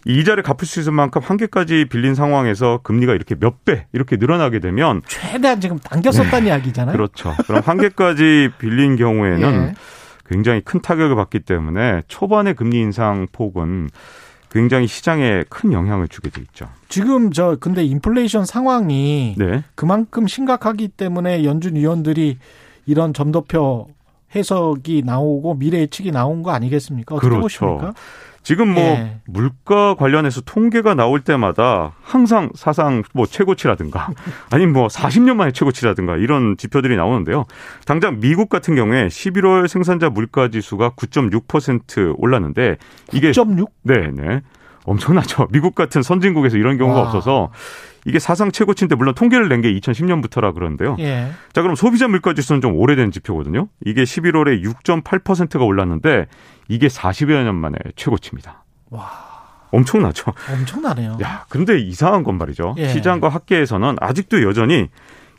[0.08, 4.58] 이 이자를 갚을 수 있을 만큼 한계까지 빌린 상황에서 금리가 이렇게 몇 배 이렇게 늘어나게
[4.58, 6.96] 되면 최대한 지금 당겼었다는 이야기잖아요.
[6.96, 7.34] 그렇죠.
[7.46, 9.74] 그럼 한계까지 빌린 경우에는 예.
[10.26, 13.90] 굉장히 큰 타격을 받기 때문에 초반의 금리 인상 폭은
[14.50, 16.68] 굉장히 시장에 큰 영향을 주게 돼 있죠.
[16.88, 19.62] 지금 저 근데 인플레이션 상황이 네.
[19.74, 22.38] 그만큼 심각하기 때문에 연준 위원들이
[22.86, 23.88] 이런 점도표
[24.34, 27.14] 해석이 나오고 미래 예측이 나온 거 아니겠습니까?
[27.16, 27.42] 어떻게 그렇죠.
[27.42, 27.92] 보십니까?
[28.48, 29.20] 지금 뭐 예.
[29.26, 34.08] 물가 관련해서 통계가 나올 때마다 항상 사상 뭐 최고치라든가
[34.50, 37.44] 아니면 뭐 40년 만에 최고치라든가 이런 지표들이 나오는데요.
[37.84, 42.78] 당장 미국 같은 경우에 11월 생산자 물가 지수가 9.6% 올랐는데
[43.12, 43.66] 이게 9.6?
[43.82, 44.40] 네, 네.
[44.86, 45.48] 엄청나죠.
[45.52, 47.06] 미국 같은 선진국에서 이런 경우가 와.
[47.06, 47.50] 없어서
[48.06, 50.96] 이게 사상 최고치인데 물론 통계를 낸 게 2010년부터라 그러는데요.
[51.00, 51.28] 예.
[51.52, 53.68] 자, 그럼 소비자 물가 지수는 좀 오래된 지표거든요.
[53.84, 56.28] 이게 11월에 6.8%가 올랐는데
[56.68, 58.64] 이게 40여 년 만에 최고치입니다.
[58.90, 59.28] 와.
[59.70, 60.32] 엄청나죠.
[60.50, 61.18] 엄청나네요.
[61.22, 62.74] 야, 근데 이상한 건 말이죠.
[62.78, 62.88] 예.
[62.88, 64.88] 시장과 학계에서는 아직도 여전히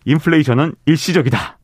[0.05, 1.57] 인플레이션은 일시적이다.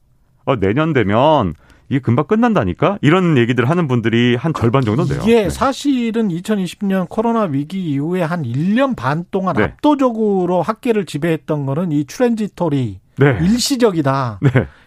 [0.45, 1.53] 어, 내년 되면
[1.89, 2.97] 이게 금방 끝난다니까?
[3.01, 5.20] 이런 얘기들 하는 분들이 한 절반 정도 돼요.
[5.24, 5.49] 이게 네.
[5.49, 9.63] 사실은 2020년 코로나 위기 이후에 한 1년 반 동안 네.
[9.63, 13.38] 압도적으로 학계를 지배했던 거는 이 transitory 네.
[13.41, 14.39] 일시적이다.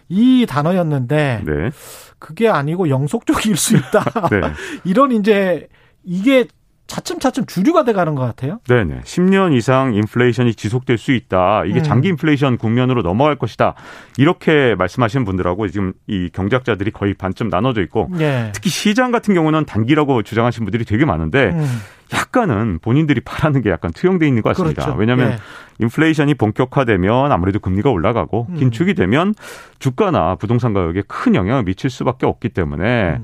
[0.09, 0.15] 네.
[0.15, 1.71] 이 단어였는데 네.
[2.17, 4.27] 그게 아니고 영속적일 수 있다.
[4.29, 4.41] 네.
[4.83, 5.67] 이런 이제
[6.03, 6.45] 이게
[6.89, 8.59] 차츰차츰 주류가 돼가는 것 같아요.
[8.67, 9.01] 네네.
[9.03, 11.63] 10년 이상 인플레이션이 지속될 수 있다.
[11.65, 11.83] 이게 음.
[11.83, 13.75] 장기 인플레이션 국면으로 넘어갈 것이다.
[14.17, 18.51] 이렇게 말씀하시는 분들하고 지금 이 경제학자들이 거의 반쯤 나눠져 있고 예.
[18.53, 21.65] 특히 시장 같은 경우는 단기라고 주장하시는 분들이 되게 많은데 음,
[22.11, 24.83] 약간은 본인들이 바라는 게 약간 투영돼 있는 것 같습니다.
[24.83, 24.99] 그렇죠.
[24.99, 25.37] 왜냐하면 예.
[25.79, 28.55] 인플레이션이 본격화되면 아무래도 금리가 올라가고 음.
[28.55, 29.35] 긴축이 되면
[29.77, 33.23] 주가나 부동산 가격에 큰 영향을 미칠 수밖에 없기 때문에 음.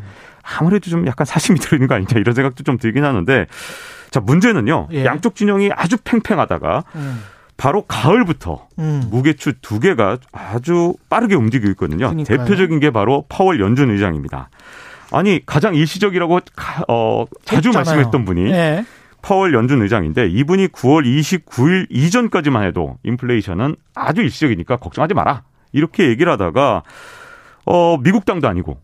[0.60, 3.46] 아무래도 좀 약간 사심이 들어있는 거 아니냐 이런 생각도 좀 들긴 하는데
[4.12, 5.06] 자 문제는요 예.
[5.06, 7.22] 양쪽 진영이 아주 팽팽하다가 음,
[7.58, 9.04] 바로 가을부터 음.
[9.10, 12.08] 무게추 두 개가 아주 빠르게 움직이고 있거든요.
[12.10, 12.38] 그러니까요.
[12.40, 14.50] 대표적인 게 바로 파월 연준 의장입니다.
[15.12, 17.86] 아니 가장 일시적이라고 가- 어, 자주 했잖아요.
[17.98, 18.86] 말씀했던 분이 예.
[19.22, 25.44] 파월 연준 의장인데 이분이 9월 29일 이전까지만 해도 인플레이션은 아주 일시적이니까 걱정하지 마라.
[25.72, 26.84] 이렇게 얘기를 하다가
[27.66, 28.80] 어 미국 당도 아니고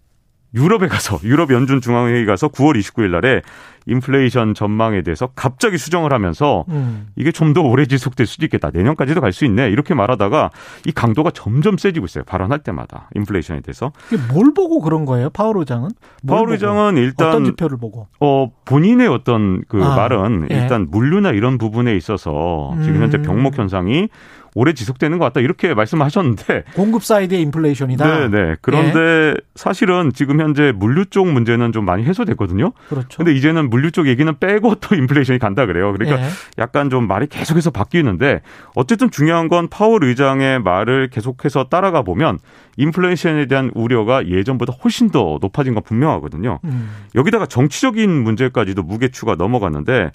[0.54, 3.42] 유럽에 가서 유럽 연준 중앙회의 가서 9월 29일 날에
[3.88, 7.08] 인플레이션 전망에 대해서 갑자기 수정을 하면서 음.
[7.16, 8.70] 이게 좀 더 오래 지속될 수도 있겠다.
[8.72, 9.70] 내년까지도 갈 수 있네.
[9.70, 10.52] 이렇게 말하다가
[10.86, 12.24] 이 강도가 점점 세지고 있어요.
[12.24, 13.92] 발언할 때마다 인플레이션에 대해서.
[14.12, 15.90] 이게 뭘 보고 그런 거예요, 파월 의장은?
[16.24, 16.52] 뭘 파월?
[16.54, 18.08] 의장은 어떤 일단 지표를 보고?
[18.22, 20.56] 어 본인의 어떤 그 아, 말은 예.
[20.62, 23.24] 일단 물류나 이런 부분에 있어서 지금 현재 음.
[23.24, 24.08] 병목 현상이
[24.54, 28.28] 오래 지속되는 것 같다 이렇게 말씀하셨는데 공급 side의 인플레이션이다.
[28.30, 32.74] 네네 그런데 사실은 지금 현재 물류 쪽 문제는 좀 많이 해소됐거든요.
[32.90, 33.18] 그렇죠.
[33.18, 35.92] 근데 이제는 물류 쪽 얘기는 빼고 또 인플레이션이 간다 그래요.
[35.94, 36.30] 그러니까 예.
[36.60, 38.42] 약간 좀 말이 계속해서 바뀌는데
[38.76, 42.38] 어쨌든 중요한 건 파월 의장의 말을 계속해서 따라가 보면
[42.78, 46.60] 인플레이션에 대한 우려가 예전보다 훨씬 더 높아진 건 분명하거든요.
[46.66, 46.90] 음.
[47.16, 50.12] 여기다가 정치적인 문제까지도 무게추가 넘어갔는데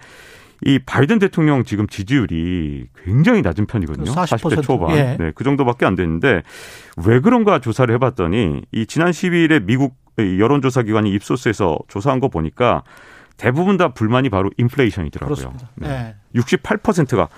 [0.65, 4.13] 이 바이든 대통령 지금 지지율이 굉장히 낮은 편이거든요.
[4.13, 4.97] 40% 40대 초반.
[4.97, 5.17] 예.
[5.19, 6.43] 네, 그 정도밖에 안 됐는데
[7.05, 12.83] 왜 그런가 조사를 해봤더니 이 지난 12일에 미국 여론조사 기관이 입소스에서 조사한 거 보니까
[13.37, 15.53] 대부분 다 불만이 바로 인플레이션이더라고요.
[15.77, 16.15] 네.
[16.35, 16.41] 예.
[16.41, 17.29] 68%가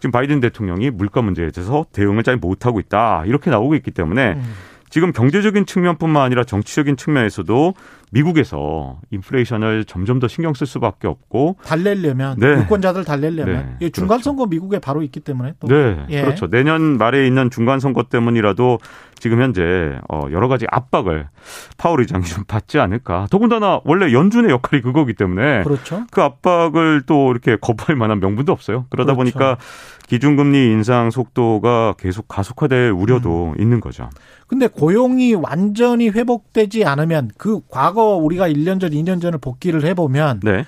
[0.00, 3.24] 지금 바이든 대통령이 물가 문제에 대해서 대응을 잘 못하고 있다.
[3.26, 4.54] 이렇게 나오고 있기 때문에 음.
[4.90, 7.74] 지금 경제적인 측면뿐만 아니라 정치적인 측면에서도
[8.12, 12.58] 미국에서 인플레이션을 점점 더 신경 쓸 수밖에 없고 달래려면 네.
[12.60, 16.20] 유권자들 달래려면 네, 이 중간 선거 미국에 바로 있기 때문에 또 네, 예.
[16.20, 16.48] 그렇죠.
[16.48, 18.78] 내년 말에 있는 중간 선거 때문이라도
[19.18, 21.28] 지금 현재 어 여러 가지 압박을
[21.78, 23.28] 파월 의장이 좀 받지 않을까.
[23.30, 26.04] 더군다나 원래 연준의 역할이 그거기 때문에 그렇죠.
[26.10, 28.86] 그 압박을 또 이렇게 거부할 만한 명분도 없어요.
[28.90, 29.32] 그러다 그렇죠.
[29.38, 29.58] 보니까
[30.08, 33.60] 기준금리 인상 속도가 계속 가속화될 우려도 음.
[33.60, 34.10] 있는 거죠.
[34.46, 40.64] 근데 고용이 완전히 회복되지 않으면 그 과거 우리가 1년 전, 2년 전을 복귀를 해보면 네.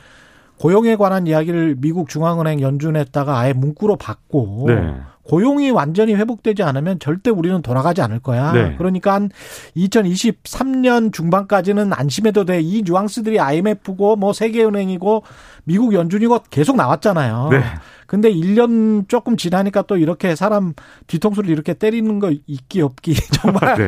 [0.59, 4.95] 고용에 관한 이야기를 미국 중앙은행 연준에다가 아예 문구로 받고 네.
[5.25, 8.53] 고용이 완전히 회복되지 않으면 절대 우리는 돌아가지 않을 거야.
[8.53, 8.75] 네.
[8.77, 9.31] 그러니까 한
[9.77, 12.61] 2023년 중반까지는 안심해도 돼.
[12.61, 15.23] 이 뉘앙스들이 IMF고 뭐 세계은행이고
[15.65, 17.49] 미국 연준이고 계속 나왔잖아요.
[17.51, 17.63] 네.
[18.07, 20.75] 근데 1년 조금 지나니까 또 이렇게 사람
[21.07, 23.87] 뒤통수를 이렇게 때리는 거 있기 없기 정말 네.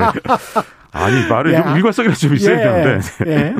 [0.96, 1.62] 아니 말을 예.
[1.62, 3.06] 좀 일관성이라 좀 있어야 예, 되는데.
[3.26, 3.54] 예.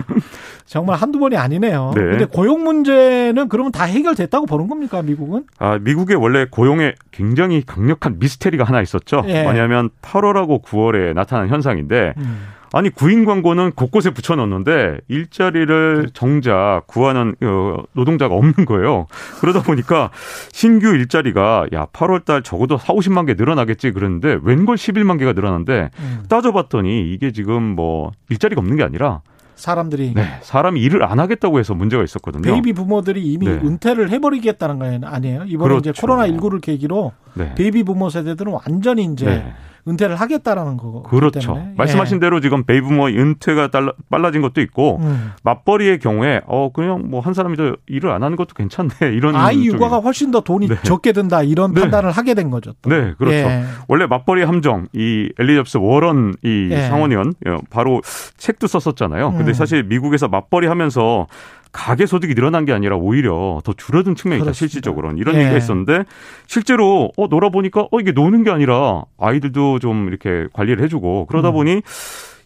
[0.66, 1.92] 정말 한두 번이 아니네요.
[1.94, 2.02] 네.
[2.02, 5.44] 근데 고용 문제는 그러면 다 해결됐다고 보는 겁니까, 미국은?
[5.58, 9.22] 아, 미국에 원래 고용에 굉장히 강력한 미스테리가 하나 있었죠.
[9.28, 9.44] 예.
[9.44, 12.48] 뭐냐면 8월하고 9월에 나타난 현상인데 음.
[12.77, 19.07] 아니 구인 광고는 곳곳에 붙여놓는데 일자리를 정작 구하는 어, 노동자가 없는 거예요.
[19.40, 20.11] 그러다 보니까
[20.53, 26.24] 신규 일자리가 야 8월달 적어도 4, 50만 개 늘어나겠지 그랬는데 웬걸 11만 개가 늘어났는데 음.
[26.28, 29.23] 따져봤더니 이게 지금 뭐 일자리가 없는 게 아니라
[29.55, 32.43] 사람들이 네, 사람이 일을 안 하겠다고 해서 문제가 있었거든요.
[32.43, 33.53] baby boomer들이 이미 네.
[33.53, 35.44] 은퇴를 해버리겠다는 거 아니에요?
[35.47, 36.03] 이번에 이제 그렇죠.
[36.03, 37.55] 코로나 19를 계기로 네.
[37.55, 39.55] baby boomer 세대들은 완전히 이제 네.
[39.88, 41.02] 은퇴를 하겠다라는 거.
[41.02, 41.54] 그렇죠.
[41.54, 41.74] 때문에.
[41.76, 42.20] 말씀하신 예.
[42.20, 45.32] 대로 지금 baby boomer 은퇴가 달라, 빨라진 것도 있고 음.
[45.44, 49.56] 맞벌이의 경우에 어 그냥 뭐 한 사람이 더 일을 안 하는 것도 괜찮네 이런 아이
[49.56, 50.76] 쪽이- 육아가 훨씬 더 돈이 네.
[50.82, 51.80] 적게 든다 이런 네.
[51.80, 52.72] 판단을 하게 된 거죠.
[52.82, 52.90] 또.
[52.90, 53.36] 네, 그렇죠.
[53.36, 53.64] 예.
[53.88, 56.82] 원래 맞벌이 함정 이 엘리잡스 워런 이 예.
[56.88, 58.00] 상원의원 예, 바로
[58.36, 59.32] 책도 썼었잖아요.
[59.32, 59.54] 근데 음.
[59.54, 61.26] 사실 미국에서 맞벌이 하면서
[61.72, 64.52] 가계 소득이 늘어난 게 아니라 오히려 더 줄어든 측면이 있다.
[64.52, 65.40] 실질적으로는 이런 예.
[65.40, 66.05] 얘기가 있었는데
[66.47, 71.52] 실제로 어 놀아보니까 어 이게 노는 게 아니라 아이들도 좀 이렇게 관리를 해주고 그러다 음.
[71.55, 71.82] 보니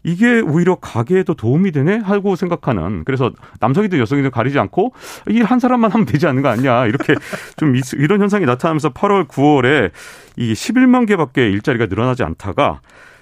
[0.02, 3.30] 이게 오히려 가게에 더 도움이 되네 하고 생각하는 그래서
[3.60, 4.94] 남성이든 여성이든 가리지 않고
[5.28, 7.14] 이 한 사람만 하면 되지 않는 거 아니냐 이렇게
[7.58, 9.90] 좀 이- 이런 현상이 나타나면서 8월 9월에
[10.38, 12.80] 이 11만 개밖에 일자리가 늘어나지 않다가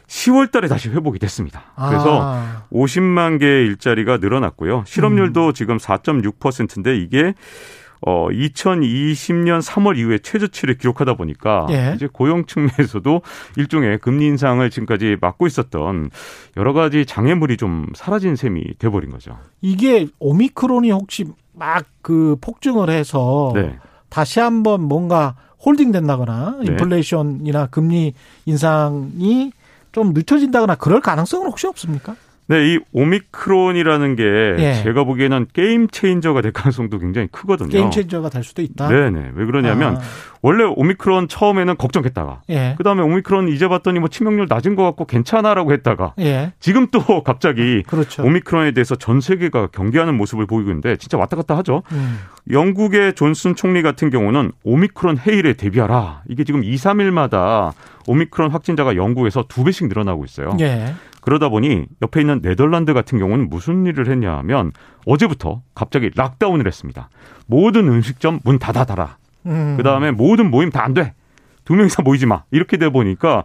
[0.09, 1.65] 10월 달에 다시 회복이 됐습니다.
[1.77, 4.85] 그래서 아, 50만 개의 일자리가 늘어났고요.
[4.87, 7.35] 실업률도 지금 4.6%인데 이게
[8.01, 11.93] 어 2020년 3월 이후에 최저치를 기록하다 보니까 예.
[11.97, 13.23] 이제 고용 측면에서도
[13.57, 16.11] 일종의 금리 인상을 지금까지 막고 있었던
[16.57, 19.37] 여러 가지 장애물이 좀 사라진 셈이 돼 버린 거죠.
[19.61, 21.25] 이게 오미크론이 혹시
[21.55, 23.77] 막 그 폭증을 해서 네.
[24.09, 26.73] 다시 한번 뭔가 holding 된다거나 네.
[26.73, 28.15] 인플레이션이나 금리
[28.47, 29.53] 인상이
[29.93, 32.17] 좀 늦춰진다거나 그럴 가능성은 혹시 없습니까?
[32.49, 34.25] 네, 이 오미크론이라는 게
[34.59, 34.75] 예.
[34.83, 37.69] 제가 보기에는 game changer가 될 가능성도 굉장히 크거든요.
[37.69, 38.89] game changer가 될 수도 있다.
[38.89, 39.31] 네 네.
[39.35, 40.01] 왜 그러냐면 아,
[40.41, 42.75] 원래 오미크론 처음에는 걱정했다가 예.
[42.79, 46.53] 그다음에 오미크론 이제 봤더니 뭐 치명률 낮은 것 같고 괜찮아라고 했다가 예.
[46.59, 48.25] 지금 또 갑자기 그렇죠.
[48.25, 51.83] 오미크론에 대해서 전 세계가 경계하는 모습을 보이고 있는데 진짜 왔다 갔다 하죠.
[51.93, 52.19] 음.
[52.51, 56.23] 영국의 존슨 총리 같은 경우는 오미크론 해일에 대비하라.
[56.29, 57.73] 이게 지금 2, 3일마다
[58.07, 60.57] 오미크론 확진자가 영국에서 두 배씩 늘어나고 있어요.
[61.29, 61.31] 예.
[61.31, 64.73] 그러다 보니 옆에 있는 네덜란드 같은 경우는 무슨 일을 했냐 하면
[65.07, 67.09] 어제부터 갑자기 락다운을 했습니다.
[67.47, 69.19] 모든 음식점 문 닫아달라.
[69.47, 69.75] 음.
[69.77, 71.15] 그 다음에 모든 모임 다 안 돼.
[71.65, 72.45] 두 명 이상 모이지 마.
[72.51, 73.45] 이렇게 돼 보니까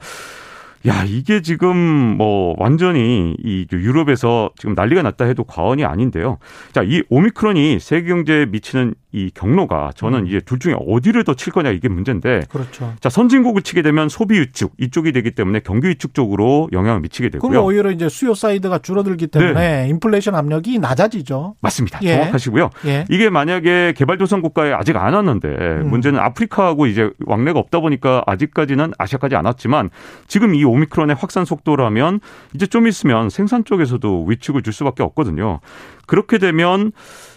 [0.86, 6.40] 야, 이게 지금 뭐 완전히 이 유럽에서 지금 난리가 났다 해도 과언이 아닌데요.
[6.74, 11.54] 자, 이 오미크론이 세계 경제에 미치는 이 경로가 저는 이제 둘 중에 어디를 더 칠
[11.54, 12.94] 거냐 이게 문제인데 그렇죠.
[13.00, 17.42] 자, 선진국을 치게 되면 소비 위축 이쪽이 되기 때문에 경기 위축 쪽으로 영향을 미치게 그럼
[17.52, 17.64] 되고요.
[17.64, 21.56] 오히려 이제 수요 side가 줄어들기 때문에 인플레이션 압력이 낮아지죠.
[21.62, 22.00] 맞습니다.
[22.02, 22.16] 예.
[22.16, 22.70] 정확하시고요.
[22.88, 23.06] 예.
[23.10, 25.90] 이게 만약에 개발도상 국가에 아직 안 왔는데 음.
[25.90, 29.92] 문제는 아프리카하고 이제 왕래가 없다 보니까 아직까지는 아시아까지 안 왔지만
[30.28, 32.20] 지금 이 오미크론의 확산 속도라면
[32.54, 35.60] 이제 좀 있으면 생산 쪽에서도 위축을 줄 수밖에 없거든요.
[36.06, 36.92] 그렇게 되면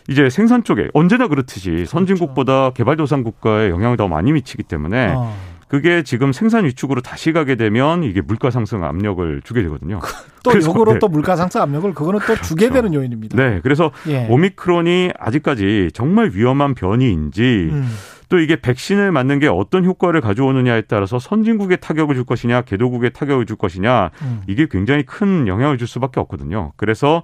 [0.09, 5.37] 이제 생산 쪽에 언제나 그렇듯이 선진국보다 개발도상 국가에 영향을 더 많이 미치기 때문에 어.
[5.69, 9.99] 그게 지금 생산 위축으로 다시 가게 되면 이게 물가 상승 압력을 주게 되거든요.
[10.45, 10.99] 또 그래서, 역으로 네.
[11.01, 12.83] 또 물가 상승 압력을 그거는 또 주게 그렇죠.
[12.83, 13.37] 되는 요인입니다.
[13.37, 14.29] 네, 그래서 예.
[14.29, 17.89] 오미크론이 아직까지 정말 위험한 변이인지 음.
[18.29, 23.47] 또 이게 백신을 맞는 게 어떤 효과를 가져오느냐에 따라서 선진국에 타격을 줄 것이냐 개도국에 타격을
[23.47, 24.43] 줄 것이냐 음.
[24.47, 26.73] 이게 굉장히 큰 영향을 줄 수밖에 없거든요.
[26.77, 27.23] 그래서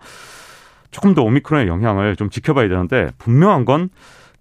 [0.91, 3.89] 조금 더 오미크론의 영향을 좀 지켜봐야 되는데 분명한 건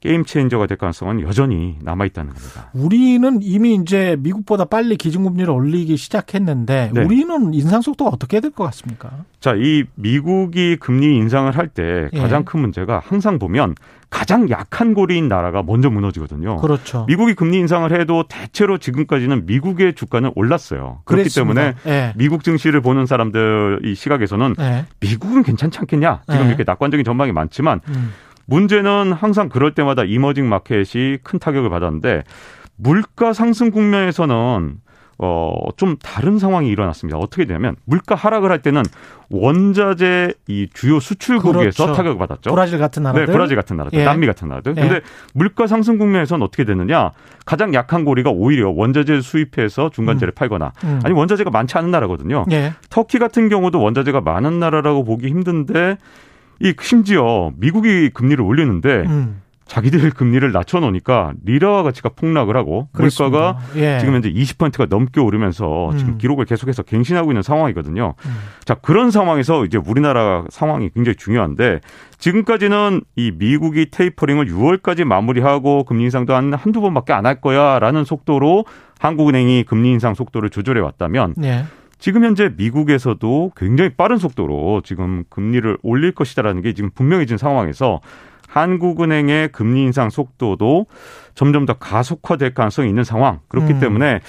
[0.02, 2.72] 게임 체인저가 될 가능성은 여전히 남아 있다는 겁니다.
[2.73, 7.03] 우리는 이미 이제 미국보다 빨리 기준금리를 올리기 시작했는데 네.
[7.03, 9.11] 우리는 인상 속도가 어떻게 될 것 같습니까?
[9.40, 12.19] 자, 이 미국이 금리 인상을 할때 예.
[12.19, 13.76] 가장 큰 문제가 항상 보면
[14.10, 16.57] 가장 약한 고리인 나라가 먼저 무너지거든요.
[16.57, 17.06] 그렇죠.
[17.07, 21.02] 미국이 금리 인상을 해도 대체로 지금까지는 미국의 주가는 올랐어요.
[21.06, 21.61] 그렇기 그랬습니다.
[21.61, 22.14] 때문에 예.
[22.18, 24.86] 미국 증시를 보는 사람들 이 시각에서는 예.
[24.99, 26.23] 미국은 괜찮지 않겠냐.
[26.28, 26.48] 지금 네.
[26.49, 28.11] 이렇게 낙관적인 전망이 많지만 음.
[28.52, 32.23] 문제는 항상 그럴 때마다 이머징 마켓이 큰 타격을 받았는데
[32.76, 34.82] 물가 상승 국면에서는
[35.23, 37.18] 어, 좀 다른 상황이 일어났습니다.
[37.18, 38.84] 어떻게 되냐면 물가 하락을 할 때는
[39.30, 41.94] 원자재 이 주요 수출국에서 그렇죠.
[41.94, 42.52] 타격을 받았죠.
[42.52, 43.28] 브라질 같은 나라들.
[43.28, 44.03] 네, 브라질 같은 나라들, 예.
[44.03, 44.73] 남미 같은 나라들.
[44.76, 44.82] 예.
[44.82, 45.02] 근데
[45.34, 47.11] 물가 상승 국면에서는 어떻게 됐느냐?
[47.45, 50.99] 가장 약한 고리가 오히려 원자재를 수입해서 중간재를 팔거나 음.
[51.06, 52.45] 아니 원자재가 많지 않은 나라거든요.
[52.52, 52.73] 예.
[52.90, 55.98] 터키 같은 경우도 원자재가 많은 나라라고 보기 힘든데
[56.62, 59.42] 이 심지어 미국이 금리를 올리는데 음.
[59.66, 63.58] 자기들 금리를 낮춰 놓으니까 리라와 가치가 폭락을 하고 물가가 그렇습니다.
[63.78, 64.00] 예.
[64.00, 66.18] 지금 현재 20%가 넘게 오르면서 지금 음.
[66.18, 68.16] 기록을 계속해서 갱신하고 있는 상황이거든요.
[68.26, 68.32] 음.
[68.66, 71.80] 자 그런 상황에서 이제 우리나라 상황이 굉장히 중요한데
[72.18, 78.66] 지금까지는 이 미국이 테이퍼링을 6월까지 마무리하고 금리 인상도 한 한두 번밖에 안 할 거야라는 속도로
[79.00, 81.64] 한국은행이 금리 인상 속도를 조절해 왔다면 예.
[82.02, 88.02] 지금 현재 미국에서도 굉장히 빠른 속도로 지금 금리를 올릴 것이다라는 게 지금 분명해진 상황에서
[88.48, 90.88] 한국은행의 금리 인상 속도도
[91.36, 93.40] 점점 더 가속화될 가능성이 있는 상황.
[93.48, 93.80] 그렇기 음.
[93.80, 94.19] 때문에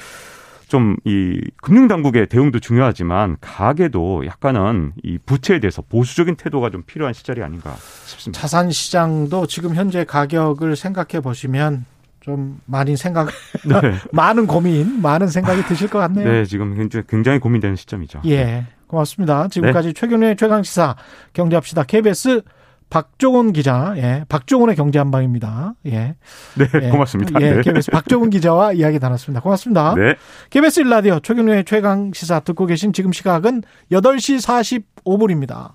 [0.69, 7.13] 좀 이 금융 당국의 대응도 중요하지만 가계도 약간은 이 부채에 대해서 보수적인 태도가 좀 필요한
[7.13, 7.75] 시절이 아닌가
[8.07, 8.41] 싶습니다.
[8.41, 11.85] 자산 시장도 지금 현재 가격을 생각해 보시면
[12.23, 13.29] 좀 많이 생각
[13.67, 13.95] 네.
[14.13, 16.27] 많은 고민, 많은 생각이 드실 것 같네요.
[16.31, 18.21] 네, 지금 굉장히- 굉장히 고민되는 시점이죠.
[18.27, 18.65] 예.
[18.87, 19.49] 고맙습니다.
[19.49, 19.95] 지금까지 네.
[19.95, 20.97] 최경련의 최강 시사
[21.33, 22.43] 경제합시다 KBS
[22.91, 25.73] 박종훈 기자, 예, 박종훈의 경제 한방입니다.
[25.87, 26.15] 예,
[26.59, 26.91] 네, 예.
[26.91, 27.41] 고맙습니다.
[27.41, 27.61] 예, 네.
[27.63, 29.41] KBS 박종훈 기자와 이야기 나눴습니다.
[29.41, 29.95] 고맙습니다.
[29.97, 30.15] 네.
[30.51, 35.71] KBS 일라디오 최경련의 최강 시사 듣고 계신 지금 시각은 8시 45분입니다.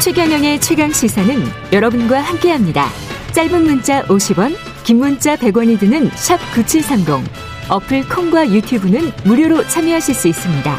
[0.00, 1.34] 최경영의 최강 시사는
[1.72, 2.86] 여러분과 함께합니다.
[3.32, 4.54] 짧은 문자 50원,
[4.90, 7.24] 긴 문자 100원이 드는 샵 9730.
[7.70, 10.76] 어플 콩과 유튜브는 무료로 참여하실 수 있습니다.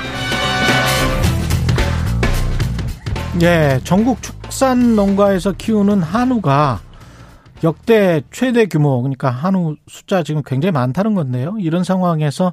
[3.42, 6.82] 예, 전국 축산 농가에서 키우는 한우가
[7.64, 11.56] 역대 최대 규모, 그러니까 한우 숫자 지금 굉장히 많다는 건데요.
[11.62, 12.52] 이런 상황에서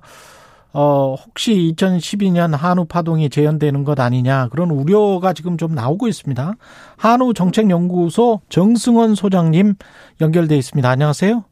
[0.80, 6.52] 어 혹시 2012년 한우 파동이 재현되는 것 아니냐 그런 우려가 지금 좀 나오고 있습니다.
[6.96, 9.74] 한우 정책연구소 정승원 소장님
[10.20, 10.88] 연결돼 있습니다.
[10.88, 11.42] 안녕하세요.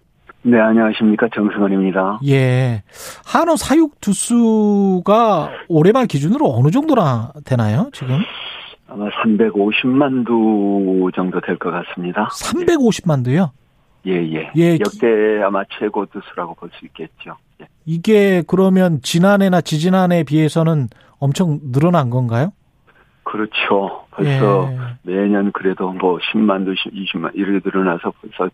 [0.42, 1.26] 네, 안녕하십니까.
[1.34, 2.20] 정승원입니다.
[2.28, 2.84] 예.
[3.24, 8.20] 한우 사육 두수가 올해 말 기준으로 어느 정도나 되나요, 지금?
[8.88, 12.28] 아마 350만 두 정도 될 것 같습니다.
[12.28, 13.50] 350만 두요?
[14.06, 14.52] 예, 예.
[14.56, 17.34] 예, 역대 아마 최고 두수라고 볼 수 있겠죠.
[17.60, 17.66] 예.
[17.86, 20.88] 이게 그러면 지난해나 지지난해에 비해서는
[21.18, 22.52] 엄청 늘어난 건가요?
[23.22, 24.04] 그렇죠.
[24.10, 24.78] 벌써 예.
[25.02, 28.52] 매년 그래도 뭐 10만 두, 20만 이렇게 늘어나서 벌써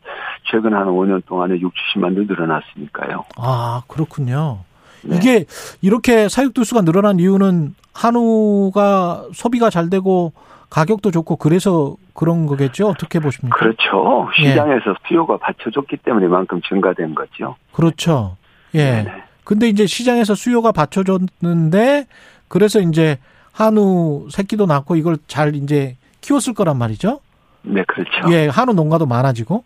[0.51, 3.25] 최근 한 5년 동안에 6, 70만 두 늘어났으니까요.
[3.37, 4.61] 아, 그렇군요.
[5.03, 5.17] 네.
[5.17, 5.45] 이게
[5.81, 10.33] 이렇게 사육 두수가 늘어난 이유는 한우가 소비가 잘 되고
[10.71, 12.89] 가격도 좋고 그래서 그런 거겠죠?
[12.89, 13.57] 어떻게 보십니까?
[13.59, 14.29] 그렇죠.
[14.41, 14.51] 예.
[14.51, 17.57] 시장에서 수요가 받쳐줬기 때문에 이만큼 증가된 거죠.
[17.73, 18.37] 그렇죠.
[18.75, 18.85] 예.
[18.85, 19.23] 네네.
[19.45, 22.07] 근데 이제 시장에서 수요가 받쳐줬는데
[22.49, 23.19] 그래서 이제
[23.53, 27.21] 한우 새끼도 낳고 이걸 잘 이제 키웠을 거란 말이죠.
[27.63, 28.33] 네, 그렇죠.
[28.33, 29.65] 예, 한우 농가도 많아지고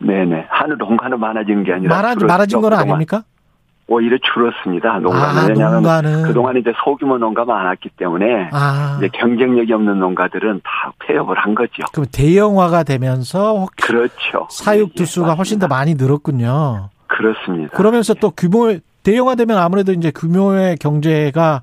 [0.00, 0.46] 네네.
[0.48, 2.72] 한우 농가는 많아진 게 아니라 많아 많아진 건.
[2.72, 3.22] 아닙니까?
[3.90, 4.98] 오히려 줄었습니다.
[4.98, 10.60] 농가는 아, 왜냐하면 농가는 그동안 이제 소규모 농가가 많았기 때문에 아, 이제 경쟁력이 없는 농가들은
[10.62, 11.84] 다 폐업을 한 거죠.
[11.92, 14.46] 그럼 대형화가 되면서 혹- 그렇죠.
[14.50, 15.68] 사육 예, 예, 두수가 훨씬 더.
[15.68, 16.90] 많이 늘었군요.
[17.08, 17.76] 그렇습니다.
[17.76, 21.62] 그러면서 또 규모 대형화되면 아무래도 이제 규모의 경제가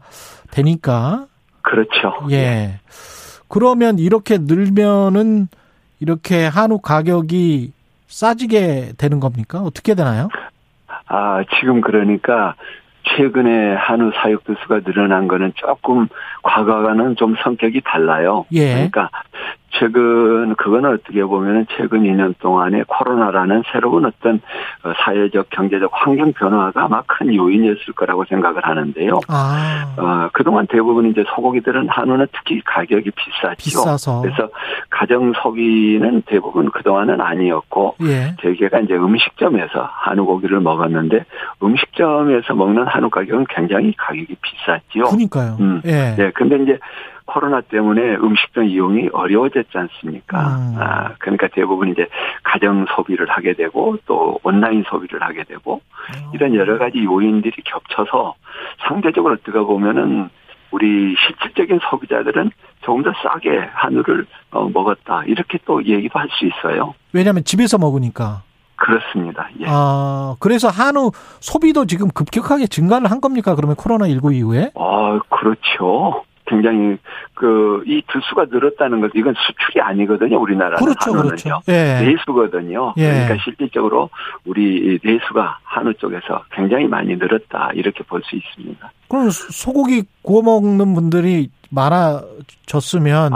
[0.52, 1.28] 되니까
[1.62, 2.14] 그렇죠.
[2.32, 2.80] 예.
[3.48, 5.48] 그러면 이렇게 늘면은
[6.00, 7.72] 이렇게 한우 가격이
[8.08, 9.60] 싸지게 되는 겁니까?
[9.60, 10.30] 어떻게 되나요?
[11.08, 12.56] 아, 지금 그러니까
[13.16, 16.08] 최근에 한우 사육 두수가 늘어난 거는 조금
[16.44, 18.46] 과거와는 좀 성격이 달라요.
[18.52, 18.74] 예.
[18.74, 19.10] 그러니까
[19.80, 24.42] 최근 그거는 어떻게 보면은 최근 2년 동안에 코로나라는 새로운 어떤
[24.84, 29.20] 어, 사회적 경제적 환경 변화가 아마 큰 요인이었을 거라고 생각을 하는데요.
[29.28, 33.56] 아, 어, 그동안 대부분 이제 소고기들은 한우는 특히 가격이 비싸죠.
[33.58, 34.22] 비싸서.
[34.22, 34.50] 그래서
[34.90, 38.36] 가정 소비는 대부분 그동안은 아니었고 예.
[38.42, 41.26] 저희가 이제 음식점에서 한우 고기를 먹었는데
[41.62, 45.10] 음식점에서 먹는 한우 가격은 굉장히 가격이 비쌌죠.
[45.10, 45.58] 그러니까요.
[45.60, 45.82] 음.
[45.86, 46.16] 예.
[46.16, 46.80] 네, 근데 이제
[47.26, 50.40] 코로나 때문에 음식점 이용이 어려워졌지 않습니까?
[50.58, 50.76] 음.
[50.80, 52.08] 아, 그러니까 대부분 이제
[52.44, 55.82] 가정 소비를 하게 되고 또 온라인 소비를 하게 되고
[56.34, 58.36] 이런 여러 가지 요인들이 겹쳐서
[58.88, 60.30] 상대적으로 어떻게 보면은
[60.72, 66.94] 우리 실질적인 소비자들은 조금 더 싸게 한우를 어, 먹었다 이렇게 또 얘기도 할 수 있어요.
[67.14, 68.44] 왜냐하면 집에서 먹으니까.
[68.76, 69.48] 그렇습니다.
[69.62, 69.66] 예.
[69.70, 73.56] 아, 그래서 한우 소비도 지금 급격하게 증가를 한 겁니까?
[73.56, 74.72] 그러면 코로나 19 이후에?
[74.76, 76.24] 아, 그렇죠.
[76.46, 76.98] 굉장히
[77.34, 81.62] 그 이 들수가 늘었다는 것 이건 수출이 아니거든요 우리나라는 그렇죠, 한우는요 그렇죠.
[81.68, 82.02] 예.
[82.06, 83.12] 내수거든요 예.
[83.12, 84.10] 그러니까 실질적으로
[84.46, 90.42] 우리 내수가 한우 쪽에서 굉장히 많이 늘었다 이렇게 볼 수 있습니다 그럼 소- 소고기 구워
[90.42, 93.34] 먹는 분들이 많아졌으면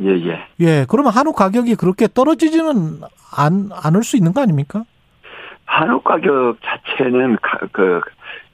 [0.00, 3.00] 예예 예, 그러면 한우 가격이 그렇게 떨어지지는
[3.36, 4.84] 안 않을 수 있는 거 아닙니까?
[5.64, 7.38] 한우 가격 자체는
[7.72, 8.00] 그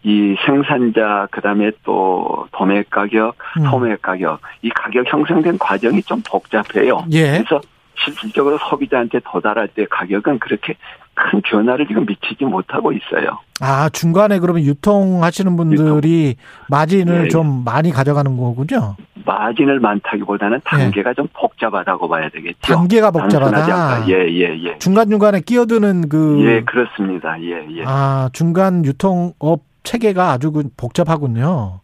[0.02, 3.64] 이 생산자 그다음에 또 도매 가격, 음.
[3.70, 7.04] 소매 가격 이 가격 형성된 과정이 좀 복잡해요.
[7.12, 7.42] 예.
[7.42, 7.60] 그래서
[8.04, 10.76] 실질적으로 소비자한테 도달할 때 가격은 그렇게
[11.14, 13.40] 큰 변화를 지금 미치지 못하고 있어요.
[13.60, 16.36] 아, 중간에 그러면 유통하시는 분들이
[16.68, 17.28] 마진을 예, 예.
[17.28, 18.94] 좀 많이 가져가는 거군요.
[19.24, 22.58] 마진을 많다기보다는 단계가 좀 복잡하다고 봐야 되겠죠.
[22.68, 22.72] 예.
[22.72, 23.58] 단계가 복잡하다.
[23.58, 24.08] 않다.
[24.08, 24.78] 예, 예, 예.
[24.78, 27.36] 중간 중간에 끼어드는 그 예, 그렇습니다.
[27.42, 27.84] 예, 예.
[27.84, 31.80] 아, 중간 유통업 체계가 아주 그 복잡하군요.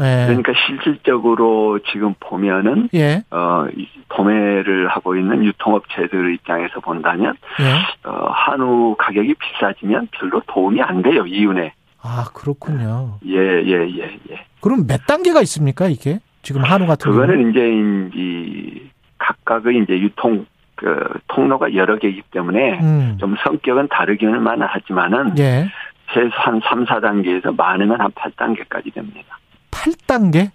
[0.00, 0.24] 예.
[0.26, 3.22] 그러니까 실질적으로 지금 보면은 예.
[3.30, 8.08] 어, 이 도매를 하고 있는 유통업체들 입장에서 본다면 예.
[8.08, 11.72] 어, 한우 가격이 비싸지면 별로 도움이 안 돼요 이윤에.
[12.02, 13.18] 아, 그렇군요.
[13.26, 14.44] 예, 예, 예, 예.
[14.60, 16.18] 그럼 몇 단계가 있습니까, 이게?
[16.42, 17.26] 지금 한우 같은 경우는?
[17.26, 23.16] 그거는 이제 이 각각의 이제 유통 그 통로가 여러 개이기 때문에 음.
[23.20, 25.68] 좀 성격은 다르기는 하지만은 예.
[26.12, 29.38] 최소한 3, 4단계에서 많으면 한 8단계까지 됩니다.
[29.70, 30.50] 8단계?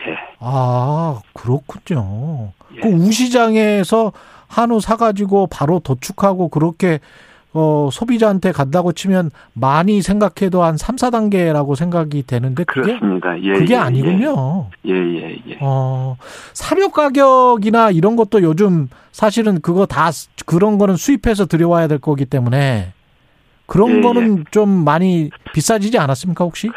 [0.00, 0.18] 예.
[0.40, 2.52] 아, 그렇군요.
[2.82, 4.12] 그 우시장에서
[4.48, 7.00] 한우 사가지고 바로 도축하고 그렇게
[7.58, 13.40] 어, 소비자한테 간다고 치면 많이 생각해도 한 3, 4단계라고 생각이 되는데 그게 그렇습니다.
[13.40, 14.68] 예, 그게 예, 아니군요.
[14.86, 15.58] 예, 예, 예.
[15.60, 16.18] 어,
[16.52, 20.10] 사료 가격이나 이런 것도 요즘 사실은 그거 다
[20.44, 22.92] 그런 거는 수입해서 들여와야 될 거기 때문에
[23.66, 26.70] 그런 예, 거는 좀 많이 비싸지지 않았습니까 혹시?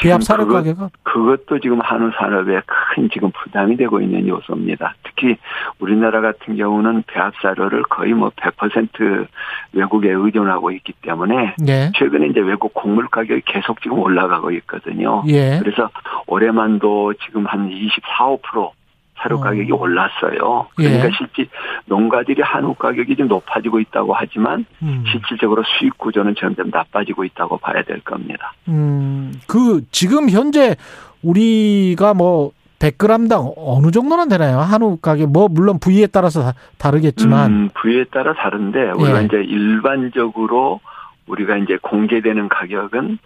[0.00, 0.88] 배합 사료 그것- 가격은?
[1.02, 2.60] 그것도 지금 한우 산업에
[2.94, 4.94] 큰 지금 부담이 되고 있는 요소입니다.
[5.02, 5.36] 특히
[5.80, 9.26] 우리나라 같은 경우는 배합 사료를 거의 뭐 100%
[9.72, 11.90] 외국에 의존하고 있기 때문에 예.
[11.98, 15.24] 최근에 이제 외국 곡물 가격이 계속 지금 올라가고 있거든요.
[15.28, 15.58] 예.
[15.60, 15.90] 그래서
[16.26, 18.70] 올해만도 지금 한 24, 5%
[19.18, 20.66] 사료 가격이 올랐어요.
[20.76, 21.10] 그러니까 예.
[21.16, 21.50] 실제
[21.86, 25.04] 농가들이 한우 가격이 좀 높아지고 있다고 하지만 음.
[25.10, 28.52] 실질적으로 수익 구조는 점점 나빠지고 있다고 봐야 될 겁니다.
[28.68, 30.76] 음, 그, 지금 현재
[31.22, 34.58] 우리가 뭐, 100g당 어느 정도나 되나요?
[34.60, 37.50] 한우 가격, 뭐, 물론 부위에 따라서 다- 다르겠지만.
[37.50, 39.24] 음, 부위에 따라 다른데 우리가 예.
[39.24, 40.80] 이제 일반적으로
[41.26, 43.18] 우리가 이제 공개되는 가격은 어,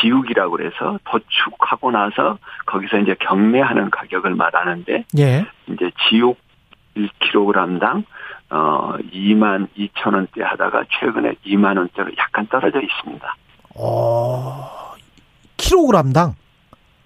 [0.00, 5.46] 지육이라고 그래서 도축하고 나서 거기서 이제 경매하는 가격을 말하는데 예.
[5.68, 6.38] 이제 지육
[6.96, 8.04] 1kg당
[8.50, 13.36] 어 2만 2천 원대 하다가 최근에 2만 원대로 약간 떨어져 있습니다.
[13.76, 14.94] 어,
[15.56, 16.34] 킬로그램당?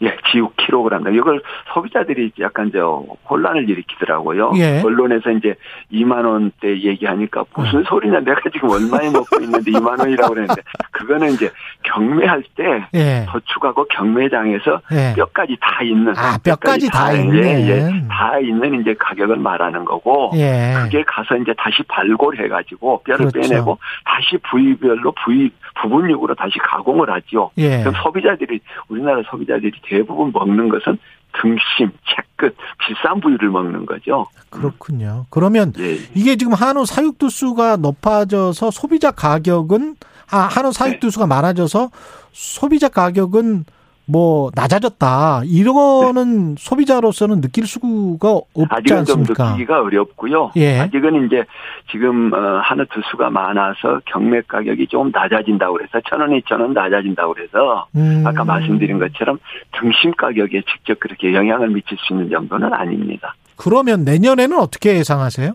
[0.02, 1.14] 예, 지육 킬로그램당.
[1.14, 1.40] 이걸
[1.72, 4.52] 소비자들이 약간 저 혼란을 일으키더라고요.
[4.56, 4.82] 예.
[4.84, 5.54] 언론에서 이제
[5.92, 8.20] 2만 원대 얘기하니까 무슨 소리냐?
[8.20, 11.50] 내가 지금 얼마에 먹고 있는데 2만 원이라고 그랬는데 그거는 이제
[11.84, 13.26] 경매할 때 예.
[13.30, 15.14] 도축하고 경매장에서 예.
[15.16, 17.68] 뼈까지 다 있는 아, 뼈까지 다 예, 있는.
[17.68, 20.74] 예, 다 있는 이제 가격을 말하는 거고 예.
[20.82, 23.48] 그게 가서 이제 다시 발골해 가지고 뼈를 그렇죠.
[23.48, 25.50] 빼내고 다시 부위별로 부위
[25.80, 27.50] 부분육으로 다시 가공을 하지요.
[27.58, 27.80] 예.
[27.80, 30.98] 그럼 소비자들이 우리나라 소비자들이 대부분 먹는 것은
[31.40, 34.26] 등심, 채끝, 비싼 부위를 먹는 거죠.
[34.50, 35.26] 그렇군요.
[35.30, 35.98] 그러면 예.
[36.14, 39.96] 이게 지금 한우 사육두수가 높아져서 소비자 가격은
[40.30, 40.78] 아, 한우 네.
[40.78, 41.90] 사육두수가 많아져서
[42.32, 43.64] 소비자 가격은
[44.12, 45.42] 뭐 낮아졌다.
[45.46, 49.52] 이거는 소비자로서는 느낄 수가 없지 아직은 좀 않습니까?
[49.52, 50.52] 느끼기가 어렵고요.
[50.56, 50.80] 예.
[50.80, 51.44] 아직은 이제
[51.90, 57.32] 지금 어, 한우 두수가 많아서 경매 가격이 조금 낮아진다고 그래서 천 원, 이천 원 낮아진다고
[57.32, 58.22] 그래서 음.
[58.26, 59.38] 아까 말씀드린 것처럼
[59.80, 63.34] 등심 가격에 직접 그렇게 영향을 미칠 수 있는 정도는 아닙니다.
[63.56, 65.52] 그러면 내년에는 어떻게 예상하세요?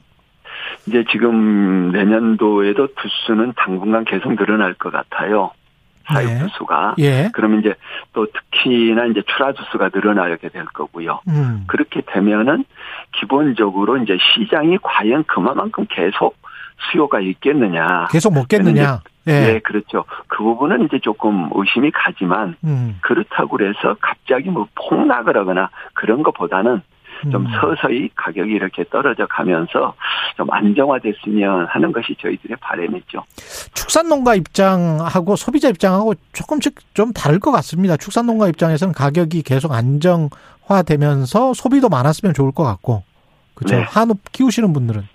[0.88, 5.51] 이제 지금 내년도에도 두수는 당분간 계속 늘어날 것 같아요.
[6.07, 6.39] 사육 네.
[6.39, 6.95] 두수가.
[6.99, 7.29] 예.
[7.34, 7.73] 그러면 이제
[8.13, 11.19] 또 특히나 이제 출하 두수가 늘어나게 될 거고요.
[11.27, 11.65] 음.
[11.67, 12.65] 그렇게 되면은
[13.19, 16.38] 기본적으로 이제 시장이 과연 그만큼 계속
[16.91, 18.07] 수요가 있겠느냐.
[18.11, 19.01] 계속 먹겠느냐?
[19.27, 19.55] 예.
[19.55, 19.59] 예.
[19.59, 20.05] 그렇죠.
[20.27, 22.97] 그 부분은 이제 조금 의심이 가지만 음.
[23.01, 26.81] 그렇다고 그래서 갑자기 뭐 폭락을 하거나 그런 것보다는
[27.31, 27.52] 좀 음.
[27.60, 29.94] 서서히 가격이 이렇게 떨어져 가면서
[30.35, 33.23] 좀 안정화됐으면 하는 것이 저희들의 바람이죠.
[33.73, 37.98] 축산농가 입장하고 소비자 입장하고 조금씩 좀 다를 것 같습니다.
[37.98, 43.03] 축산농가 입장에서는 가격이 계속 안정화되면서 소비도 많았으면 좋을 것 같고,
[43.56, 43.76] 그렇죠.
[43.77, 43.84] 네.
[43.84, 45.07] 한우 키우시는 분들은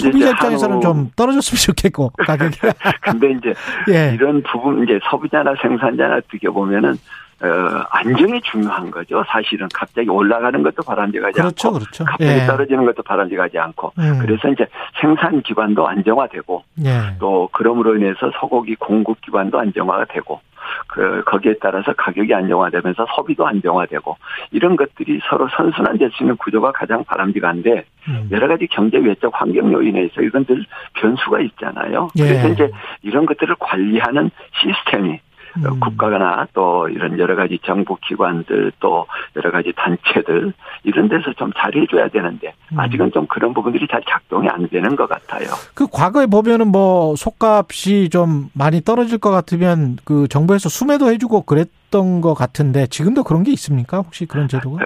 [0.00, 2.58] 소비자 입장에서는 좀 떨어졌으면 좋겠고 가격이.
[3.00, 3.54] 근데 이제
[3.90, 4.14] 예.
[4.14, 6.96] 이런 부분 이제 소비자나 생산자나 어떻게 보면은
[7.42, 7.46] 어,
[7.90, 9.22] 안정이 중요한 거죠.
[9.28, 12.04] 사실은 갑자기 올라가는 것도 바람직하지 그렇죠, 않고 그렇죠.
[12.04, 12.46] 갑자기 예.
[12.46, 14.18] 떨어지는 것도 바람직하지 않고 음.
[14.22, 14.66] 그래서 이제
[15.00, 17.16] 생산 기반도 안정화되고 예.
[17.18, 20.40] 또 그럼으로 인해서 소고기 공급 기반도 안정화가 되고
[20.88, 24.16] 그 거기에 따라서 가격이 안정화되면서 소비도 안정화되고
[24.50, 28.28] 이런 것들이 서로 선순환될 수 있는 구조가 가장 바람직한데 음.
[28.30, 30.64] 여러 가지 경제 외적 환경 요인에 있어 이건 늘
[30.94, 32.08] 변수가 있잖아요.
[32.18, 32.22] 예.
[32.22, 32.70] 그래서 이제
[33.02, 34.30] 이런 것들을 관리하는
[34.60, 35.18] 시스템이 어,
[35.64, 35.80] 음.
[35.80, 39.06] 국가나 또 이런 여러 가지 정부 기관들 또
[39.36, 40.52] 여러 가지 단체들
[40.84, 42.80] 이런 데서 좀 잘해줘야 되는데 음.
[42.80, 45.48] 아직은 좀 그런 부분들이 잘 작동이 안 되는 것 같아요.
[45.74, 52.20] 그 과거에 보면은 뭐 속값이 좀 많이 떨어질 것 같으면 그 정부에서 수매도 해주고 그랬던
[52.20, 53.98] 것 같은데 지금도 그런 게 있습니까?
[53.98, 54.84] 혹시 그런 제도가?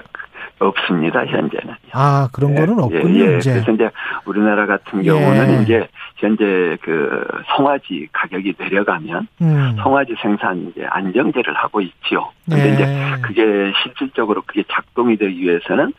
[0.65, 1.75] 없습니다 현재는.
[1.93, 3.37] 아 그런 거는 없군요 예, 예.
[3.37, 3.51] 이제.
[3.51, 3.89] 그래서 이제
[4.25, 5.09] 우리나라 같은 예.
[5.09, 7.25] 경우는 이제 현재 그
[7.55, 9.75] 송아지 가격이 내려가면 음.
[9.81, 12.29] 송아지 생산 이제 안정제를 하고 있지요.
[12.49, 12.73] 근데 예.
[12.73, 15.93] 이제 그게 실질적으로 그게 작동이 되기 위해서는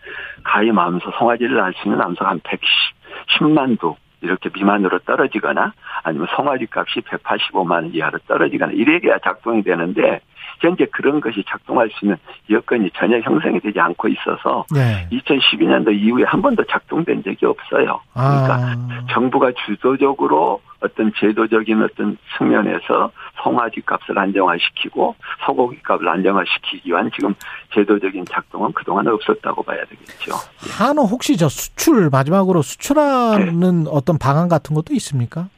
[0.44, 5.72] 가위 마음소 송아지를 낳을 수 있는 암소가 한 110만 두 이렇게 미만으로 떨어지거나
[6.04, 10.20] 아니면 송아지 값이 185만 원 이하로 떨어지거나 이래야 작동이 되는데
[10.60, 12.16] 현재 그런 것이 작동할 수 있는
[12.50, 15.08] 여건이 전혀 형성이 되지 않고 있어서 네.
[15.10, 18.00] 2012년도 이후에 한 번도 작동된 적이 없어요.
[18.12, 19.06] 그러니까 아.
[19.10, 23.10] 정부가 주도적으로 어떤 제도적인 어떤 측면에서
[23.42, 25.14] 송아지 값을 안정화시키고
[25.46, 27.34] 소고기 값을 안정화시키기 위한 지금
[27.72, 30.32] 제도적인 작동은 그동안 없었다고 봐야 되겠죠.
[30.76, 32.68] 한우 혹시 저 수출 마지막으로 네.
[32.68, 35.48] 수출하는 어떤 방안 같은 것도 있습니까?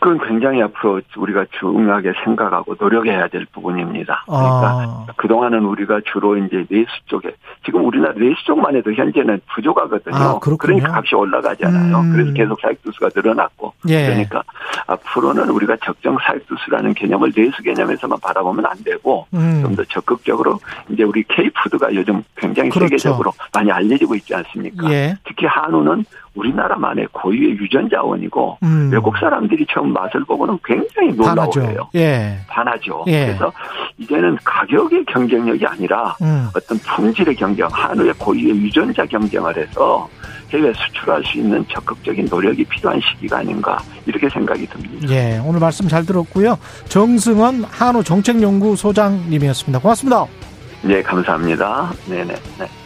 [0.00, 4.24] 그건 굉장히 앞으로 우리가 중요하게 생각하고 노력해야 될 부분입니다.
[4.26, 5.06] 그러니까 아.
[5.16, 7.30] 그동안은 우리가 주로 이제 내수 쪽에
[7.64, 10.16] 지금 우리나라 내수 쪽만 해도 현재는 부족하거든요.
[10.16, 10.38] 아.
[10.38, 11.98] 그러니까 값이 올라가잖아요.
[11.98, 12.12] 음.
[12.12, 14.06] 그래서 계속 사익두수가 늘어났고 예.
[14.06, 14.42] 그러니까
[14.86, 19.60] 앞으로는 우리가 적정 사익두수라는 개념을 내수 개념에서만 바라보면 안 되고 음.
[19.62, 20.58] 좀더 적극적으로
[20.88, 22.88] 이제 우리 K푸드가 요즘 굉장히 그렇죠.
[22.88, 24.90] 세계적으로 많이 알려지고 있지 않습니까?
[24.90, 25.14] 예.
[25.24, 28.90] 특히 한우는 우리나라만의 고유의 유전자원이고 음.
[28.92, 31.12] 외국 사람들이 처음 맛을 보고는 굉장히.
[31.12, 31.88] 놀라워해요.
[31.96, 32.38] 예.
[32.46, 33.04] 반하죠.
[33.08, 33.26] 예.
[33.26, 33.52] 그래서
[33.98, 36.48] 이제는 가격의 경쟁력이 아니라 음.
[36.56, 40.08] 어떤 품질의 경쟁, 한우의 고유의 유전자 경쟁을 해서
[40.50, 45.08] 해외 수출할 수 있는 적극적인 노력이 필요한 시기가 아닌가 이렇게 생각이 듭니다.
[45.10, 45.40] 예.
[45.44, 46.58] 오늘 말씀 잘 들었고요.
[46.88, 49.78] 정승원 한우 정책연구소장님이었습니다.
[49.80, 50.26] 고맙습니다.
[50.82, 51.92] 네, 감사합니다.
[52.08, 52.34] 네네.
[52.58, 52.79] 네.